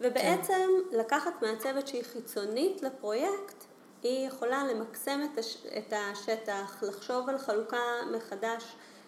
ובעצם 0.00 0.68
כן. 0.90 0.98
לקחת 0.98 1.42
מעצבת 1.42 1.88
שהיא 1.88 2.02
חיצונית 2.12 2.82
לפרויקט, 2.82 3.64
היא 4.02 4.26
יכולה 4.28 4.64
למקסם 4.64 5.20
את, 5.24 5.38
הש, 5.38 5.56
את 5.78 5.92
השטח, 5.96 6.82
לחשוב 6.82 7.28
על 7.28 7.38
חלוקה 7.38 7.82
מחדש 8.16 8.64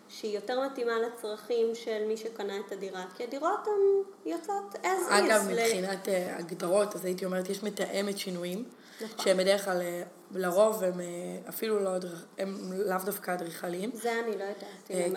שהיא 0.09 0.35
יותר 0.35 0.61
מתאימה 0.61 0.93
לצרכים 0.99 1.75
של 1.75 2.07
מי 2.09 2.17
שקנה 2.17 2.59
את 2.67 2.73
הדירה, 2.73 3.05
כי 3.17 3.25
הדירות 3.25 3.67
הן 3.67 4.13
יוצאות 4.33 4.75
as 4.75 4.87
is. 4.87 5.13
אגב, 5.13 5.49
מבחינת 5.51 6.09
ל... 6.09 6.11
אה, 6.11 6.37
הגדרות, 6.37 6.95
אז 6.95 7.05
הייתי 7.05 7.25
אומרת, 7.25 7.51
יש 7.51 7.63
מתאמת 7.63 8.19
שינויים, 8.19 8.65
נכון. 9.05 9.25
שהם 9.25 9.37
בדרך 9.37 9.65
כלל, 9.65 9.81
אה, 9.81 10.03
לרוב 10.35 10.83
הם 10.83 11.01
אה, 11.01 11.07
אפילו 11.49 11.81
לא, 11.81 11.91
הם 12.39 12.73
לאו 12.73 12.99
דווקא 13.05 13.35
אדריכלים. 13.35 13.91
זה 13.95 14.13
אני 14.25 14.39
לא 14.39 14.45
יודעת. 14.45 14.65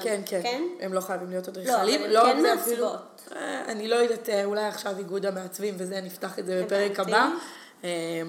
כן, 0.03 0.21
כן, 0.25 0.41
כן, 0.43 0.63
הם 0.79 0.93
לא 0.93 1.01
חייבים 1.01 1.29
להיות 1.29 1.47
אדריכלים. 1.47 2.01
לא, 2.01 2.21
אבל 2.21 2.29
הם 2.29 2.37
כן 2.37 2.43
מעצבות. 2.43 3.29
אני 3.67 3.87
לא 3.87 3.95
יודעת, 3.95 4.29
אולי 4.45 4.65
עכשיו 4.65 4.97
איגוד 4.97 5.25
המעצבים 5.25 5.75
וזה, 5.77 6.01
נפתח 6.01 6.39
את 6.39 6.45
זה 6.45 6.63
בפרק 6.63 6.99
הבא. 6.99 7.29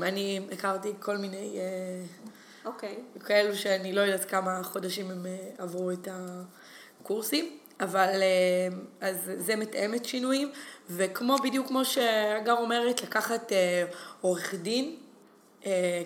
אני 0.03 0.41
הכרתי 0.53 0.93
כל 1.01 1.17
מיני... 1.17 1.59
אוקיי. 2.65 2.95
כאלו 3.25 3.57
שאני 3.57 3.93
לא 3.93 4.01
יודעת 4.01 4.25
כמה 4.25 4.63
חודשים 4.63 5.11
הם 5.11 5.27
עברו 5.59 5.91
את 5.91 6.09
הקורסים. 7.01 7.59
אבל 7.81 8.23
אז 9.01 9.31
זה 9.37 9.57
מתאמת 9.57 10.05
שינויים, 10.05 10.53
וכמו, 10.91 11.37
בדיוק 11.39 11.69
כמו 11.69 11.85
שאגב 11.85 12.57
אומרת, 12.61 13.03
לקחת 13.03 13.53
עורך 14.21 14.55
דין 14.55 14.85
אה, 14.85 15.04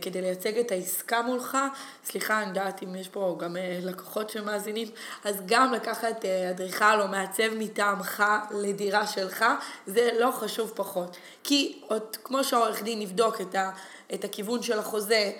כדי 0.00 0.20
לייצג 0.20 0.58
את 0.58 0.72
העסקה 0.72 1.22
מולך, 1.22 1.58
סליחה, 2.04 2.42
אני 2.42 2.48
יודעת 2.48 2.82
אם 2.82 2.94
יש 2.94 3.08
פה 3.08 3.36
גם 3.40 3.56
אה, 3.56 3.78
לקוחות 3.82 4.30
שמאזינים, 4.30 4.88
אז 5.24 5.36
גם 5.46 5.72
לקחת 5.72 6.24
אה, 6.24 6.50
אדריכל 6.50 7.00
או 7.00 7.08
מעצב 7.08 7.54
מטעמך 7.58 8.24
לדירה 8.50 9.06
שלך, 9.06 9.44
זה 9.86 10.10
לא 10.18 10.30
חשוב 10.30 10.72
פחות. 10.76 11.16
כי 11.44 11.80
עוד 11.88 12.16
כמו 12.24 12.44
שהעורך 12.44 12.82
דין 12.82 13.02
יבדוק 13.02 13.40
את, 13.40 13.54
ה, 13.54 13.70
את 14.14 14.24
הכיוון 14.24 14.62
של 14.62 14.78
החוזה 14.78 15.32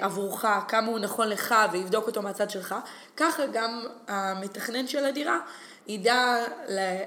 עבורך, 0.00 0.46
כמה 0.68 0.86
הוא 0.86 0.98
נכון 0.98 1.28
לך 1.28 1.54
ויבדוק 1.72 2.06
אותו 2.06 2.22
מהצד 2.22 2.50
שלך, 2.50 2.74
ככה 3.16 3.46
גם 3.46 3.84
המתכנן 4.08 4.86
של 4.86 5.04
הדירה 5.04 5.38
ידע 5.86 6.44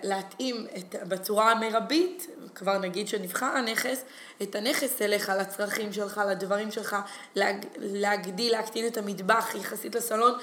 להתאים 0.04 0.68
את, 0.78 0.95
בצורה 1.08 1.52
המרבית, 1.52 2.28
כבר 2.60 2.78
נגיד 2.78 3.07
שנבחר 3.07 3.45
הנכס, 3.45 4.03
את 4.41 4.55
הנכס 4.55 5.01
אליך, 5.01 5.32
לצרכים 5.39 5.93
שלך, 5.93 6.22
לדברים 6.30 6.72
שלך, 6.72 6.95
להג, 7.36 7.66
להגדיל, 7.78 8.51
להקטין 8.51 8.88
את 8.88 8.97
המטבח 8.97 9.55
יחסית 9.55 9.95
לסלון, 9.95 10.34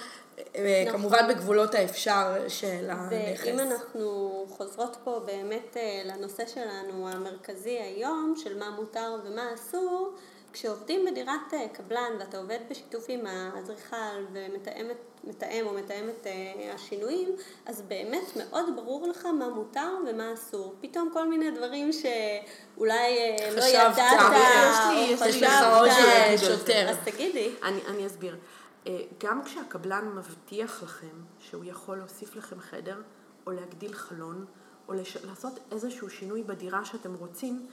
אה, 0.55 0.85
נכון. 0.87 0.99
כמובן 0.99 1.29
בגבולות 1.29 1.75
האפשר 1.75 2.49
של 2.49 2.91
הנכס. 2.91 3.47
ואם 3.47 3.59
אנחנו 3.59 4.47
חוזרות 4.49 4.97
פה 5.05 5.21
באמת 5.27 5.77
אה, 5.77 6.03
לנושא 6.05 6.47
שלנו 6.47 7.09
המרכזי 7.09 7.79
היום, 7.79 8.35
של 8.37 8.59
מה 8.59 8.71
מותר 8.71 9.17
ומה 9.25 9.55
אסור, 9.55 10.15
כשעובדים 10.57 11.05
בדירת 11.05 11.55
אה, 11.55 11.69
קבלן 11.73 12.13
ואתה 12.19 12.39
עובד 12.39 12.59
בשיתוף 12.71 13.05
עם 13.09 13.27
האדריכל 13.27 13.97
ומתאם 14.33 15.67
או 15.67 15.75
מתאם 15.75 16.09
את 16.09 16.27
אה, 16.27 16.75
השינויים, 16.75 17.29
אז 17.67 17.83
באמת 17.83 18.37
מאוד 18.37 18.77
ברור 18.77 19.09
לך 19.09 19.27
מה 19.27 19.49
מותר 19.49 19.89
ומה 20.09 20.35
אסור. 20.35 20.75
פתאום 20.81 21.11
כל 21.13 21.29
מיני 21.29 21.51
דברים 21.51 21.91
שאולי 21.93 23.19
אה, 23.19 23.51
לא 23.57 23.65
ידעת 23.65 24.21
או 24.21 25.29
חשבת. 25.29 26.71
אז 26.89 26.97
תגידי. 27.05 27.51
אני, 27.63 27.81
אני 27.89 28.07
אסביר. 28.07 28.37
גם 29.19 29.45
כשהקבלן 29.45 30.09
מבטיח 30.17 30.83
לכם 30.83 31.23
שהוא 31.39 31.65
יכול 31.65 31.97
להוסיף 31.99 32.37
לכם 32.37 32.61
חדר, 32.61 33.03
או 33.47 33.53
להגדיל 33.53 33.93
חלון, 33.93 34.45
או 34.89 34.95
לש... 34.95 35.17
לעשות 35.17 35.59
איזשהו 35.73 36.11
שינוי 36.11 36.43
בדירה 36.43 36.85
שאתם 36.85 37.15
רוצים, 37.15 37.67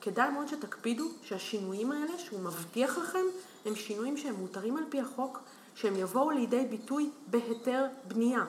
כדאי 0.00 0.30
מאוד 0.30 0.48
שתקפידו 0.48 1.04
שהשינויים 1.22 1.92
האלה 1.92 2.18
שהוא 2.18 2.40
מבטיח 2.40 2.98
לכם 2.98 3.24
הם 3.66 3.74
שינויים 3.74 4.16
שהם 4.16 4.34
מותרים 4.34 4.76
על 4.76 4.84
פי 4.88 5.00
החוק, 5.00 5.38
שהם 5.74 5.96
יבואו 5.96 6.30
לידי 6.30 6.66
ביטוי 6.70 7.10
בהיתר 7.26 7.86
בנייה. 8.08 8.44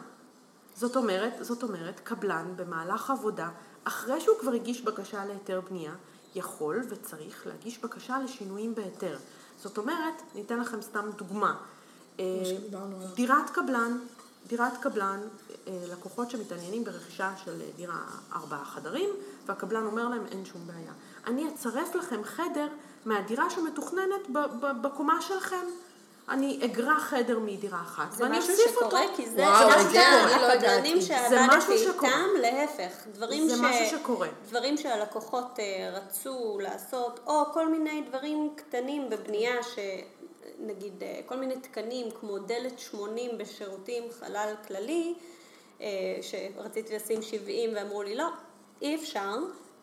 זאת 0.75 0.95
אומרת, 0.95 1.33
זאת 1.41 1.63
אומרת, 1.63 1.99
קבלן 2.03 2.53
במהלך 2.55 3.09
עבודה, 3.09 3.49
אחרי 3.83 4.21
שהוא 4.21 4.37
כבר 4.39 4.51
הגיש 4.51 4.81
בקשה 4.81 5.25
להיתר 5.25 5.61
בנייה, 5.69 5.93
יכול 6.35 6.81
וצריך 6.89 7.47
להגיש 7.47 7.77
בקשה 7.77 8.19
לשינויים 8.23 8.75
בהיתר. 8.75 9.17
זאת 9.57 9.77
אומרת, 9.77 10.21
ניתן 10.35 10.59
לכם 10.59 10.81
סתם 10.81 11.09
דוגמה. 11.17 11.57
אה, 12.19 12.25
דירת 13.15 13.49
קבלן, 13.49 13.97
דירת 14.47 14.77
קבלן, 14.81 15.19
אה, 15.67 15.85
לקוחות 15.91 16.29
שמתעניינים 16.29 16.83
ברכישה 16.83 17.33
של 17.45 17.61
דירה 17.75 17.99
ארבעה 18.35 18.65
חדרים, 18.65 19.09
והקבלן 19.45 19.85
אומר 19.85 20.09
להם 20.09 20.25
אין 20.31 20.45
שום 20.45 20.61
בעיה. 20.67 20.91
אני 21.27 21.47
אצרף 21.47 21.95
לכם 21.95 22.23
חדר 22.23 22.67
מהדירה 23.05 23.49
שמתוכננת 23.49 24.27
בקומה 24.81 25.21
שלכם. 25.21 25.65
אני 26.29 26.59
אגרע 26.65 26.99
חדר 26.99 27.39
מדירה 27.39 27.81
אחת, 27.81 28.07
ואני 28.17 28.37
אוסיף 28.37 28.77
אותו. 28.81 28.89
זה 28.89 28.97
משהו 28.97 29.07
שקורה, 29.07 29.15
כי 29.15 29.29
זה 29.29 29.37
דווקא 29.37 29.79
הקבלנים 30.53 31.01
שעבדתי 31.01 31.73
איתם, 31.73 32.29
להפך. 32.41 33.07
דברים 33.13 33.49
זה. 33.49 33.55
משהו 33.61 33.99
שקורה. 33.99 34.27
דברים 34.49 34.77
שהלקוחות 34.77 35.59
אה, 35.59 35.89
רצו 35.93 36.59
לעשות, 36.61 37.19
או 37.27 37.45
כל 37.53 37.69
מיני 37.69 38.01
דברים 38.01 38.49
קטנים 38.55 39.09
בבנייה, 39.09 39.55
שנגיד 39.63 41.03
אה, 41.03 41.19
כל 41.25 41.35
מיני 41.35 41.59
תקנים 41.59 42.11
כמו 42.11 42.39
דלת 42.39 42.79
80 42.79 43.37
בשירותים 43.37 44.03
חלל 44.19 44.53
כללי, 44.67 45.13
אה, 45.81 45.87
שרציתי 46.21 46.95
לשים 46.95 47.21
70 47.21 47.69
ואמרו 47.75 48.03
לי 48.03 48.15
לא, 48.15 48.27
אי 48.81 48.95
אפשר. 48.95 49.35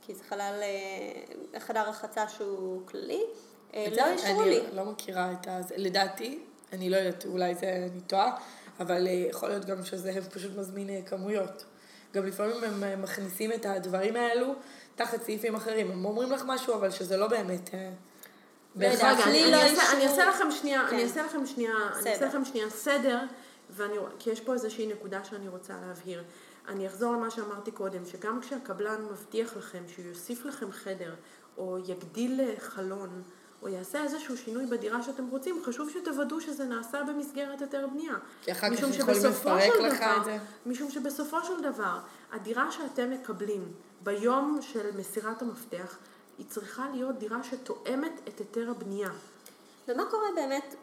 כי 0.07 0.14
זה 0.14 0.24
חלל, 0.28 0.61
אה, 0.62 1.61
חדר 1.61 1.88
רחצה 1.88 2.28
שהוא 2.28 2.86
כללי, 2.86 3.22
אה, 3.74 3.86
לא 3.96 4.07
אישרו 4.07 4.42
לי. 4.42 4.61
אני 4.61 4.76
לא 4.76 4.84
מכירה 4.84 5.32
את 5.32 5.68
זה, 5.68 5.74
לדעתי, 5.76 6.38
אני 6.72 6.90
לא 6.90 6.96
יודעת, 6.96 7.26
אולי 7.26 7.55
זה 7.55 7.88
אני 7.92 8.00
טועה, 8.00 8.36
אבל 8.80 9.07
אה, 9.07 9.12
יכול 9.12 9.48
להיות 9.48 9.64
גם 9.64 9.84
שזה 9.84 10.12
פשוט 10.30 10.57
מזמין 10.57 11.05
כמויות. 11.05 11.64
גם 12.14 12.26
לפעמים 12.26 12.64
הם 12.64 13.02
מכניסים 13.02 13.52
את 13.52 13.66
הדברים 13.66 14.16
האלו 14.16 14.55
תחת 14.96 15.22
סעיפים 15.22 15.55
אחרים, 15.55 15.90
הם 15.90 16.05
אומרים 16.05 16.32
לך 16.32 16.42
משהו, 16.46 16.74
אבל 16.74 16.90
שזה 16.90 17.16
לא 17.16 17.26
באמת... 17.26 17.70
בהכרח. 18.74 19.28
אני 19.28 20.07
אעשה 20.07 20.24
לכם 20.24 20.50
שנייה, 20.50 20.88
אני 20.88 21.05
אעשה 21.05 21.22
לכם 21.22 21.46
שנייה, 21.46 21.72
אני 21.98 22.12
אעשה 22.12 22.26
לכם 22.26 22.44
שנייה 22.44 22.70
סדר, 22.70 23.18
כי 24.18 24.30
יש 24.30 24.40
פה 24.40 24.52
איזושהי 24.52 24.86
נקודה 24.86 25.24
שאני 25.24 25.48
רוצה 25.48 25.74
להבהיר. 25.86 26.24
אני 26.68 26.86
אחזור 26.86 27.12
למה 27.12 27.30
שאמרתי 27.30 27.70
קודם, 27.70 28.06
שגם 28.06 28.40
כשהקבלן 28.40 29.04
מבטיח 29.04 29.56
לכם 29.56 29.82
שהוא 29.88 30.04
יוסיף 30.04 30.44
לכם 30.44 30.72
חדר, 30.72 31.14
או 31.58 31.78
יגדיל 31.86 32.40
חלון, 32.58 33.22
או 33.62 33.68
יעשה 33.68 34.02
איזשהו 34.02 34.36
שינוי 34.36 34.66
בדירה 34.66 35.02
שאתם 35.02 35.26
רוצים, 35.30 35.62
חשוב 35.64 35.90
שתוודאו 35.90 36.40
שזה 36.40 36.64
נעשה 36.64 37.02
במסגרת 37.02 37.60
היתר 37.60 37.86
בנייה. 37.92 38.14
כי 38.42 38.52
אחר 38.52 38.76
כך 38.76 38.82
יכולים 38.82 39.24
לפרק 39.24 39.74
לך 39.80 39.96
דבר, 39.96 40.16
את 40.16 40.24
זה. 40.24 40.38
משום 40.66 40.90
שבסופו 40.90 41.44
של 41.44 41.62
דבר, 41.62 41.98
הדירה 42.32 42.72
שאתם 42.72 43.10
מקבלים 43.10 43.72
ביום 44.02 44.58
של 44.62 44.96
מסירת 44.96 45.42
המפתח, 45.42 45.96
היא 46.38 46.46
צריכה 46.48 46.86
להיות 46.94 47.18
דירה 47.18 47.42
שתואמת 47.42 48.20
את 48.28 48.38
היתר 48.38 48.70
הבנייה. 48.70 49.10
ומה 49.88 50.04
קורה 50.10 50.26
באמת 50.34 50.74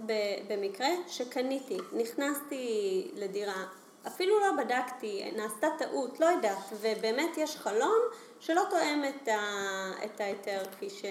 במקרה 0.47 0.87
שקניתי, 1.07 1.77
נכנסתי 1.93 3.11
לדירה, 3.15 3.65
אפילו 4.07 4.39
לא 4.39 4.63
בדקתי, 4.63 5.31
נעשתה 5.35 5.67
טעות, 5.77 6.19
לא 6.19 6.25
יודעת, 6.25 6.57
ובאמת 6.81 7.37
יש 7.37 7.57
חלון 7.57 7.99
שלא 8.39 8.61
תואם 8.69 9.03
את, 9.09 9.29
את 10.05 10.21
ההיתר 10.21 10.63
כפי 10.71 10.89
ש... 10.89 11.05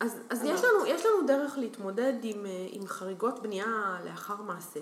אז, 0.00 0.20
אז 0.30 0.44
יש, 0.44 0.60
לנו, 0.64 0.86
יש 0.86 1.06
לנו 1.06 1.26
דרך 1.26 1.58
להתמודד 1.58 2.12
עם, 2.22 2.46
אה, 2.46 2.66
עם 2.70 2.86
חריגות 2.86 3.42
בנייה 3.42 3.98
לאחר 4.04 4.36
מעשה. 4.36 4.80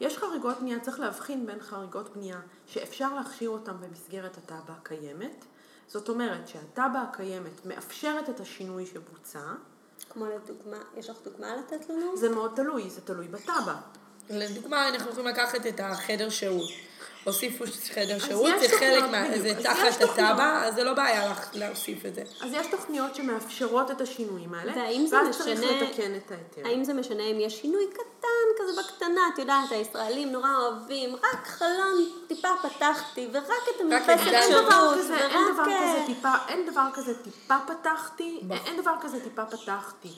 יש 0.00 0.18
חריגות 0.18 0.60
בנייה, 0.60 0.80
צריך 0.80 1.00
להבחין 1.00 1.46
בין 1.46 1.60
חריגות 1.60 2.16
בנייה 2.16 2.40
שאפשר 2.66 3.14
להכשיר 3.14 3.50
אותן 3.50 3.76
במסגרת 3.80 4.38
התב"ע 4.38 4.72
הקיימת. 4.72 5.44
זאת 5.86 6.08
אומרת 6.08 6.48
שהתב"ע 6.48 7.00
הקיימת 7.00 7.66
מאפשרת 7.66 8.30
את 8.30 8.40
השינוי 8.40 8.86
שבוצע. 8.86 9.40
כמו 10.10 10.26
לדוגמה, 10.26 10.76
יש 10.96 11.10
לך 11.10 11.16
דוגמה 11.24 11.56
לתת 11.56 11.90
לנו? 11.90 12.16
זה 12.16 12.28
מאוד 12.28 12.52
תלוי, 12.56 12.90
זה 12.90 13.00
תלוי 13.00 13.28
בתב"ע. 13.28 13.74
לדוגמה, 14.30 14.88
אנחנו 14.88 15.10
יכולים 15.10 15.28
לקחת 15.28 15.66
את 15.66 15.80
החדר 15.80 16.30
שהות. 16.30 16.70
הוסיפו 17.24 17.64
חדר 17.94 18.18
שירות, 18.18 18.52
זה 18.60 18.78
חלק 18.78 19.04
מה... 19.10 19.38
זה 19.38 19.54
תחת 19.62 20.02
התב"ע, 20.02 20.62
אז 20.66 20.74
זה 20.74 20.84
לא 20.84 20.92
בעיה 20.92 21.32
להוסיף 21.52 22.06
את 22.06 22.14
זה. 22.14 22.22
אז 22.40 22.52
יש 22.52 22.66
תוכניות 22.66 23.14
שמאפשרות 23.14 23.90
את 23.90 24.00
השינויים 24.00 24.54
האלה, 24.54 24.72
ואז 25.12 25.38
צריך 25.38 25.60
לתקן 25.60 26.16
את 26.16 26.32
ההיתר. 26.32 26.68
האם 26.70 26.84
זה 26.84 26.94
משנה 26.94 27.22
אם 27.22 27.40
יש 27.40 27.60
שינוי 27.60 27.84
קטן 27.92 28.62
כזה 28.62 28.82
בקטנה, 28.82 29.20
את 29.34 29.38
יודעת, 29.38 29.72
הישראלים 29.72 30.32
נורא 30.32 30.50
אוהבים, 30.58 31.14
רק 31.14 31.46
חלון 31.46 32.10
טיפה 32.28 32.48
פתחתי, 32.62 33.28
ורק 33.32 33.46
את 33.76 33.80
המרפסת 33.80 34.30
שירות, 34.48 34.72
ורק... 35.08 35.28
אין 36.48 36.66
דבר 36.72 36.86
כזה 36.94 37.14
טיפה 37.24 37.56
פתחתי, 37.66 38.40
אין 38.66 38.80
דבר 38.80 38.94
כזה 39.02 39.20
טיפה 39.20 39.44
פתחתי. 39.44 40.08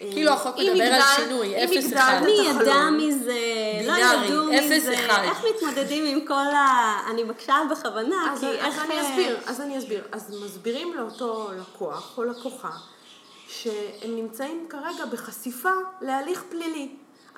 כאילו 0.00 0.32
החוק 0.32 0.56
מדבר 0.58 0.84
על 0.84 1.02
שינוי, 1.16 1.64
אפס 1.64 1.92
אחד. 1.92 2.20
מי 2.24 2.30
ידע 2.30 2.90
מזה, 2.90 3.40
לא 3.86 3.92
ידעו 3.92 4.44
מזה, 4.44 4.92
איך 5.22 5.44
מתמודדים 5.54 6.06
עם 6.06 6.26
כל 6.26 6.34
ה... 6.34 7.00
אני 7.10 7.22
מקשה 7.22 7.54
בכוונה, 7.70 8.34
כי 8.40 8.46
איך... 8.46 8.78
אז 8.78 8.90
אני 8.90 9.00
אסביר, 9.00 9.38
אז 9.46 9.60
אני 9.60 9.78
אסביר. 9.78 10.04
אז 10.12 10.34
מסבירים 10.44 10.94
לאותו 10.94 11.50
לקוח 11.60 12.18
או 12.18 12.24
לקוחה, 12.24 12.70
שהם 13.48 14.16
נמצאים 14.16 14.66
כרגע 14.68 15.04
בחשיפה 15.12 15.72
להליך 16.00 16.44
פלילי. 16.50 16.88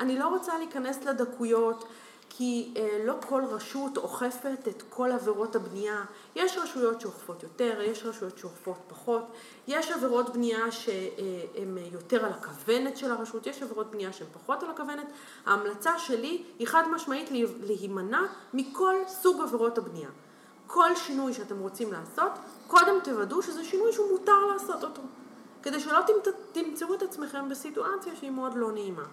אני 0.00 0.18
לא 0.18 0.28
רוצה 0.28 0.58
להיכנס 0.58 0.98
לדקויות. 1.04 1.84
כי 2.30 2.74
אה, 2.76 2.98
לא 3.04 3.14
כל 3.26 3.42
רשות 3.50 3.96
אוכפת 3.96 4.68
את 4.68 4.82
כל 4.90 5.12
עבירות 5.12 5.56
הבנייה. 5.56 6.04
יש 6.36 6.58
רשויות 6.58 7.00
שאוכפות 7.00 7.42
יותר, 7.42 7.80
יש 7.82 8.04
רשויות 8.04 8.38
שאוכפות 8.38 8.76
פחות, 8.88 9.22
יש 9.68 9.90
עבירות 9.90 10.32
בנייה 10.32 10.72
שהן 10.72 11.78
יותר 11.92 12.24
על 12.24 12.32
הכוונת 12.32 12.96
של 12.96 13.12
הרשות, 13.12 13.46
יש 13.46 13.62
עבירות 13.62 13.90
בנייה 13.90 14.12
שהן 14.12 14.26
פחות 14.32 14.62
על 14.62 14.70
הכוונת. 14.70 15.06
ההמלצה 15.46 15.98
שלי 15.98 16.42
היא 16.58 16.66
חד 16.66 16.84
משמעית 16.90 17.30
להימנע 17.60 18.22
מכל 18.54 18.94
סוג 19.08 19.42
עבירות 19.42 19.78
הבנייה. 19.78 20.08
כל 20.66 20.96
שינוי 20.96 21.34
שאתם 21.34 21.58
רוצים 21.58 21.92
לעשות, 21.92 22.32
קודם 22.66 22.94
תוודאו 23.04 23.42
שזה 23.42 23.64
שינוי 23.64 23.92
שהוא 23.92 24.10
מותר 24.10 24.46
לעשות 24.52 24.84
אותו. 24.84 25.02
כדי 25.62 25.80
שלא 25.80 26.00
תמצאו 26.52 26.94
את 26.94 27.02
עצמכם 27.02 27.48
בסיטואציה 27.48 28.16
שהיא 28.16 28.30
מאוד 28.30 28.54
לא 28.54 28.72
נעימה. 28.72 29.04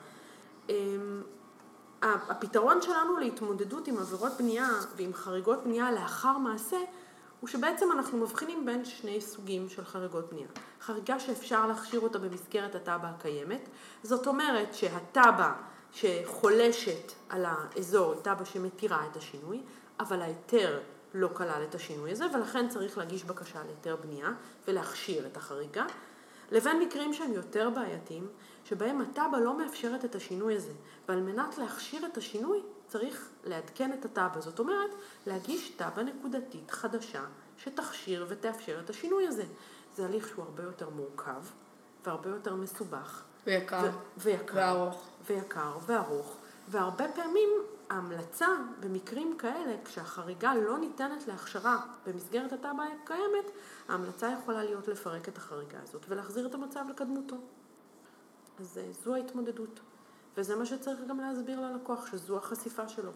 הפתרון 2.30 2.82
שלנו 2.82 3.18
להתמודדות 3.18 3.88
עם 3.88 3.98
עבירות 3.98 4.32
בנייה 4.40 4.70
ועם 4.96 5.14
חריגות 5.14 5.64
בנייה 5.64 5.92
לאחר 5.92 6.38
מעשה, 6.38 6.78
הוא 7.40 7.48
שבעצם 7.48 7.92
אנחנו 7.92 8.18
מבחינים 8.18 8.66
בין 8.66 8.86
שני 8.86 9.22
סוגים 9.22 9.70
של 9.70 9.86
חריגות 9.86 10.30
בנייה. 10.30 10.48
חריגה 10.82 11.20
שאפשר 11.20 11.68
להכשיר 11.68 12.00
אותה 12.00 12.20
במסגרת 12.20 12.76
התב"ע 12.76 13.08
הקיימת, 13.10 13.70
זאת 14.04 14.28
אומרת 14.28 14.74
שהתב"ע 14.74 15.52
שחולשת 15.92 17.12
על 17.30 17.46
האזור 17.48 18.14
היא 18.14 18.22
תב"ע 18.22 18.46
שמתירה 18.46 19.06
את 19.12 19.18
השינוי, 19.18 19.62
אבל 20.00 20.22
ההיתר 20.22 20.80
לא 21.14 21.30
כלל 21.34 21.62
את 21.70 21.76
השינוי 21.76 22.12
הזה, 22.12 22.26
ולכן 22.34 22.70
צריך 22.70 22.98
להגיש 22.98 23.24
בקשה 23.24 23.60
להיתר 23.66 23.96
בנייה 23.96 24.30
ולהכשיר 24.68 25.26
את 25.26 25.38
החריגה, 25.38 25.86
לבין 26.52 26.80
מקרים 26.80 27.14
שהם 27.14 27.34
יותר 27.34 27.70
בעייתיים, 27.70 28.28
שבהם 28.66 29.02
התב"ע 29.02 29.40
לא 29.40 29.58
מאפשרת 29.58 30.06
את 30.06 30.16
השינוי 30.16 30.56
הזה, 30.56 30.72
ועל 31.08 31.22
מנת 31.22 31.58
להכשיר 31.58 32.06
את 32.06 32.18
השינוי 32.18 32.62
צריך 32.88 33.30
לעדכן 33.44 33.94
את 33.94 34.06
התב"ע, 34.06 34.40
זאת 34.40 34.60
אומרת 34.60 34.90
להגיש 35.28 35.70
תב"ע 35.70 36.04
נקודתית 36.04 36.72
חדשה 36.72 37.24
שתכשיר 37.58 38.26
ותאפשר 38.30 38.80
את 38.80 38.90
השינוי 38.90 39.28
הזה. 39.28 39.44
זה 39.96 40.06
הליך 40.06 40.28
שהוא 40.28 40.46
הרבה 40.46 40.64
יותר 40.64 40.90
מורכב 40.90 41.42
והרבה 42.06 42.30
יותר 42.30 42.56
מסובך. 42.56 43.24
ויקר. 43.46 43.82
ו- 43.84 44.20
ויקר. 44.20 44.56
וארוך. 44.56 45.08
ויקר 45.28 45.78
וארוך. 45.86 46.36
והרבה 46.68 47.06
פעמים 47.16 47.50
ההמלצה 47.90 48.48
במקרים 48.80 49.38
כאלה, 49.38 49.76
כשהחריגה 49.86 50.56
לא 50.56 50.78
ניתנת 50.78 51.28
להכשרה 51.28 51.80
במסגרת 52.06 52.54
התב"ע 52.54 52.84
הקיימת, 53.04 53.52
ההמלצה 53.90 54.36
יכולה 54.42 54.64
להיות 54.64 54.88
לפרק 54.88 55.30
את 55.30 55.38
החריגה 55.38 55.78
הזאת 55.84 56.06
ולהחזיר 56.10 56.48
את 56.48 56.54
המצב 56.54 56.86
לקדמותו. 56.90 57.36
אז 58.60 58.78
אה, 58.78 58.92
זו 59.04 59.16
ההתמודדות. 59.16 59.80
וזה 60.38 60.56
מה 60.56 60.66
שצריך 60.66 61.00
גם 61.10 61.20
להסביר 61.20 61.60
ללקוח, 61.60 62.12
שזו 62.12 62.38
החשיפה 62.38 62.88
שלו. 62.88 63.12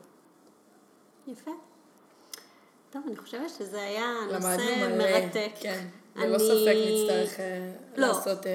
יפה. 1.27 1.51
טוב, 2.89 3.03
אני 3.07 3.17
חושבת 3.17 3.49
שזה 3.49 3.81
היה 3.81 4.13
נושא 4.33 4.97
מרתק. 4.97 5.51
כן, 5.61 5.87
ללא 6.15 6.35
אני... 6.35 6.39
ספק 6.39 6.75
נצטרך 6.87 7.39
אה, 7.39 7.73
לא. 7.97 8.07
לעשות... 8.07 8.45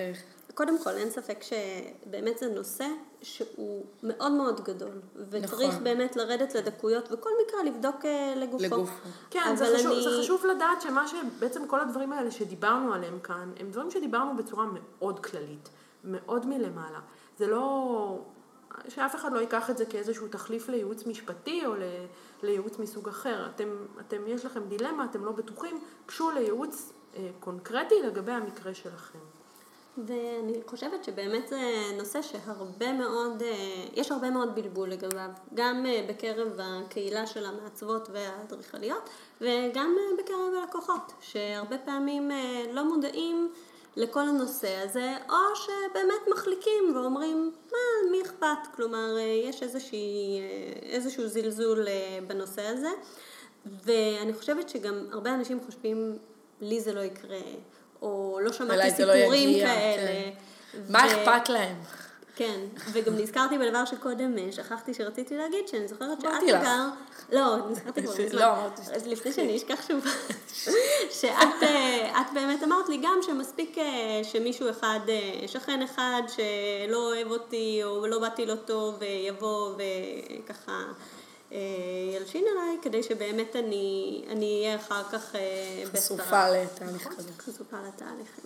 קודם 0.55 0.83
כל, 0.83 0.91
אין 0.91 1.11
ספק 1.11 1.39
שבאמת 1.43 2.39
זה 2.39 2.49
נושא 2.49 2.87
שהוא 3.23 3.87
מאוד 4.03 4.33
מאוד 4.33 4.65
גדול, 4.65 5.01
וצריך 5.31 5.71
נכון. 5.71 5.85
באמת 5.85 6.17
לרדת 6.17 6.55
לדקויות, 6.55 7.13
וכל 7.13 7.31
מקרה 7.47 7.63
לבדוק 7.63 8.05
אה, 8.05 8.35
לגופו. 8.37 8.65
לגופו. 8.65 8.93
כן, 9.31 9.57
זה 9.57 9.65
חשוב, 9.75 9.93
אני... 9.93 10.03
זה 10.03 10.11
חשוב 10.21 10.47
לדעת 10.47 10.83
שמה 10.83 11.05
שבעצם 11.09 11.67
כל 11.67 11.81
הדברים 11.81 12.13
האלה 12.13 12.31
שדיברנו 12.31 12.95
עליהם 12.95 13.19
כאן, 13.21 13.53
הם 13.61 13.71
דברים 13.71 13.91
שדיברנו 13.91 14.37
בצורה 14.37 14.67
מאוד 14.73 15.27
כללית, 15.27 15.69
מאוד 16.05 16.47
מלמעלה. 16.47 17.01
זה 17.39 17.47
לא... 17.47 18.19
שאף 18.89 19.15
אחד 19.15 19.33
לא 19.33 19.39
ייקח 19.39 19.71
את 19.71 19.77
זה 19.77 19.87
כאיזשהו 19.87 20.29
תחליף 20.29 20.69
לייעוץ 20.69 21.07
משפטי 21.07 21.67
או 21.67 21.73
לייעוץ 22.43 22.79
מסוג 22.79 23.09
אחר. 23.09 23.47
אתם, 23.55 23.69
אתם, 24.01 24.27
יש 24.27 24.45
לכם 24.45 24.69
דילמה, 24.69 25.05
אתם 25.05 25.25
לא 25.25 25.33
בטוחים, 25.33 25.81
גשו 26.09 26.31
לייעוץ 26.31 26.93
אה, 27.17 27.31
קונקרטי 27.41 27.95
לגבי 28.03 28.33
המקרה 28.33 28.75
שלכם. 28.75 29.19
ואני 29.99 30.53
חושבת 30.67 31.05
שבאמת 31.05 31.49
זה 31.49 31.61
נושא 31.99 32.23
שהרבה 32.23 32.93
מאוד, 32.93 33.43
אה, 33.43 33.85
יש 33.95 34.13
הרבה 34.13 34.31
מאוד 34.31 34.55
בלבול 34.55 34.91
לגביו, 34.91 35.29
גם 35.55 35.87
אה, 35.87 36.07
בקרב 36.09 36.59
הקהילה 36.59 37.27
של 37.27 37.45
המעצבות 37.45 38.09
והאדריכליות 38.13 39.11
וגם 39.41 39.97
אה, 39.99 40.23
בקרב 40.23 40.55
הלקוחות, 40.63 41.13
שהרבה 41.21 41.79
פעמים 41.79 42.31
לא 42.73 42.85
מודעים 42.85 43.53
לכל 43.97 44.21
הנושא 44.21 44.77
הזה, 44.85 45.17
או 45.29 45.57
שבאמת 45.57 46.29
מחליקים 46.33 46.97
ואומרים, 46.97 47.53
מה, 47.73 48.11
מי 48.11 48.23
אכפת? 48.23 48.75
כלומר, 48.77 49.17
יש 49.49 49.63
איזושהי, 49.63 50.41
איזשהו 50.83 51.27
זלזול 51.27 51.87
בנושא 52.27 52.63
הזה, 52.63 52.91
ואני 53.85 54.35
חושבת 54.35 54.69
שגם 54.69 55.07
הרבה 55.13 55.35
אנשים 55.35 55.61
חושבים, 55.67 56.19
לי 56.61 56.81
זה 56.81 56.93
לא 56.93 57.01
יקרה. 57.01 57.41
או 58.05 58.39
לא 58.43 58.53
שמעתי 58.53 58.77
לא 58.77 58.91
סיפורים 58.91 59.31
לא 59.31 59.35
יגיע, 59.35 59.67
כאלה. 59.67 60.07
כן. 60.07 60.79
ו... 60.89 60.93
מה 60.93 61.07
אכפת 61.07 61.49
להם? 61.49 61.77
כן, 62.37 62.61
וגם 62.93 63.15
נזכרתי 63.17 63.59
בדבר 63.59 63.85
שקודם 63.85 64.39
אה, 64.39 64.53
שכחתי 64.53 64.95
שרציתי 64.95 65.37
להגיד, 65.37 65.69
שאני 65.69 65.89
זוכרת 65.89 66.21
שאת 66.21 66.31
גר... 66.47 66.89
לא, 67.33 67.57
נזכרתי 67.71 68.03
כבר 68.03 68.13
מזמן. 68.25 68.39
לא, 68.39 68.53
אמרתי 68.53 68.83
ש... 68.83 68.89
אז 68.89 69.07
לפני 69.07 69.33
שאני 69.33 69.57
אשכח 69.57 69.89
שוב, 69.89 70.05
שאת 71.21 71.63
אה, 71.63 72.23
באמת 72.35 72.63
אמרת 72.63 72.89
לי 72.89 72.97
גם 72.97 73.19
שמספיק 73.23 73.79
אה, 73.79 73.85
שמישהו 74.23 74.71
אחד, 74.71 75.01
שכן 75.47 75.83
אחד 75.83 76.23
שלא 76.29 76.97
אוהב 76.97 77.31
אותי 77.31 77.81
או 77.85 78.07
לא 78.07 78.19
באתי 78.19 78.47
לו 78.47 78.57
טוב, 78.57 79.01
יבוא 79.03 79.75
וככה... 79.75 80.83
ילשין 82.17 82.45
עליי, 82.53 82.79
כדי 82.83 83.03
שבאמת 83.03 83.57
אני, 83.57 84.25
אני 84.29 84.61
אהיה 84.65 84.77
אחר 84.77 85.03
כך 85.13 85.35
אה, 85.35 85.85
חשופה 85.93 86.51
לתהליך 86.51 87.09
כזה. 87.09 87.31
חשופה 87.39 87.77
לתהליך. 87.89 88.41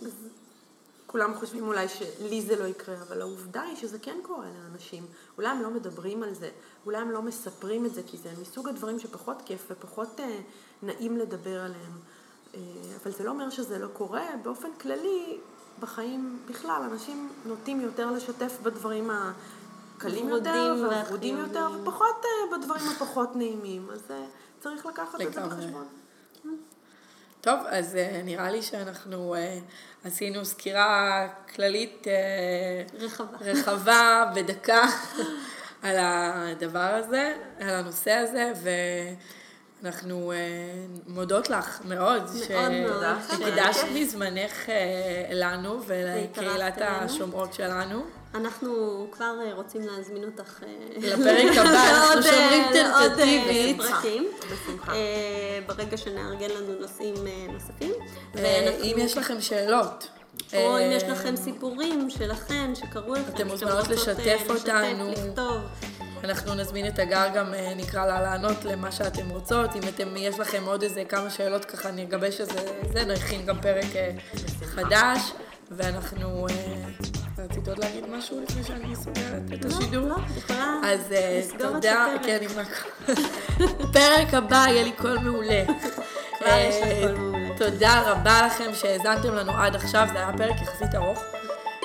כולם 1.07 1.35
חושבים 1.35 1.67
אולי 1.67 1.87
שלי 1.87 2.41
זה 2.41 2.55
לא 2.55 2.63
יקרה, 2.63 2.95
אבל 3.07 3.21
העובדה 3.21 3.61
היא 3.61 3.75
שזה 3.75 3.99
כן 3.99 4.17
קורה 4.23 4.45
לאנשים. 4.45 5.05
אולי 5.37 5.47
הם 5.47 5.61
לא 5.61 5.69
מדברים 5.69 6.23
על 6.23 6.33
זה, 6.33 6.49
אולי 6.85 6.97
הם 6.97 7.11
לא 7.11 7.21
מספרים 7.21 7.85
את 7.85 7.93
זה, 7.93 8.01
כי 8.07 8.17
זה 8.17 8.29
מסוג 8.41 8.67
הדברים 8.67 8.99
שפחות 8.99 9.41
כיף 9.45 9.67
ופחות 9.71 10.19
אה, 10.19 10.39
נעים 10.83 11.17
לדבר 11.17 11.59
עליהם. 11.61 11.99
אה, 12.55 12.59
אבל 13.03 13.11
זה 13.11 13.23
לא 13.23 13.29
אומר 13.29 13.49
שזה 13.49 13.79
לא 13.79 13.87
קורה. 13.93 14.25
באופן 14.43 14.69
כללי, 14.81 15.37
בחיים 15.79 16.39
בכלל, 16.49 16.81
אנשים 16.91 17.29
נוטים 17.45 17.81
יותר 17.81 18.11
לשתף 18.11 18.57
בדברים 18.63 19.09
ה... 19.09 19.31
קלים 19.99 20.29
יותר 20.29 20.75
ורודים 20.81 21.37
יותר, 21.37 21.67
ופחות 21.81 22.25
אה, 22.25 22.57
בדברים 22.57 22.81
הפחות 22.95 23.35
נעימים, 23.35 23.87
אז 23.93 24.01
אה, 24.11 24.25
צריך 24.59 24.85
לקחת 24.85 25.21
את 25.21 25.33
זה 25.33 25.41
בחשבון. 25.41 25.87
טוב, 27.41 27.59
אז 27.69 27.95
אה, 27.95 28.21
נראה 28.23 28.51
לי 28.51 28.61
שאנחנו 28.61 29.35
עשינו 30.03 30.45
סקירה 30.45 31.27
כללית 31.55 32.07
רחבה, 32.99 33.37
רחבה 33.41 34.23
בדקה 34.35 34.83
על 35.81 35.95
הדבר 35.99 36.79
הזה, 36.79 37.35
על 37.59 37.69
הנושא 37.69 38.11
הזה, 38.11 38.53
ואנחנו 39.83 40.33
מודות 41.07 41.49
לך 41.49 41.81
מאוד, 41.85 42.23
שהקדשת 42.47 43.87
מזמנך 43.93 44.69
לנו 45.31 45.81
ולקהילת 45.85 46.77
השומרות 46.81 47.53
שלנו. 47.53 48.18
אנחנו 48.35 49.07
כבר 49.11 49.35
אה, 49.45 49.53
רוצים 49.53 49.81
להזמין 49.81 50.23
אותך 50.23 50.63
אה, 50.63 50.67
לפרק 50.97 51.57
הבא, 51.57 51.89
אנחנו 51.89 52.23
שומרים 52.23 52.63
טנטטיבית. 52.73 53.77
ברגע 55.67 55.97
שנארגן 55.97 56.49
לנו 56.49 56.79
נושאים 56.79 57.15
נוספים. 57.53 57.93
אם 58.83 58.95
יש 58.97 59.17
לכם 59.17 59.41
שאלות. 59.41 60.07
או 60.53 60.77
אם 60.77 60.91
יש 60.91 61.03
לכם 61.03 61.35
סיפורים 61.35 62.09
שלכם, 62.09 62.73
שקרו 62.75 63.13
לכם. 63.13 63.31
אתם 63.35 63.47
מוזמנות 63.47 63.87
לשתף 63.87 64.41
אותנו. 64.49 65.11
אנחנו 66.23 66.55
נזמין 66.55 66.87
את 66.87 66.99
הגר 66.99 67.27
גם, 67.35 67.53
נקרא 67.75 68.05
לה, 68.05 68.21
לענות 68.21 68.65
למה 68.65 68.91
שאתם 68.91 69.29
רוצות. 69.29 69.75
אם 69.75 69.81
אתם, 69.89 70.17
יש 70.17 70.39
לכם 70.39 70.63
עוד 70.65 70.83
איזה 70.83 71.03
כמה 71.09 71.29
שאלות 71.29 71.65
ככה, 71.65 71.91
נגבש 71.91 72.41
איזה, 72.41 72.59
זה, 72.93 73.05
נכין 73.05 73.45
גם 73.45 73.61
פרק 73.61 73.85
חדש, 74.63 75.19
ואנחנו... 75.71 76.47
רצית 77.37 77.67
עוד 77.67 77.77
להגיד 77.77 78.03
משהו 78.17 78.41
לפני 78.43 78.63
שאני 78.63 78.95
סוגרת 78.95 79.41
את 79.53 79.65
לא, 79.65 79.77
השידור? 79.77 80.01
לא, 80.01 80.09
לא, 80.09 80.23
יכולה 80.37 80.75
אז 80.83 81.11
אה, 81.11 81.41
תודה, 81.59 82.07
כן, 82.23 82.37
אם 82.41 82.59
רק... 82.59 82.85
פרק 83.93 84.33
הבא 84.33 84.65
יהיה 84.67 84.83
לי 84.83 84.91
קול 84.91 85.17
מעולה. 85.17 85.63
אה, 86.45 86.69
תודה 87.57 88.01
רבה 88.11 88.41
לכם 88.45 88.73
שהאזנתם 88.73 89.35
לנו 89.35 89.51
עד 89.51 89.75
עכשיו, 89.75 90.07
זה 90.13 90.17
היה 90.17 90.31
פרק 90.37 90.61
יחסית 90.61 90.95
ארוך, 90.95 91.19